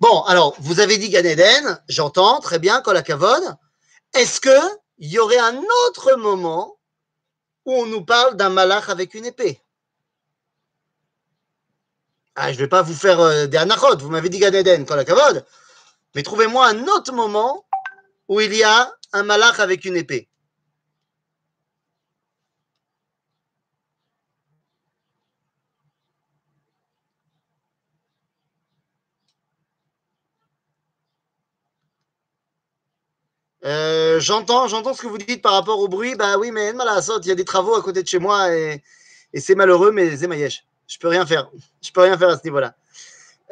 Bon, 0.00 0.22
alors, 0.22 0.56
vous 0.58 0.80
avez 0.80 0.98
dit 0.98 1.08
Gan 1.08 1.24
Eden, 1.24 1.80
j'entends, 1.88 2.40
très 2.40 2.58
bien, 2.58 2.80
kol 2.80 3.00
kavod. 3.02 3.56
Est-ce 4.12 4.40
qu'il 4.40 4.60
y 4.98 5.18
aurait 5.18 5.38
un 5.38 5.62
autre 5.86 6.16
moment 6.16 6.76
où 7.64 7.74
on 7.74 7.86
nous 7.86 8.04
parle 8.04 8.36
d'un 8.36 8.50
malach 8.50 8.88
avec 8.88 9.14
une 9.14 9.26
épée? 9.26 9.63
Ah, 12.36 12.52
Je 12.52 12.56
ne 12.58 12.62
vais 12.62 12.68
pas 12.68 12.82
vous 12.82 12.94
faire 12.94 13.20
euh, 13.20 13.46
des 13.46 13.56
anachot, 13.58 13.98
vous 13.98 14.10
m'avez 14.10 14.28
dit 14.28 14.38
Gan 14.38 14.52
Eden, 14.52 14.84
kol 14.86 15.04
kavod. 15.04 15.44
Mais 16.14 16.22
trouvez-moi 16.22 16.66
un 16.68 16.86
autre 16.88 17.12
moment 17.12 17.64
où 18.28 18.40
il 18.40 18.54
y 18.54 18.62
a 18.62 18.92
un 19.12 19.22
malach 19.24 19.60
avec 19.60 19.84
une 19.84 19.96
épée. 19.96 20.28
Euh, 33.64 34.20
j'entends, 34.20 34.68
j'entends 34.68 34.92
ce 34.94 35.00
que 35.02 35.06
vous 35.06 35.18
dites 35.18 35.40
par 35.42 35.52
rapport 35.52 35.78
au 35.78 35.88
bruit. 35.88 36.14
Bah 36.16 36.36
oui, 36.38 36.50
mais 36.50 36.70
il 36.72 37.26
y 37.26 37.30
a 37.30 37.34
des 37.34 37.44
travaux 37.44 37.74
à 37.74 37.82
côté 37.82 38.02
de 38.02 38.08
chez 38.08 38.18
moi 38.18 38.54
et, 38.54 38.82
et 39.32 39.40
c'est 39.40 39.54
malheureux, 39.54 39.90
mais 39.90 40.16
Zemayesh. 40.16 40.64
Je 40.86 40.98
peux 40.98 41.08
rien 41.08 41.26
faire. 41.26 41.50
Je 41.82 41.90
peux 41.90 42.02
rien 42.02 42.18
faire 42.18 42.30
à 42.30 42.38
ce 42.38 42.44
niveau-là. 42.44 42.74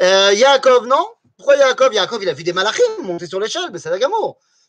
Euh, 0.00 0.32
Yaakov, 0.34 0.86
non 0.86 1.06
Pourquoi 1.36 1.56
Yaakov? 1.56 1.94
Yaakov, 1.94 2.22
il 2.22 2.28
a 2.28 2.32
vu 2.32 2.44
des 2.44 2.52
malachim 2.52 2.82
monter 3.02 3.26
sur 3.26 3.40
l'échelle, 3.40 3.70
mais 3.72 3.78
c'est 3.78 3.90
la. 3.90 3.98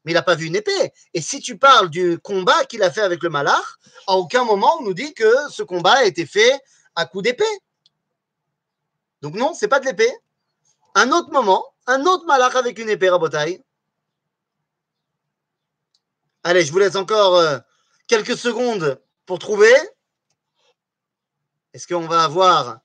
Mais 0.05 0.11
il 0.11 0.15
n'a 0.15 0.21
pas 0.21 0.35
vu 0.35 0.47
une 0.47 0.55
épée. 0.55 0.91
Et 1.13 1.21
si 1.21 1.39
tu 1.39 1.57
parles 1.57 1.89
du 1.89 2.19
combat 2.19 2.65
qu'il 2.65 2.83
a 2.83 2.91
fait 2.91 3.01
avec 3.01 3.23
le 3.23 3.29
malach, 3.29 3.63
à 4.07 4.13
aucun 4.15 4.43
moment 4.43 4.77
on 4.79 4.83
nous 4.83 4.93
dit 4.93 5.13
que 5.13 5.31
ce 5.49 5.63
combat 5.63 5.93
a 5.93 6.03
été 6.03 6.25
fait 6.25 6.59
à 6.95 7.05
coup 7.05 7.21
d'épée. 7.21 7.45
Donc 9.21 9.35
non, 9.35 9.53
c'est 9.53 9.69
pas 9.69 9.79
de 9.79 9.85
l'épée. 9.85 10.11
Un 10.95 11.11
autre 11.11 11.31
moment, 11.31 11.65
un 11.87 12.05
autre 12.05 12.25
malach 12.25 12.55
avec 12.55 12.77
une 12.79 12.89
épée, 12.89 13.09
Rabotai. 13.09 13.63
Allez, 16.43 16.65
je 16.65 16.71
vous 16.71 16.79
laisse 16.79 16.97
encore 16.97 17.37
euh, 17.37 17.57
quelques 18.07 18.37
secondes 18.37 19.01
pour 19.25 19.39
trouver. 19.39 19.73
Est-ce 21.73 21.87
qu'on 21.87 22.07
va 22.07 22.23
avoir 22.23 22.79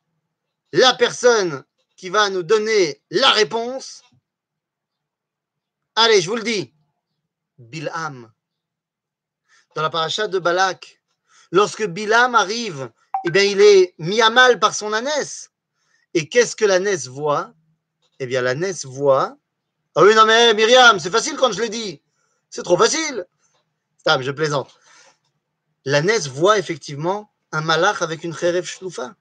la 0.73 0.95
personne 0.95 1.65
qui 1.97 2.09
va 2.09 2.31
nous 2.31 2.43
donner 2.43 3.03
la 3.11 3.31
réponse? 3.31 4.03
Allez, 5.95 6.21
je 6.21 6.29
vous 6.29 6.37
le 6.37 6.43
dis. 6.43 6.73
Bilham. 7.59 8.33
Dans 9.75 9.83
la 9.83 9.91
paracha 9.91 10.29
de 10.29 10.39
Balak, 10.39 11.01
lorsque 11.51 11.85
Bilham 11.85 12.35
arrive, 12.35 12.91
eh 13.25 13.31
bien, 13.31 13.43
il 13.43 13.61
est 13.61 13.95
mis 13.99 14.23
à 14.23 14.31
mal 14.31 14.59
par 14.59 14.75
son 14.75 14.93
ânesse. 14.93 15.51
Et 16.15 16.29
qu'est-ce 16.29 16.57
que 16.57 16.65
l'ânesse 16.65 17.07
voit? 17.07 17.53
Eh 18.21 18.27
bien, 18.27 18.43
l'ânesse 18.43 18.85
voit. 18.85 19.37
Ah 19.95 20.03
oui, 20.03 20.15
non, 20.15 20.25
mais 20.25 20.55
Myriam, 20.55 20.99
c'est 20.99 21.11
facile 21.11 21.37
quand 21.37 21.53
je 21.53 21.61
le 21.61 21.69
dis. 21.69 22.01
C'est 22.49 22.63
trop 22.63 22.77
facile 22.77 23.27
je 24.21 24.31
plaisante. 24.31 24.79
La 25.85 26.01
voit 26.29 26.59
effectivement 26.59 27.31
un 27.53 27.61
malach 27.61 28.03
avec 28.03 28.25
une 28.25 28.35
kherev 28.35 28.65
shloufa. 28.65 29.15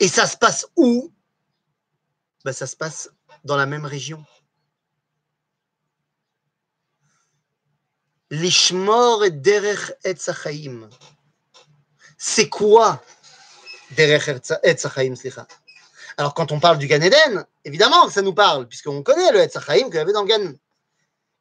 Et 0.00 0.08
ça 0.08 0.26
se 0.26 0.36
passe 0.36 0.66
où? 0.76 1.12
Ben, 2.44 2.52
Ça 2.52 2.66
se 2.66 2.76
passe 2.76 3.10
dans 3.44 3.56
la 3.56 3.66
même 3.66 3.84
région. 3.84 4.24
Lishmor 8.30 9.24
et 9.24 9.30
derech 9.30 9.92
et 10.04 10.14
C'est 12.16 12.48
quoi 12.48 13.02
derech 13.92 14.28
et 14.62 14.76
slicha? 14.76 15.46
Alors, 16.16 16.34
quand 16.34 16.52
on 16.52 16.60
parle 16.60 16.78
du 16.78 16.86
Gan 16.86 17.00
Eden, 17.00 17.46
évidemment 17.64 18.06
que 18.06 18.12
ça 18.12 18.22
nous 18.22 18.34
parle, 18.34 18.68
puisqu'on 18.68 19.02
connaît 19.02 19.32
le 19.32 19.40
Etzachaim 19.40 19.84
qu'il 19.86 19.94
y 19.94 19.98
avait 19.98 20.12
dans 20.12 20.22
le 20.22 20.28
Gan. 20.28 20.52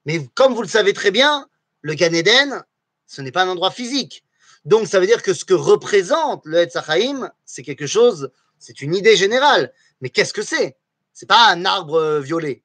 Mais 0.05 0.25
comme 0.35 0.53
vous 0.53 0.61
le 0.61 0.67
savez 0.67 0.93
très 0.93 1.11
bien, 1.11 1.47
le 1.81 1.95
Gan 1.95 2.13
Eden, 2.13 2.63
ce 3.05 3.21
n'est 3.21 3.31
pas 3.31 3.43
un 3.43 3.49
endroit 3.49 3.71
physique. 3.71 4.23
Donc, 4.65 4.87
ça 4.87 4.99
veut 4.99 5.07
dire 5.07 5.23
que 5.23 5.33
ce 5.33 5.45
que 5.45 5.53
représente 5.53 6.45
le 6.45 6.59
Etzachaim, 6.59 7.31
c'est 7.45 7.63
quelque 7.63 7.87
chose, 7.87 8.31
c'est 8.57 8.81
une 8.81 8.93
idée 8.95 9.15
générale. 9.15 9.73
Mais 10.01 10.09
qu'est-ce 10.09 10.33
que 10.33 10.41
c'est? 10.41 10.77
C'est 11.13 11.27
pas 11.27 11.49
un 11.49 11.65
arbre 11.65 11.95
euh, 11.95 12.19
violet. 12.19 12.63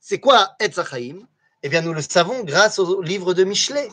C'est 0.00 0.20
quoi 0.20 0.54
Etzachaim 0.60 1.20
Eh 1.62 1.68
bien, 1.68 1.80
nous 1.80 1.94
le 1.94 2.02
savons 2.02 2.44
grâce 2.44 2.78
au 2.78 3.00
livre 3.00 3.34
de 3.34 3.44
Michelet. 3.44 3.88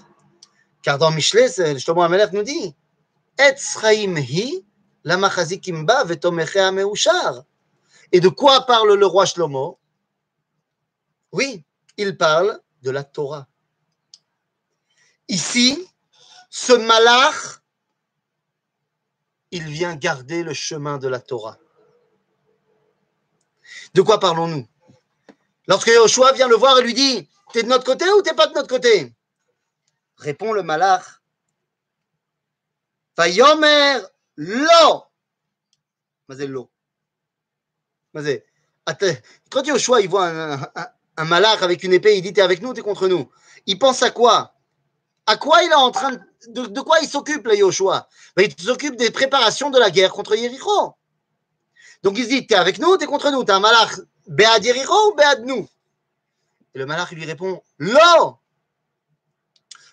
Car 0.84 0.98
dans 0.98 1.12
Michelet, 1.12 1.80
Shlomo 1.80 2.02
Amelech 2.02 2.34
nous 2.34 2.44
dit 2.44 2.76
Etzchaim 3.38 4.18
hi 4.18 4.66
la 5.04 5.18
machazikimba 5.18 6.04
vetomechea 6.04 6.72
meushar. 6.72 7.44
Et 8.12 8.20
de 8.20 8.30
quoi 8.30 8.66
parle 8.66 8.94
le 8.96 9.06
roi 9.06 9.26
Shlomo? 9.26 9.80
Oui, 11.32 11.64
il 11.98 12.18
parle 12.18 12.60
de 12.82 12.92
la 12.92 13.04
Torah. 13.04 13.48
Ici, 15.28 15.88
ce 16.52 16.74
malach, 16.74 17.62
il 19.52 19.64
vient 19.64 19.96
garder 19.96 20.44
le 20.44 20.54
chemin 20.54 20.98
de 20.98 21.08
la 21.08 21.22
Torah. 21.22 21.58
De 23.94 24.02
quoi 24.02 24.20
parlons-nous? 24.20 24.68
Lorsque 25.68 25.88
Yoshua 25.88 26.34
vient 26.34 26.50
le 26.50 26.58
voir 26.58 26.78
et 26.78 26.84
lui 26.84 26.94
dit 26.94 27.30
T'es 27.54 27.64
de 27.64 27.70
notre 27.70 27.86
côté 27.86 28.06
ou 28.12 28.22
t'es 28.22 28.34
pas 28.34 28.48
de 28.48 28.54
notre 28.54 28.68
côté? 28.68 29.14
Répond 30.18 30.52
le 30.52 30.62
malach 30.62 31.22
Vayomer 33.16 34.00
lo. 34.36 35.06
lo. 36.28 36.70
Quand 39.50 39.66
Yoshua 39.68 40.02
il 40.02 40.10
voit 40.10 40.28
un, 40.28 40.62
un, 41.16 41.32
avec 41.32 41.84
une 41.84 41.94
épée, 41.94 42.18
il 42.18 42.22
dit 42.22 42.34
T'es 42.34 42.42
avec 42.42 42.62
nous, 42.62 42.74
t'es 42.74 42.82
contre 42.82 43.08
nous. 43.08 43.32
Il 43.68 43.80
pense 43.80 44.04
à 44.04 44.12
quoi? 44.12 44.54
Quoi 45.38 45.64
il 45.64 45.72
est 45.72 45.76
en 45.76 45.92
train 45.92 46.18
de, 46.48 46.82
quoi 46.82 47.00
il 47.02 47.10
s'occupe, 47.10 47.46
le 47.48 47.56
Yoshua? 47.56 48.08
Ben, 48.36 48.50
Il 48.50 48.64
s'occupe 48.64 48.96
des 48.96 49.12
préparations 49.12 49.70
de 49.70 49.80
la 49.80 49.92
guerre 49.92 50.12
contre 50.12 50.36
Yericho. 50.36 50.96
Donc 52.04 52.18
il 52.18 52.24
se 52.24 52.30
dit, 52.30 52.48
t'es 52.48 52.56
avec 52.56 52.80
nous, 52.80 52.98
t'es 52.98 53.06
contre 53.06 53.30
nous, 53.32 53.44
t'es 53.44 53.52
un 53.52 53.60
malach, 53.60 54.00
béad 54.28 54.64
Yericho 54.64 55.12
ou 55.12 55.16
béad 55.16 55.46
nous? 55.46 55.68
Et 56.74 56.80
le 56.80 56.86
malach 56.86 57.12
lui 57.12 57.26
répond, 57.26 57.62
lo! 57.78 58.40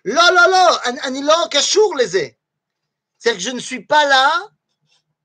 Lo, 0.04 0.14
lo, 0.14 0.50
lo, 0.50 0.96
anilo 1.02 1.32
kashour 1.50 1.96
les 1.96 2.08
C'est-à-dire 2.08 3.34
que 3.34 3.40
je 3.40 3.50
ne 3.50 3.58
suis 3.58 3.84
pas 3.84 4.06
là 4.06 4.48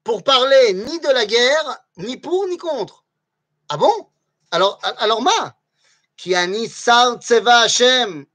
pour 0.04 0.24
parler 0.24 0.74
ni 0.74 1.00
de 1.00 1.10
la 1.10 1.26
guerre, 1.26 1.80
ni 1.98 2.18
pour, 2.18 2.48
ni 2.48 2.58
contre. 2.58 3.06
Ah 3.70 3.78
bon? 3.78 4.10
Alors, 4.52 4.80
alors 4.98 5.22
ma 5.22 5.56
Qui 6.18 6.36
ani 6.36 6.68
sar 6.68 7.18
tseva 7.22 7.62
Hashem 7.62 8.26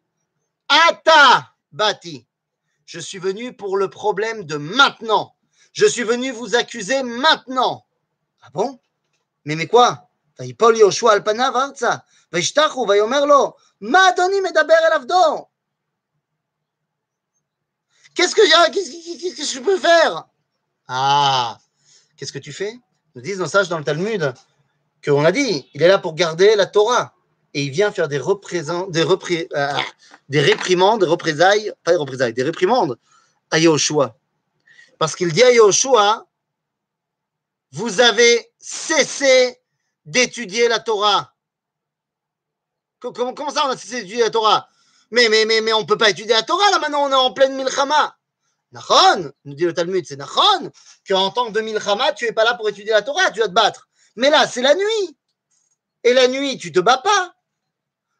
Ata 0.68 1.54
Bati. 1.71 2.25
Je 2.85 2.99
suis 2.99 3.19
venu 3.19 3.53
pour 3.53 3.77
le 3.77 3.89
problème 3.89 4.43
de 4.43 4.57
maintenant. 4.57 5.35
Je 5.71 5.85
suis 5.85 6.03
venu 6.03 6.31
vous 6.31 6.55
accuser 6.55 7.01
maintenant. 7.03 7.85
Ah 8.41 8.49
bon 8.53 8.79
Mais 9.45 9.55
mais 9.55 9.67
quoi 9.67 10.09
ויפול 10.39 10.77
יהושע 10.77 11.11
על 11.11 11.21
פניו 11.25 11.53
ארצה, 11.55 11.95
וישתחו 12.33 12.85
ויאמר 12.89 13.25
לו, 13.25 13.53
מה 13.81 14.09
אדוני 14.09 14.41
מדבר 14.41 14.73
אל 14.73 15.07
Qu'est-ce 18.15 18.35
que, 18.35 18.45
qu'est-ce 18.71 19.35
que 19.35 19.43
je 19.43 19.59
peux 19.59 19.79
faire 19.79 20.27
Ah, 20.87 21.57
qu'est-ce 22.15 22.31
que 22.31 22.37
tu 22.37 22.53
fais 22.53 22.77
Nous 23.15 23.21
disent 23.23 23.39
nos 23.39 23.47
sages 23.47 23.69
dans 23.69 23.79
le 23.79 23.83
Talmud 23.83 24.33
qu'on 25.03 25.25
a 25.25 25.31
dit, 25.31 25.67
il 25.73 25.81
est 25.81 25.87
là 25.87 25.97
pour 25.97 26.13
garder 26.13 26.55
la 26.55 26.67
Torah 26.67 27.15
et 27.54 27.62
il 27.62 27.70
vient 27.70 27.90
faire 27.90 28.08
des, 28.08 28.18
des, 28.18 29.06
euh, 29.54 29.78
des 30.28 30.40
réprimandes, 30.40 31.00
des 31.00 31.06
représailles, 31.06 31.72
pas 31.84 31.92
des 31.92 31.96
représailles, 31.96 32.34
des 32.34 32.42
réprimandes 32.42 32.98
à 33.50 33.58
Yahushua. 33.58 34.16
Parce 34.98 35.16
qu'il 35.16 35.32
dit 35.32 35.42
à 35.42 35.52
Yahushua, 35.52 36.26
vous 37.72 38.00
avez 38.00 38.50
cessé 38.58 39.58
d'étudier 40.04 40.68
la 40.68 40.78
Torah. 40.78 41.34
Comment, 43.00 43.32
comment 43.32 43.50
ça 43.50 43.66
on 43.66 43.70
a 43.70 43.76
cessé 43.76 44.02
d'étudier 44.02 44.24
la 44.24 44.30
Torah? 44.30 44.68
Mais, 45.10 45.28
mais, 45.28 45.44
mais, 45.46 45.60
mais 45.60 45.72
on 45.72 45.80
ne 45.80 45.86
peut 45.86 45.96
pas 45.96 46.10
étudier 46.10 46.34
la 46.34 46.42
Torah 46.42 46.70
là 46.70 46.78
maintenant, 46.78 47.04
on 47.04 47.10
est 47.10 47.14
en 47.14 47.32
pleine 47.32 47.54
milchama. 47.56 48.16
Nachon, 48.72 49.32
nous 49.46 49.54
dit 49.54 49.64
le 49.64 49.72
Talmud, 49.72 50.04
c'est 50.06 50.16
Nachon, 50.16 50.70
qu'en 51.06 51.30
tant 51.30 51.46
que 51.46 51.52
de 51.52 51.60
milchama, 51.62 52.12
tu 52.12 52.26
n'es 52.26 52.32
pas 52.32 52.44
là 52.44 52.54
pour 52.54 52.68
étudier 52.68 52.92
la 52.92 53.02
Torah, 53.02 53.30
tu 53.30 53.40
vas 53.40 53.48
te 53.48 53.52
battre. 53.52 53.88
Mais 54.16 54.28
là, 54.28 54.46
c'est 54.46 54.60
la 54.60 54.74
nuit. 54.74 55.16
Et 56.04 56.12
la 56.12 56.28
nuit, 56.28 56.58
tu 56.58 56.72
te 56.72 56.80
bats 56.80 56.98
pas. 56.98 57.34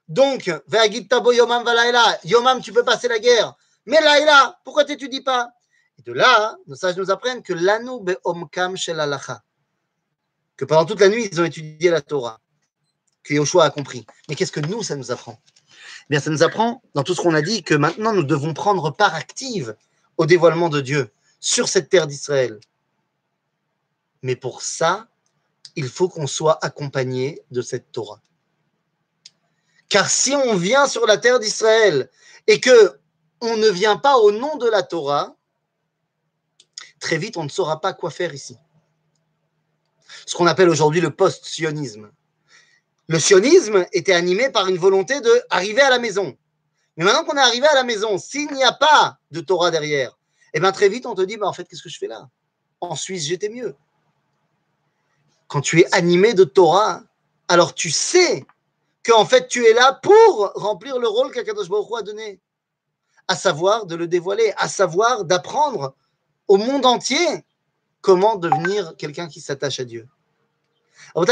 Donc, 0.09 0.47
Yomam 0.47 1.65
Valaila, 1.65 2.19
Yomam, 2.25 2.61
tu 2.61 2.73
peux 2.73 2.85
passer 2.85 3.09
la 3.09 3.19
guerre. 3.19 3.55
Mais 3.87 4.01
Laïla, 4.01 4.59
pourquoi 4.65 4.85
t'étudies 4.85 5.21
pas? 5.21 5.51
Et 5.99 6.03
de 6.03 6.13
là, 6.13 6.57
nos 6.67 6.77
sages 6.77 6.97
nous 6.97 7.11
apprennent 7.11 7.43
que 7.43 7.53
l'anu 7.53 7.91
omkam 8.25 8.77
shel 8.77 8.99
que 10.57 10.65
pendant 10.65 10.85
toute 10.85 11.01
la 11.01 11.09
nuit, 11.09 11.29
ils 11.31 11.41
ont 11.41 11.45
étudié 11.45 11.89
la 11.89 12.01
Torah, 12.01 12.41
que 13.23 13.33
Yoshua 13.33 13.65
a 13.65 13.71
compris. 13.71 14.05
Mais 14.29 14.35
qu'est-ce 14.35 14.53
que 14.53 14.61
nous, 14.61 14.83
ça 14.83 14.97
nous 14.97 15.13
apprend? 15.13 15.41
Eh 15.47 16.07
Bien, 16.11 16.21
ça 16.21 16.31
nous 16.31 16.43
apprend, 16.43 16.83
dans 16.95 17.05
tout 17.05 17.15
ce 17.15 17.21
qu'on 17.21 17.35
a 17.35 17.43
dit, 17.43 17.63
que 17.63 17.75
maintenant, 17.75 18.13
nous 18.13 18.25
devons 18.25 18.55
prendre 18.55 18.91
part 18.91 19.15
active 19.15 19.77
au 20.17 20.27
dévoilement 20.27 20.69
de 20.69 20.81
Dieu 20.81 21.13
sur 21.39 21.69
cette 21.69 21.89
terre 21.89 22.09
d'Israël. 22.09 22.59
Mais 24.23 24.35
pour 24.35 24.63
ça, 24.63 25.07
il 25.77 25.89
faut 25.89 26.09
qu'on 26.09 26.27
soit 26.27 26.59
accompagné 26.65 27.41
de 27.53 27.63
cette 27.63 27.93
Torah. 27.93 28.21
Car 29.89 30.11
si 30.11 30.34
on 30.34 30.55
vient 30.57 30.86
sur 30.86 31.07
la 31.07 31.18
terre 31.18 31.41
d'Israël 31.41 32.11
et 32.47 32.61
que 32.61 32.99
on 33.41 33.57
ne 33.57 33.68
vient 33.68 33.97
pas 33.97 34.16
au 34.16 34.32
nom 34.32 34.57
de 34.57 34.68
la 34.68 34.82
Torah, 34.82 35.36
très 37.01 37.18
vite 37.18 37.36
on 37.36 37.45
ne 37.45 37.49
saura 37.49 37.80
pas 37.80 37.93
quoi 37.93 38.11
faire 38.11 38.34
ici. 38.34 38.57
Ce 40.26 40.34
qu'on 40.34 40.47
appelle 40.47 40.68
aujourd'hui 40.68 41.01
le 41.01 41.11
post-sionisme. 41.11 42.11
Le 43.07 43.18
sionisme 43.18 43.86
était 43.93 44.12
animé 44.12 44.51
par 44.51 44.68
une 44.68 44.76
volonté 44.76 45.20
de 45.20 45.30
arriver 45.49 45.80
à 45.80 45.91
la 45.91 45.99
maison. 45.99 46.36
Mais 46.97 47.05
maintenant 47.05 47.24
qu'on 47.24 47.36
est 47.36 47.41
arrivé 47.41 47.66
à 47.66 47.74
la 47.74 47.84
maison, 47.84 48.18
s'il 48.18 48.53
n'y 48.53 48.64
a 48.64 48.72
pas 48.72 49.18
de 49.30 49.41
Torah 49.41 49.70
derrière, 49.70 50.18
eh 50.53 50.61
bien 50.61 50.72
très 50.72 50.89
vite 50.89 51.07
on 51.07 51.14
te 51.14 51.22
dit, 51.22 51.36
bah, 51.36 51.47
en 51.47 51.53
fait, 51.53 51.64
qu'est-ce 51.64 51.82
que 51.82 51.89
je 51.89 51.99
fais 51.99 52.09
là? 52.09 52.28
En 52.80 52.97
Suisse, 52.97 53.24
j'étais 53.24 53.49
mieux 53.49 53.74
quand 55.49 55.62
tu 55.62 55.80
es 55.80 55.95
animé 55.95 56.34
de 56.34 56.45
Torah, 56.45 57.03
alors 57.49 57.74
tu 57.74 57.91
sais 57.91 58.47
qu'en 59.09 59.25
fait 59.25 59.49
tu 59.49 59.65
es 59.65 59.73
là 59.73 59.95
pour 60.03 60.53
remplir 60.55 60.99
le 60.99 61.09
rôle 61.09 61.33
qu'Akadosh 61.33 61.69
Baruch 61.69 61.89
a 61.99 62.03
donné, 62.03 62.41
à 63.27 63.37
savoir 63.37 63.87
de 63.87 63.95
le 63.95 64.07
dévoiler, 64.07 64.53
à 64.57 64.69
savoir 64.69 65.25
d'apprendre 65.25 65.95
au 66.47 66.59
monde 66.59 66.85
entier 66.85 67.45
comment 68.03 68.37
devenir 68.37 68.95
quelqu'un 68.97 69.29
qui 69.29 69.41
s'attache 69.41 69.81
à 69.81 69.85
Dieu. 69.85 70.07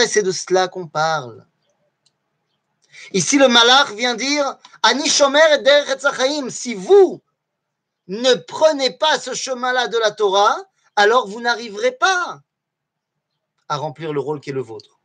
C'est 0.09 0.23
de 0.23 0.33
cela 0.33 0.69
qu'on 0.69 0.87
parle. 0.87 1.47
Ici, 3.13 3.37
le 3.37 3.49
malach 3.49 3.93
vient 3.93 4.15
dire 4.15 4.57
Ani 4.83 5.09
shomer 5.09 5.39
et 5.61 6.51
si 6.51 6.75
vous 6.75 7.21
ne 8.09 8.35
prenez 8.35 8.91
pas 8.91 9.19
ce 9.19 9.35
chemin-là 9.35 9.89
de 9.89 9.99
la 9.99 10.13
Torah, 10.13 10.57
alors 10.97 11.29
vous 11.29 11.41
n'arriverez 11.41 11.93
pas 11.93 12.41
à 13.69 13.77
remplir 13.77 14.13
le 14.13 14.21
rôle 14.21 14.41
qui 14.41 14.51
est 14.51 14.55
le 14.55 14.63
vôtre. 14.63 14.96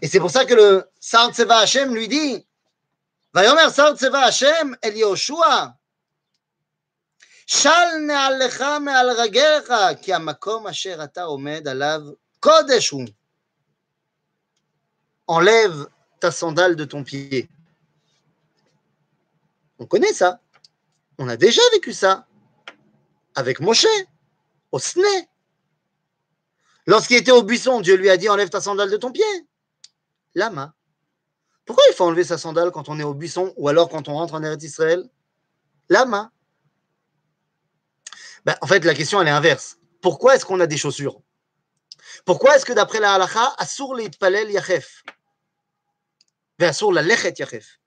Et 0.00 0.08
c'est 0.08 0.20
pour 0.20 0.30
ça 0.30 0.44
que 0.44 0.54
le 0.54 0.84
Sar 1.00 1.32
Tseva 1.32 1.58
Hashem 1.58 1.94
lui 1.94 2.08
dit 2.08 2.46
Vayomer 3.32 3.70
Sar 3.70 3.96
Tseva 3.96 4.20
Hashem 4.20 4.76
El 4.82 4.96
Yoshua 4.96 5.76
asher 10.66 11.00
ata 11.00 11.28
omed 11.28 11.66
alav 11.66 12.14
kodesh 12.40 12.94
Enlève 15.28 15.86
ta 16.20 16.30
sandale 16.30 16.76
de 16.76 16.84
ton 16.84 17.04
pied. 17.04 17.48
On 19.78 19.86
connaît 19.86 20.12
ça. 20.12 20.40
On 21.18 21.28
a 21.28 21.36
déjà 21.36 21.62
vécu 21.72 21.92
ça 21.92 22.26
avec 23.34 23.60
Moshe, 23.60 23.86
au 24.72 24.78
Sne. 24.78 25.02
Lorsqu'il 26.86 27.16
était 27.16 27.30
au 27.30 27.42
buisson, 27.42 27.80
Dieu 27.80 27.96
lui 27.96 28.10
a 28.10 28.16
dit 28.16 28.28
enlève 28.28 28.50
ta 28.50 28.60
sandale 28.60 28.90
de 28.90 28.96
ton 28.96 29.12
pied. 29.12 29.24
Lama. 30.34 30.74
Pourquoi 31.64 31.84
il 31.90 31.94
faut 31.94 32.04
enlever 32.04 32.24
sa 32.24 32.38
sandale 32.38 32.70
quand 32.70 32.88
on 32.88 32.98
est 32.98 33.04
au 33.04 33.14
buisson 33.14 33.52
ou 33.56 33.68
alors 33.68 33.88
quand 33.88 34.08
on 34.08 34.14
rentre 34.14 34.34
en 34.34 34.42
Eretz 34.42 34.62
Israël? 34.64 35.08
Lama. 35.88 36.32
Ben, 38.44 38.56
en 38.60 38.66
fait, 38.66 38.84
la 38.84 38.94
question 38.94 39.20
elle 39.20 39.28
est 39.28 39.32
inverse. 39.32 39.78
Pourquoi 40.00 40.34
est-ce 40.34 40.44
qu'on 40.44 40.60
a 40.60 40.66
des 40.66 40.76
chaussures? 40.76 41.20
Pourquoi 42.24 42.56
est-ce 42.56 42.64
que 42.64 42.72
d'après 42.72 43.00
la 43.00 43.14
halacha, 43.14 43.54
asur 43.58 43.94
les 43.94 44.10
palel 44.10 44.50
yachef? 44.50 45.04
Asur 46.60 46.92
la 46.92 47.02
lechet 47.02 47.34
yachef 47.38 47.80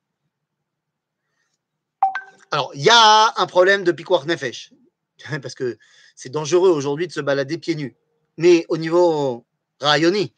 Alors, 2.52 2.72
il 2.74 2.84
y 2.84 2.90
a 2.90 3.34
un 3.38 3.46
problème 3.46 3.84
de 3.84 3.92
piquoir 3.92 4.26
nefesh. 4.26 4.74
Parce 5.42 5.56
que 5.56 5.78
c'est 6.16 6.30
dangereux 6.30 6.70
aujourd'hui 6.70 7.08
de 7.08 7.12
se 7.12 7.22
balader 7.22 7.58
pieds 7.58 7.76
nus 7.76 7.96
mais 8.38 8.66
au 8.70 8.78
niveau 8.78 9.46
rayoni. 9.80 10.34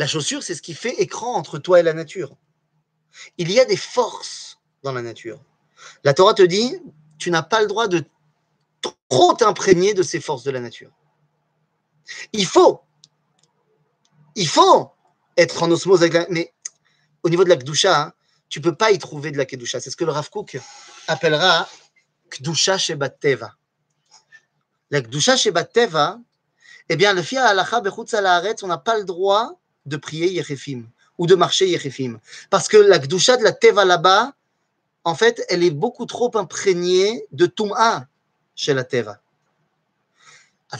La 0.00 0.06
chaussure, 0.06 0.42
c'est 0.42 0.54
ce 0.54 0.62
qui 0.62 0.72
fait 0.72 0.94
écran 1.02 1.34
entre 1.34 1.58
toi 1.58 1.78
et 1.78 1.82
la 1.82 1.92
nature. 1.92 2.34
Il 3.36 3.52
y 3.52 3.60
a 3.60 3.66
des 3.66 3.76
forces 3.76 4.58
dans 4.82 4.92
la 4.92 5.02
nature. 5.02 5.44
La 6.04 6.14
Torah 6.14 6.32
te 6.32 6.40
dit, 6.40 6.78
tu 7.18 7.30
n'as 7.30 7.42
pas 7.42 7.60
le 7.60 7.66
droit 7.66 7.86
de 7.86 8.02
trop 9.10 9.34
t'imprégner 9.34 9.92
de 9.92 10.02
ces 10.02 10.18
forces 10.18 10.42
de 10.42 10.50
la 10.50 10.60
nature. 10.60 10.90
Il 12.32 12.46
faut, 12.46 12.80
il 14.36 14.48
faut 14.48 14.90
être 15.36 15.62
en 15.62 15.70
osmose 15.70 16.00
avec 16.00 16.14
la... 16.14 16.26
Mais 16.30 16.54
au 17.22 17.28
niveau 17.28 17.44
de 17.44 17.50
la 17.50 17.56
Kdusha, 17.56 18.00
hein, 18.00 18.12
tu 18.48 18.62
peux 18.62 18.74
pas 18.74 18.92
y 18.92 18.98
trouver 18.98 19.32
de 19.32 19.36
la 19.36 19.44
Kedusha. 19.44 19.80
C'est 19.80 19.90
ce 19.90 19.96
que 19.96 20.06
le 20.06 20.12
Rav 20.12 20.30
appellera 21.08 21.68
Kdusha 22.30 22.78
Shebat 22.78 23.10
Teva 23.10 23.54
la 24.90 25.02
Gdusha 25.02 25.36
chez 25.36 25.52
Teva, 25.72 26.18
eh 26.88 26.96
bien, 26.96 27.12
le 27.12 27.22
Fia 27.22 27.44
Alacha 27.46 27.80
Bechutz 27.80 28.14
on 28.62 28.66
n'a 28.66 28.78
pas 28.78 28.98
le 28.98 29.04
droit 29.04 29.59
de 29.90 29.98
prier 29.98 30.32
Yechefim 30.32 30.84
ou 31.18 31.26
de 31.26 31.34
marcher 31.34 31.68
Yechefim. 31.68 32.18
Parce 32.48 32.68
que 32.68 32.78
la 32.78 32.98
Gdusha 32.98 33.36
de 33.36 33.44
la 33.44 33.52
Teva 33.52 33.84
là-bas, 33.84 34.34
en 35.04 35.14
fait, 35.14 35.44
elle 35.48 35.62
est 35.62 35.70
beaucoup 35.70 36.06
trop 36.06 36.30
imprégnée 36.36 37.26
de 37.32 37.46
Tum'a 37.46 38.08
chez 38.54 38.72
la 38.72 38.84
Teva. 38.84 39.20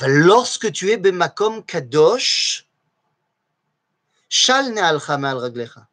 lorsque 0.06 0.72
tu 0.72 0.90
es 0.90 0.96
Bemakom 0.96 1.64
Kadosh, 1.64 2.66
Shal 4.28 4.72
Me'al 4.72 4.98
Raglecha. 4.98 5.88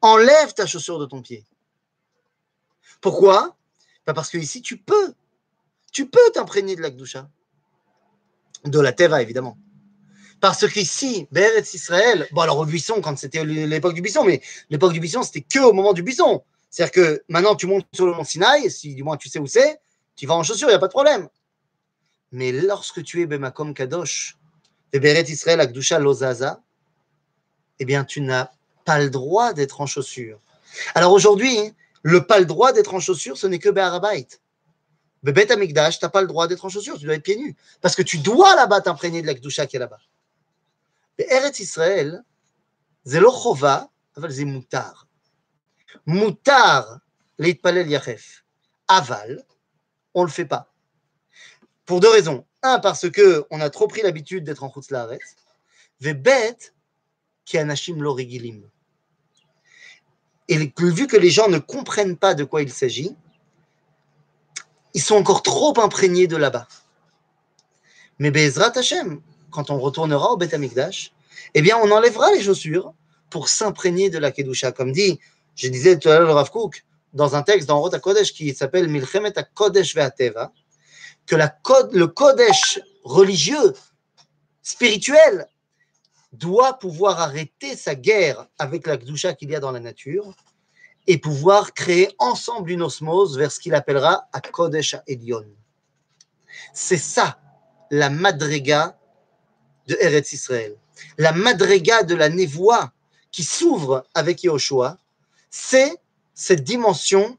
Enlève 0.00 0.54
ta 0.54 0.66
chaussure 0.66 0.98
de 0.98 1.06
ton 1.06 1.20
pied. 1.22 1.44
Pourquoi? 3.00 3.56
Parce 4.04 4.30
que 4.30 4.38
ici, 4.38 4.62
tu 4.62 4.78
peux 4.78 5.14
tu 5.92 6.08
peux 6.08 6.30
t'imprégner 6.32 6.74
de 6.74 6.80
la 6.80 6.90
Gdusha. 6.90 7.28
De 8.64 8.80
la 8.80 8.92
Teva, 8.92 9.20
évidemment. 9.20 9.58
Parce 10.42 10.66
qu'ici, 10.68 11.28
Beretz 11.30 11.72
Israël, 11.72 12.26
bon 12.32 12.40
alors 12.40 12.58
au 12.58 12.66
buisson, 12.66 13.00
quand 13.00 13.16
c'était 13.16 13.44
l'époque 13.44 13.94
du 13.94 14.02
buisson, 14.02 14.24
mais 14.24 14.42
l'époque 14.70 14.92
du 14.92 14.98
buisson, 14.98 15.22
c'était 15.22 15.42
que 15.42 15.60
au 15.60 15.72
moment 15.72 15.92
du 15.92 16.02
buisson. 16.02 16.42
C'est-à-dire 16.68 16.90
que 16.90 17.22
maintenant, 17.28 17.54
tu 17.54 17.68
montes 17.68 17.86
sur 17.92 18.06
le 18.06 18.12
mont 18.12 18.24
Sinaï, 18.24 18.68
si 18.68 18.96
du 18.96 19.04
moins 19.04 19.16
tu 19.16 19.28
sais 19.28 19.38
où 19.38 19.46
c'est, 19.46 19.80
tu 20.16 20.26
vas 20.26 20.34
en 20.34 20.42
chaussures, 20.42 20.66
il 20.66 20.72
n'y 20.72 20.76
a 20.76 20.80
pas 20.80 20.88
de 20.88 20.92
problème. 20.92 21.28
Mais 22.32 22.50
lorsque 22.50 23.04
tu 23.04 23.22
es 23.22 23.26
Bemakom 23.26 23.72
Kadosh, 23.72 24.36
Beret 24.92 25.22
Israël 25.28 25.60
Akdusha 25.60 26.00
Lozaza, 26.00 26.60
eh 27.78 27.84
bien, 27.84 28.02
tu 28.02 28.20
n'as 28.20 28.50
pas 28.84 28.98
le 28.98 29.10
droit 29.10 29.52
d'être 29.52 29.80
en 29.80 29.86
chaussures. 29.86 30.40
Alors 30.96 31.12
aujourd'hui, 31.12 31.56
le 32.02 32.26
pas 32.26 32.40
le 32.40 32.46
droit 32.46 32.72
d'être 32.72 32.94
en 32.94 33.00
chaussures, 33.00 33.38
ce 33.38 33.46
n'est 33.46 33.60
que 33.60 33.68
Be'arabait. 33.68 34.26
Bébé 35.22 35.48
Amigdash, 35.52 36.00
tu 36.00 36.04
n'as 36.04 36.08
pas 36.08 36.20
le 36.20 36.26
droit 36.26 36.48
d'être 36.48 36.64
en 36.64 36.68
chaussures, 36.68 36.98
tu 36.98 37.04
dois 37.04 37.14
être 37.14 37.22
pieds 37.22 37.36
nus. 37.36 37.54
Parce 37.80 37.94
que 37.94 38.02
tu 38.02 38.18
dois 38.18 38.56
là-bas 38.56 38.80
t'imprégner 38.80 39.22
de 39.22 39.28
la 39.28 39.34
Kdusha 39.34 39.66
qui 39.66 39.76
est 39.76 39.78
là-bas. 39.78 40.00
Mais 41.18 41.26
Eretz 41.28 41.60
Israël, 41.60 42.22
c'est 43.04 43.20
lo 43.20 43.30
chova, 43.30 43.90
c'est 44.30 44.44
moutar. 44.44 45.08
Moutar, 46.06 47.00
leitpalel 47.38 47.88
yachef. 47.88 48.44
Aval, 48.88 49.44
on 50.14 50.22
ne 50.22 50.26
le 50.26 50.32
fait 50.32 50.44
pas. 50.44 50.72
Pour 51.84 52.00
deux 52.00 52.10
raisons. 52.10 52.46
Un, 52.62 52.78
parce 52.78 53.06
qu'on 53.10 53.60
a 53.60 53.70
trop 53.70 53.88
pris 53.88 54.02
l'habitude 54.02 54.44
d'être 54.44 54.62
en 54.62 54.72
chutz 54.72 54.90
laaretz. 54.90 55.36
Vebet, 56.00 56.56
qui 57.44 57.58
l'origilim. 57.58 58.68
Et 60.48 60.72
vu 60.78 61.06
que 61.06 61.16
les 61.16 61.30
gens 61.30 61.48
ne 61.48 61.58
comprennent 61.58 62.16
pas 62.16 62.34
de 62.34 62.44
quoi 62.44 62.62
il 62.62 62.72
s'agit, 62.72 63.16
ils 64.94 65.02
sont 65.02 65.16
encore 65.16 65.42
trop 65.42 65.78
imprégnés 65.80 66.26
de 66.26 66.36
là-bas. 66.36 66.68
Mais 68.18 68.30
Bezrat 68.30 68.76
Hashem, 68.76 69.20
quand 69.52 69.70
on 69.70 69.78
retournera 69.78 70.32
au 70.32 70.36
Beth 70.36 70.54
Amikdash, 70.54 71.12
eh 71.54 71.62
bien, 71.62 71.78
on 71.78 71.90
enlèvera 71.90 72.32
les 72.32 72.42
chaussures 72.42 72.92
pour 73.30 73.48
s'imprégner 73.48 74.10
de 74.10 74.18
la 74.18 74.32
Kedusha. 74.32 74.72
Comme 74.72 74.92
dit, 74.92 75.20
je 75.54 75.68
disais 75.68 75.98
tout 75.98 76.08
à 76.08 76.18
l'heure 76.18 76.26
le 76.26 76.32
Rav 76.32 76.50
Kook, 76.50 76.84
dans 77.12 77.36
un 77.36 77.42
texte 77.42 77.68
dans 77.68 77.80
Rota 77.80 78.00
Kodesh 78.00 78.32
qui 78.32 78.54
s'appelle 78.54 78.88
Milchemet 78.88 79.32
Kodesh 79.54 79.94
Ve'ateva, 79.94 80.52
que 81.26 81.36
la 81.36 81.54
le 81.92 82.06
Kodesh 82.06 82.80
religieux, 83.04 83.74
spirituel, 84.62 85.46
doit 86.32 86.78
pouvoir 86.78 87.20
arrêter 87.20 87.76
sa 87.76 87.94
guerre 87.94 88.46
avec 88.58 88.86
la 88.86 88.96
Kedusha 88.96 89.34
qu'il 89.34 89.50
y 89.50 89.54
a 89.54 89.60
dans 89.60 89.72
la 89.72 89.80
nature 89.80 90.34
et 91.06 91.18
pouvoir 91.18 91.74
créer 91.74 92.08
ensemble 92.18 92.70
une 92.70 92.82
osmose 92.82 93.36
vers 93.36 93.52
ce 93.52 93.60
qu'il 93.60 93.74
appellera 93.74 94.28
à 94.32 94.40
Kodesh 94.40 94.96
Edion. 95.06 95.44
C'est 96.72 96.96
ça 96.96 97.38
la 97.90 98.08
madriga 98.08 98.96
de 99.86 99.96
Eretz 100.00 100.32
Israël. 100.32 100.76
La 101.18 101.32
madrega 101.32 102.02
de 102.02 102.14
la 102.14 102.28
névoie 102.28 102.92
qui 103.30 103.44
s'ouvre 103.44 104.04
avec 104.14 104.42
Yehoshua, 104.42 104.98
c'est 105.50 105.96
cette 106.34 106.64
dimension 106.64 107.38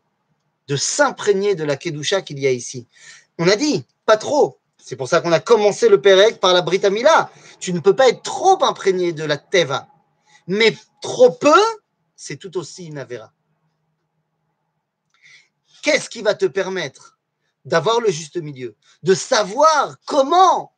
de 0.67 0.75
s'imprégner 0.75 1.55
de 1.55 1.63
la 1.63 1.77
Kedusha 1.77 2.21
qu'il 2.21 2.39
y 2.39 2.47
a 2.47 2.51
ici. 2.51 2.87
On 3.37 3.47
a 3.47 3.55
dit, 3.55 3.85
pas 4.05 4.17
trop. 4.17 4.59
C'est 4.77 4.95
pour 4.95 5.07
ça 5.07 5.21
qu'on 5.21 5.31
a 5.31 5.39
commencé 5.39 5.87
le 5.87 6.01
Pérec 6.01 6.39
par 6.39 6.53
la 6.53 6.61
Britamila. 6.61 7.31
Tu 7.59 7.73
ne 7.73 7.79
peux 7.79 7.95
pas 7.95 8.09
être 8.09 8.21
trop 8.21 8.63
imprégné 8.63 9.13
de 9.13 9.23
la 9.23 9.37
Teva. 9.37 9.87
Mais 10.47 10.75
trop 11.01 11.31
peu, 11.31 11.61
c'est 12.15 12.37
tout 12.37 12.57
aussi 12.57 12.87
une. 12.87 13.05
Qu'est-ce 15.81 16.09
qui 16.09 16.21
va 16.21 16.33
te 16.33 16.45
permettre 16.45 17.17
d'avoir 17.65 18.01
le 18.01 18.11
juste 18.11 18.37
milieu, 18.37 18.75
de 19.03 19.13
savoir 19.13 19.97
comment 20.05 20.72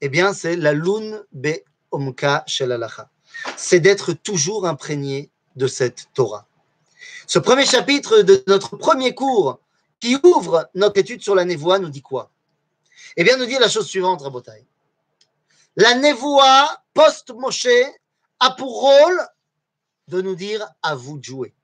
Eh 0.00 0.08
bien, 0.08 0.32
c'est 0.34 0.56
la 0.56 0.72
lune 0.72 1.24
be 1.32 1.54
omka 1.90 2.44
shel 2.46 2.86
C'est 3.56 3.80
d'être 3.80 4.12
toujours 4.12 4.66
imprégné 4.66 5.30
de 5.56 5.66
cette 5.66 6.08
Torah. 6.12 6.46
Ce 7.26 7.38
premier 7.38 7.64
chapitre 7.64 8.20
de 8.20 8.42
notre 8.46 8.76
premier 8.76 9.14
cours 9.14 9.58
qui 10.00 10.16
ouvre 10.22 10.68
notre 10.74 10.98
étude 10.98 11.22
sur 11.22 11.34
la 11.34 11.44
névoie 11.44 11.78
nous 11.78 11.88
dit 11.88 12.02
quoi? 12.02 12.30
Eh 13.16 13.24
bien, 13.24 13.36
nous 13.36 13.46
dit 13.46 13.58
la 13.58 13.68
chose 13.68 13.86
suivante, 13.86 14.22
Rabotai. 14.22 14.66
La 15.76 15.94
névoie 15.94 16.82
post-Moshe 16.92 17.68
a 18.40 18.50
pour 18.50 18.80
rôle 18.80 19.20
de 20.08 20.20
nous 20.20 20.34
dire 20.34 20.66
à 20.82 20.94
vous 20.94 21.18
de 21.18 21.24
jouer. 21.24 21.54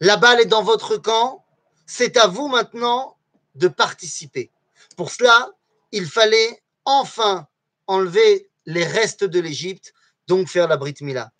La 0.00 0.16
balle 0.16 0.40
est 0.40 0.46
dans 0.46 0.62
votre 0.62 0.96
camp, 0.96 1.44
c'est 1.86 2.16
à 2.16 2.26
vous 2.26 2.48
maintenant 2.48 3.16
de 3.54 3.68
participer. 3.68 4.50
Pour 4.96 5.10
cela, 5.10 5.50
il 5.92 6.06
fallait 6.06 6.62
enfin 6.84 7.46
enlever 7.86 8.50
les 8.66 8.84
restes 8.84 9.24
de 9.24 9.40
l'Égypte, 9.40 9.92
donc 10.26 10.48
faire 10.48 10.68
la 10.68 10.76
Brit 10.76 10.94
Mila. 11.00 11.32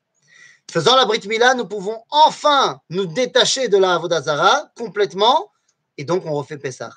Faisant 0.70 0.96
la 0.96 1.04
Brit 1.04 1.26
Mila, 1.26 1.54
nous 1.54 1.66
pouvons 1.66 2.02
enfin 2.10 2.80
nous 2.90 3.06
détacher 3.06 3.68
de 3.68 3.76
la 3.76 3.94
Avodazara 3.94 4.70
complètement, 4.76 5.50
et 5.98 6.04
donc 6.04 6.24
on 6.26 6.32
refait 6.32 6.58
Pessah. 6.58 6.94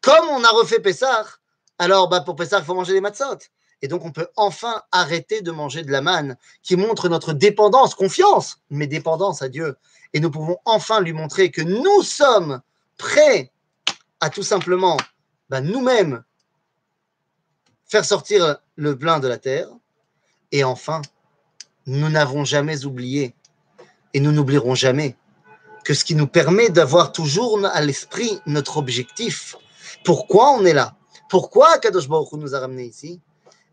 Comme 0.00 0.28
on 0.28 0.44
a 0.44 0.48
refait 0.50 0.80
Pessah, 0.80 1.26
alors 1.78 2.08
bah, 2.08 2.20
pour 2.20 2.36
Pessah, 2.36 2.58
il 2.58 2.64
faut 2.64 2.74
manger 2.74 2.92
des 2.92 3.00
matzot. 3.00 3.38
Et 3.82 3.88
donc 3.88 4.04
on 4.04 4.12
peut 4.12 4.28
enfin 4.36 4.82
arrêter 4.92 5.42
de 5.42 5.50
manger 5.50 5.82
de 5.82 5.92
la 5.92 6.00
manne, 6.00 6.36
qui 6.62 6.76
montre 6.76 7.08
notre 7.08 7.32
dépendance, 7.32 7.94
confiance, 7.94 8.58
mais 8.70 8.86
dépendance 8.86 9.42
à 9.42 9.48
Dieu. 9.48 9.76
Et 10.12 10.20
nous 10.20 10.30
pouvons 10.30 10.58
enfin 10.64 11.00
lui 11.00 11.12
montrer 11.12 11.50
que 11.50 11.60
nous 11.60 12.02
sommes 12.02 12.62
prêts 12.96 13.52
à 14.20 14.30
tout 14.30 14.42
simplement 14.42 14.96
bah, 15.48 15.60
nous-mêmes 15.60 16.24
faire 17.86 18.04
sortir 18.04 18.58
le 18.76 18.98
plein 18.98 19.20
de 19.20 19.28
la 19.28 19.38
terre. 19.38 19.68
Et 20.52 20.64
enfin, 20.64 21.02
nous 21.86 22.08
n'avons 22.08 22.44
jamais 22.44 22.84
oublié, 22.84 23.34
et 24.14 24.20
nous 24.20 24.32
n'oublierons 24.32 24.74
jamais, 24.74 25.16
que 25.84 25.94
ce 25.94 26.04
qui 26.04 26.14
nous 26.14 26.26
permet 26.26 26.68
d'avoir 26.68 27.12
toujours 27.12 27.64
à 27.64 27.80
l'esprit 27.80 28.40
notre 28.46 28.76
objectif, 28.76 29.56
pourquoi 30.04 30.50
on 30.52 30.64
est 30.64 30.72
là, 30.72 30.96
pourquoi 31.28 31.78
Kadosh 31.78 32.08
Baruch 32.08 32.32
nous 32.32 32.54
a 32.54 32.60
ramenés 32.60 32.86
ici, 32.86 33.20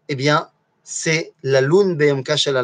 eh 0.10 0.16
bien, 0.16 0.50
c'est 0.84 1.34
la 1.44 1.62
lune 1.62 1.96
BMK 1.96 2.36
Shel 2.36 2.60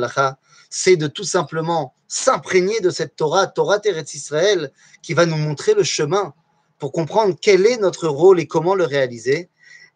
c'est 0.70 0.98
de 0.98 1.08
tout 1.08 1.24
simplement 1.24 1.94
s'imprégner 2.08 2.80
de 2.80 2.90
cette 2.90 3.16
Torah, 3.16 3.48
Torah 3.48 3.80
Teretz 3.80 4.14
Israël, 4.14 4.72
qui 5.02 5.14
va 5.14 5.26
nous 5.26 5.38
montrer 5.38 5.74
le 5.74 5.84
chemin 5.84 6.34
pour 6.80 6.92
comprendre 6.92 7.36
quel 7.40 7.66
est 7.66 7.78
notre 7.78 8.08
rôle 8.08 8.40
et 8.40 8.48
comment 8.48 8.74
le 8.74 8.86
réaliser. 8.86 9.50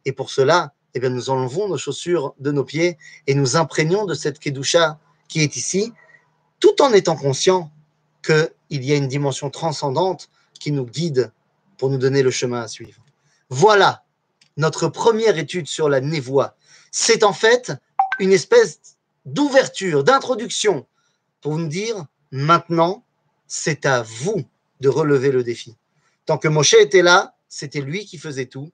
Et 0.05 0.11
pour 0.11 0.29
cela, 0.29 0.73
eh 0.93 0.99
bien, 0.99 1.09
nous 1.09 1.29
enlevons 1.29 1.67
nos 1.69 1.77
chaussures 1.77 2.35
de 2.39 2.51
nos 2.51 2.63
pieds 2.63 2.97
et 3.25 3.33
nous 3.33 3.55
imprégnons 3.55 4.05
de 4.05 4.13
cette 4.13 4.39
Kedusha 4.39 4.99
qui 5.27 5.41
est 5.41 5.55
ici, 5.55 5.93
tout 6.59 6.81
en 6.81 6.93
étant 6.93 7.15
conscient 7.15 7.71
qu'il 8.21 8.83
y 8.83 8.93
a 8.93 8.95
une 8.95 9.07
dimension 9.07 9.49
transcendante 9.49 10.29
qui 10.59 10.71
nous 10.71 10.85
guide 10.85 11.31
pour 11.77 11.89
nous 11.89 11.97
donner 11.97 12.21
le 12.21 12.31
chemin 12.31 12.61
à 12.61 12.67
suivre. 12.67 13.01
Voilà 13.49 14.03
notre 14.57 14.87
première 14.87 15.37
étude 15.37 15.67
sur 15.67 15.89
la 15.89 15.99
névoie. 15.99 16.55
C'est 16.91 17.23
en 17.23 17.33
fait 17.33 17.73
une 18.19 18.31
espèce 18.31 18.79
d'ouverture, 19.25 20.03
d'introduction 20.03 20.85
pour 21.41 21.57
nous 21.57 21.67
dire 21.67 22.05
maintenant, 22.31 23.03
c'est 23.47 23.85
à 23.85 24.03
vous 24.03 24.43
de 24.79 24.89
relever 24.89 25.31
le 25.31 25.43
défi. 25.43 25.75
Tant 26.25 26.37
que 26.37 26.47
Moshe 26.47 26.73
était 26.73 27.01
là, 27.01 27.35
c'était 27.47 27.81
lui 27.81 28.05
qui 28.05 28.17
faisait 28.17 28.45
tout. 28.45 28.71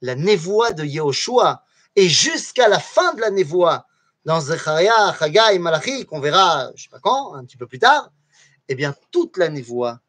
La 0.00 0.14
névoie 0.14 0.72
de 0.72 0.84
Yehoshua, 0.84 1.64
et 1.96 2.08
jusqu'à 2.08 2.68
la 2.68 2.78
fin 2.78 3.14
de 3.14 3.20
la 3.20 3.30
névoie, 3.30 3.86
dans 4.24 4.40
Zechariah, 4.40 5.14
Chagai, 5.18 5.58
Malachi, 5.58 6.04
qu'on 6.04 6.20
verra, 6.20 6.66
je 6.68 6.72
ne 6.72 6.76
sais 6.78 6.88
pas 6.90 7.00
quand, 7.00 7.34
un 7.34 7.44
petit 7.44 7.56
peu 7.56 7.66
plus 7.66 7.78
tard, 7.78 8.12
eh 8.68 8.74
bien, 8.74 8.94
toute 9.10 9.36
la 9.36 9.48
névoie 9.48 10.00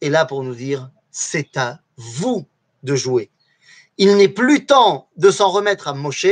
est 0.00 0.08
là 0.08 0.24
pour 0.24 0.42
nous 0.42 0.54
dire 0.54 0.90
c'est 1.10 1.56
à 1.56 1.80
vous 1.96 2.46
de 2.82 2.94
jouer. 2.94 3.30
Il 3.98 4.16
n'est 4.16 4.28
plus 4.28 4.64
temps 4.64 5.08
de 5.16 5.30
s'en 5.30 5.50
remettre 5.50 5.88
à 5.88 5.94
Moshe, 5.94 6.26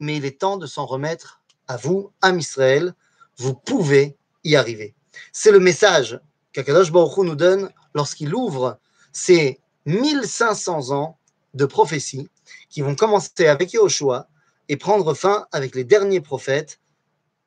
mais 0.00 0.16
il 0.16 0.24
est 0.24 0.40
temps 0.40 0.56
de 0.56 0.66
s'en 0.66 0.86
remettre 0.86 1.40
à 1.68 1.76
vous, 1.76 2.12
à 2.20 2.30
Israël. 2.30 2.94
Vous 3.38 3.54
pouvez 3.54 4.16
y 4.44 4.56
arriver. 4.56 4.94
C'est 5.32 5.52
le 5.52 5.60
message 5.60 6.20
qu'Akadosh 6.52 6.90
Baruch 6.90 7.18
nous 7.18 7.36
donne 7.36 7.70
lorsqu'il 7.94 8.34
ouvre 8.34 8.78
ces 9.16 9.58
1500 9.86 10.90
ans 10.90 11.16
de 11.54 11.64
prophétie 11.64 12.28
qui 12.68 12.82
vont 12.82 12.94
commencer 12.94 13.46
avec 13.46 13.72
Yahushua 13.72 14.28
et 14.68 14.76
prendre 14.76 15.14
fin 15.14 15.46
avec 15.52 15.74
les 15.74 15.84
derniers 15.84 16.20
prophètes 16.20 16.80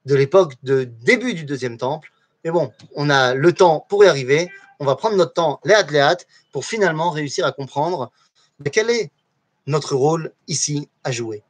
de 0.05 0.15
l'époque 0.15 0.55
de 0.63 0.86
début 0.86 1.36
du 1.36 1.45
deuxième 1.45 1.78
temple. 1.78 2.11
Mais 2.43 2.49
bon, 2.49 2.72
on 2.95 3.11
a 3.11 3.36
le 3.36 3.53
temps 3.53 3.86
pour 3.88 4.03
y 4.03 4.07
arriver. 4.07 4.49
On 4.80 4.86
va 4.86 4.95
prendre 4.95 5.15
notre 5.15 5.34
temps, 5.34 5.59
léat 5.63 5.84
léat, 5.84 6.17
pour 6.51 6.65
finalement 6.65 7.11
réussir 7.11 7.45
à 7.45 7.51
comprendre 7.51 8.11
quel 8.72 8.89
est 8.89 9.11
notre 9.67 9.95
rôle 9.95 10.34
ici 10.47 10.89
à 11.03 11.11
jouer. 11.11 11.43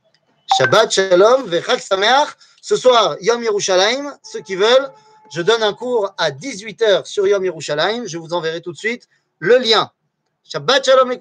Shabbat 0.57 0.91
Shalom, 0.91 1.47
Vechak 1.47 1.79
Sameach. 1.79 2.27
Ce 2.61 2.75
soir, 2.75 3.15
Yom 3.21 3.41
Yerushalayim, 3.41 4.17
ceux 4.21 4.41
qui 4.41 4.55
veulent, 4.55 4.91
je 5.33 5.41
donne 5.41 5.63
un 5.63 5.73
cours 5.73 6.13
à 6.17 6.31
18h 6.31 7.05
sur 7.05 7.25
Yom 7.25 7.45
Yerushalayim. 7.45 8.05
Je 8.05 8.17
vous 8.17 8.33
enverrai 8.33 8.59
tout 8.59 8.73
de 8.73 8.77
suite 8.77 9.07
le 9.37 9.57
lien. 9.59 9.89
Shabbat 10.51 10.83
Shalom 10.83 11.11
et 11.11 11.19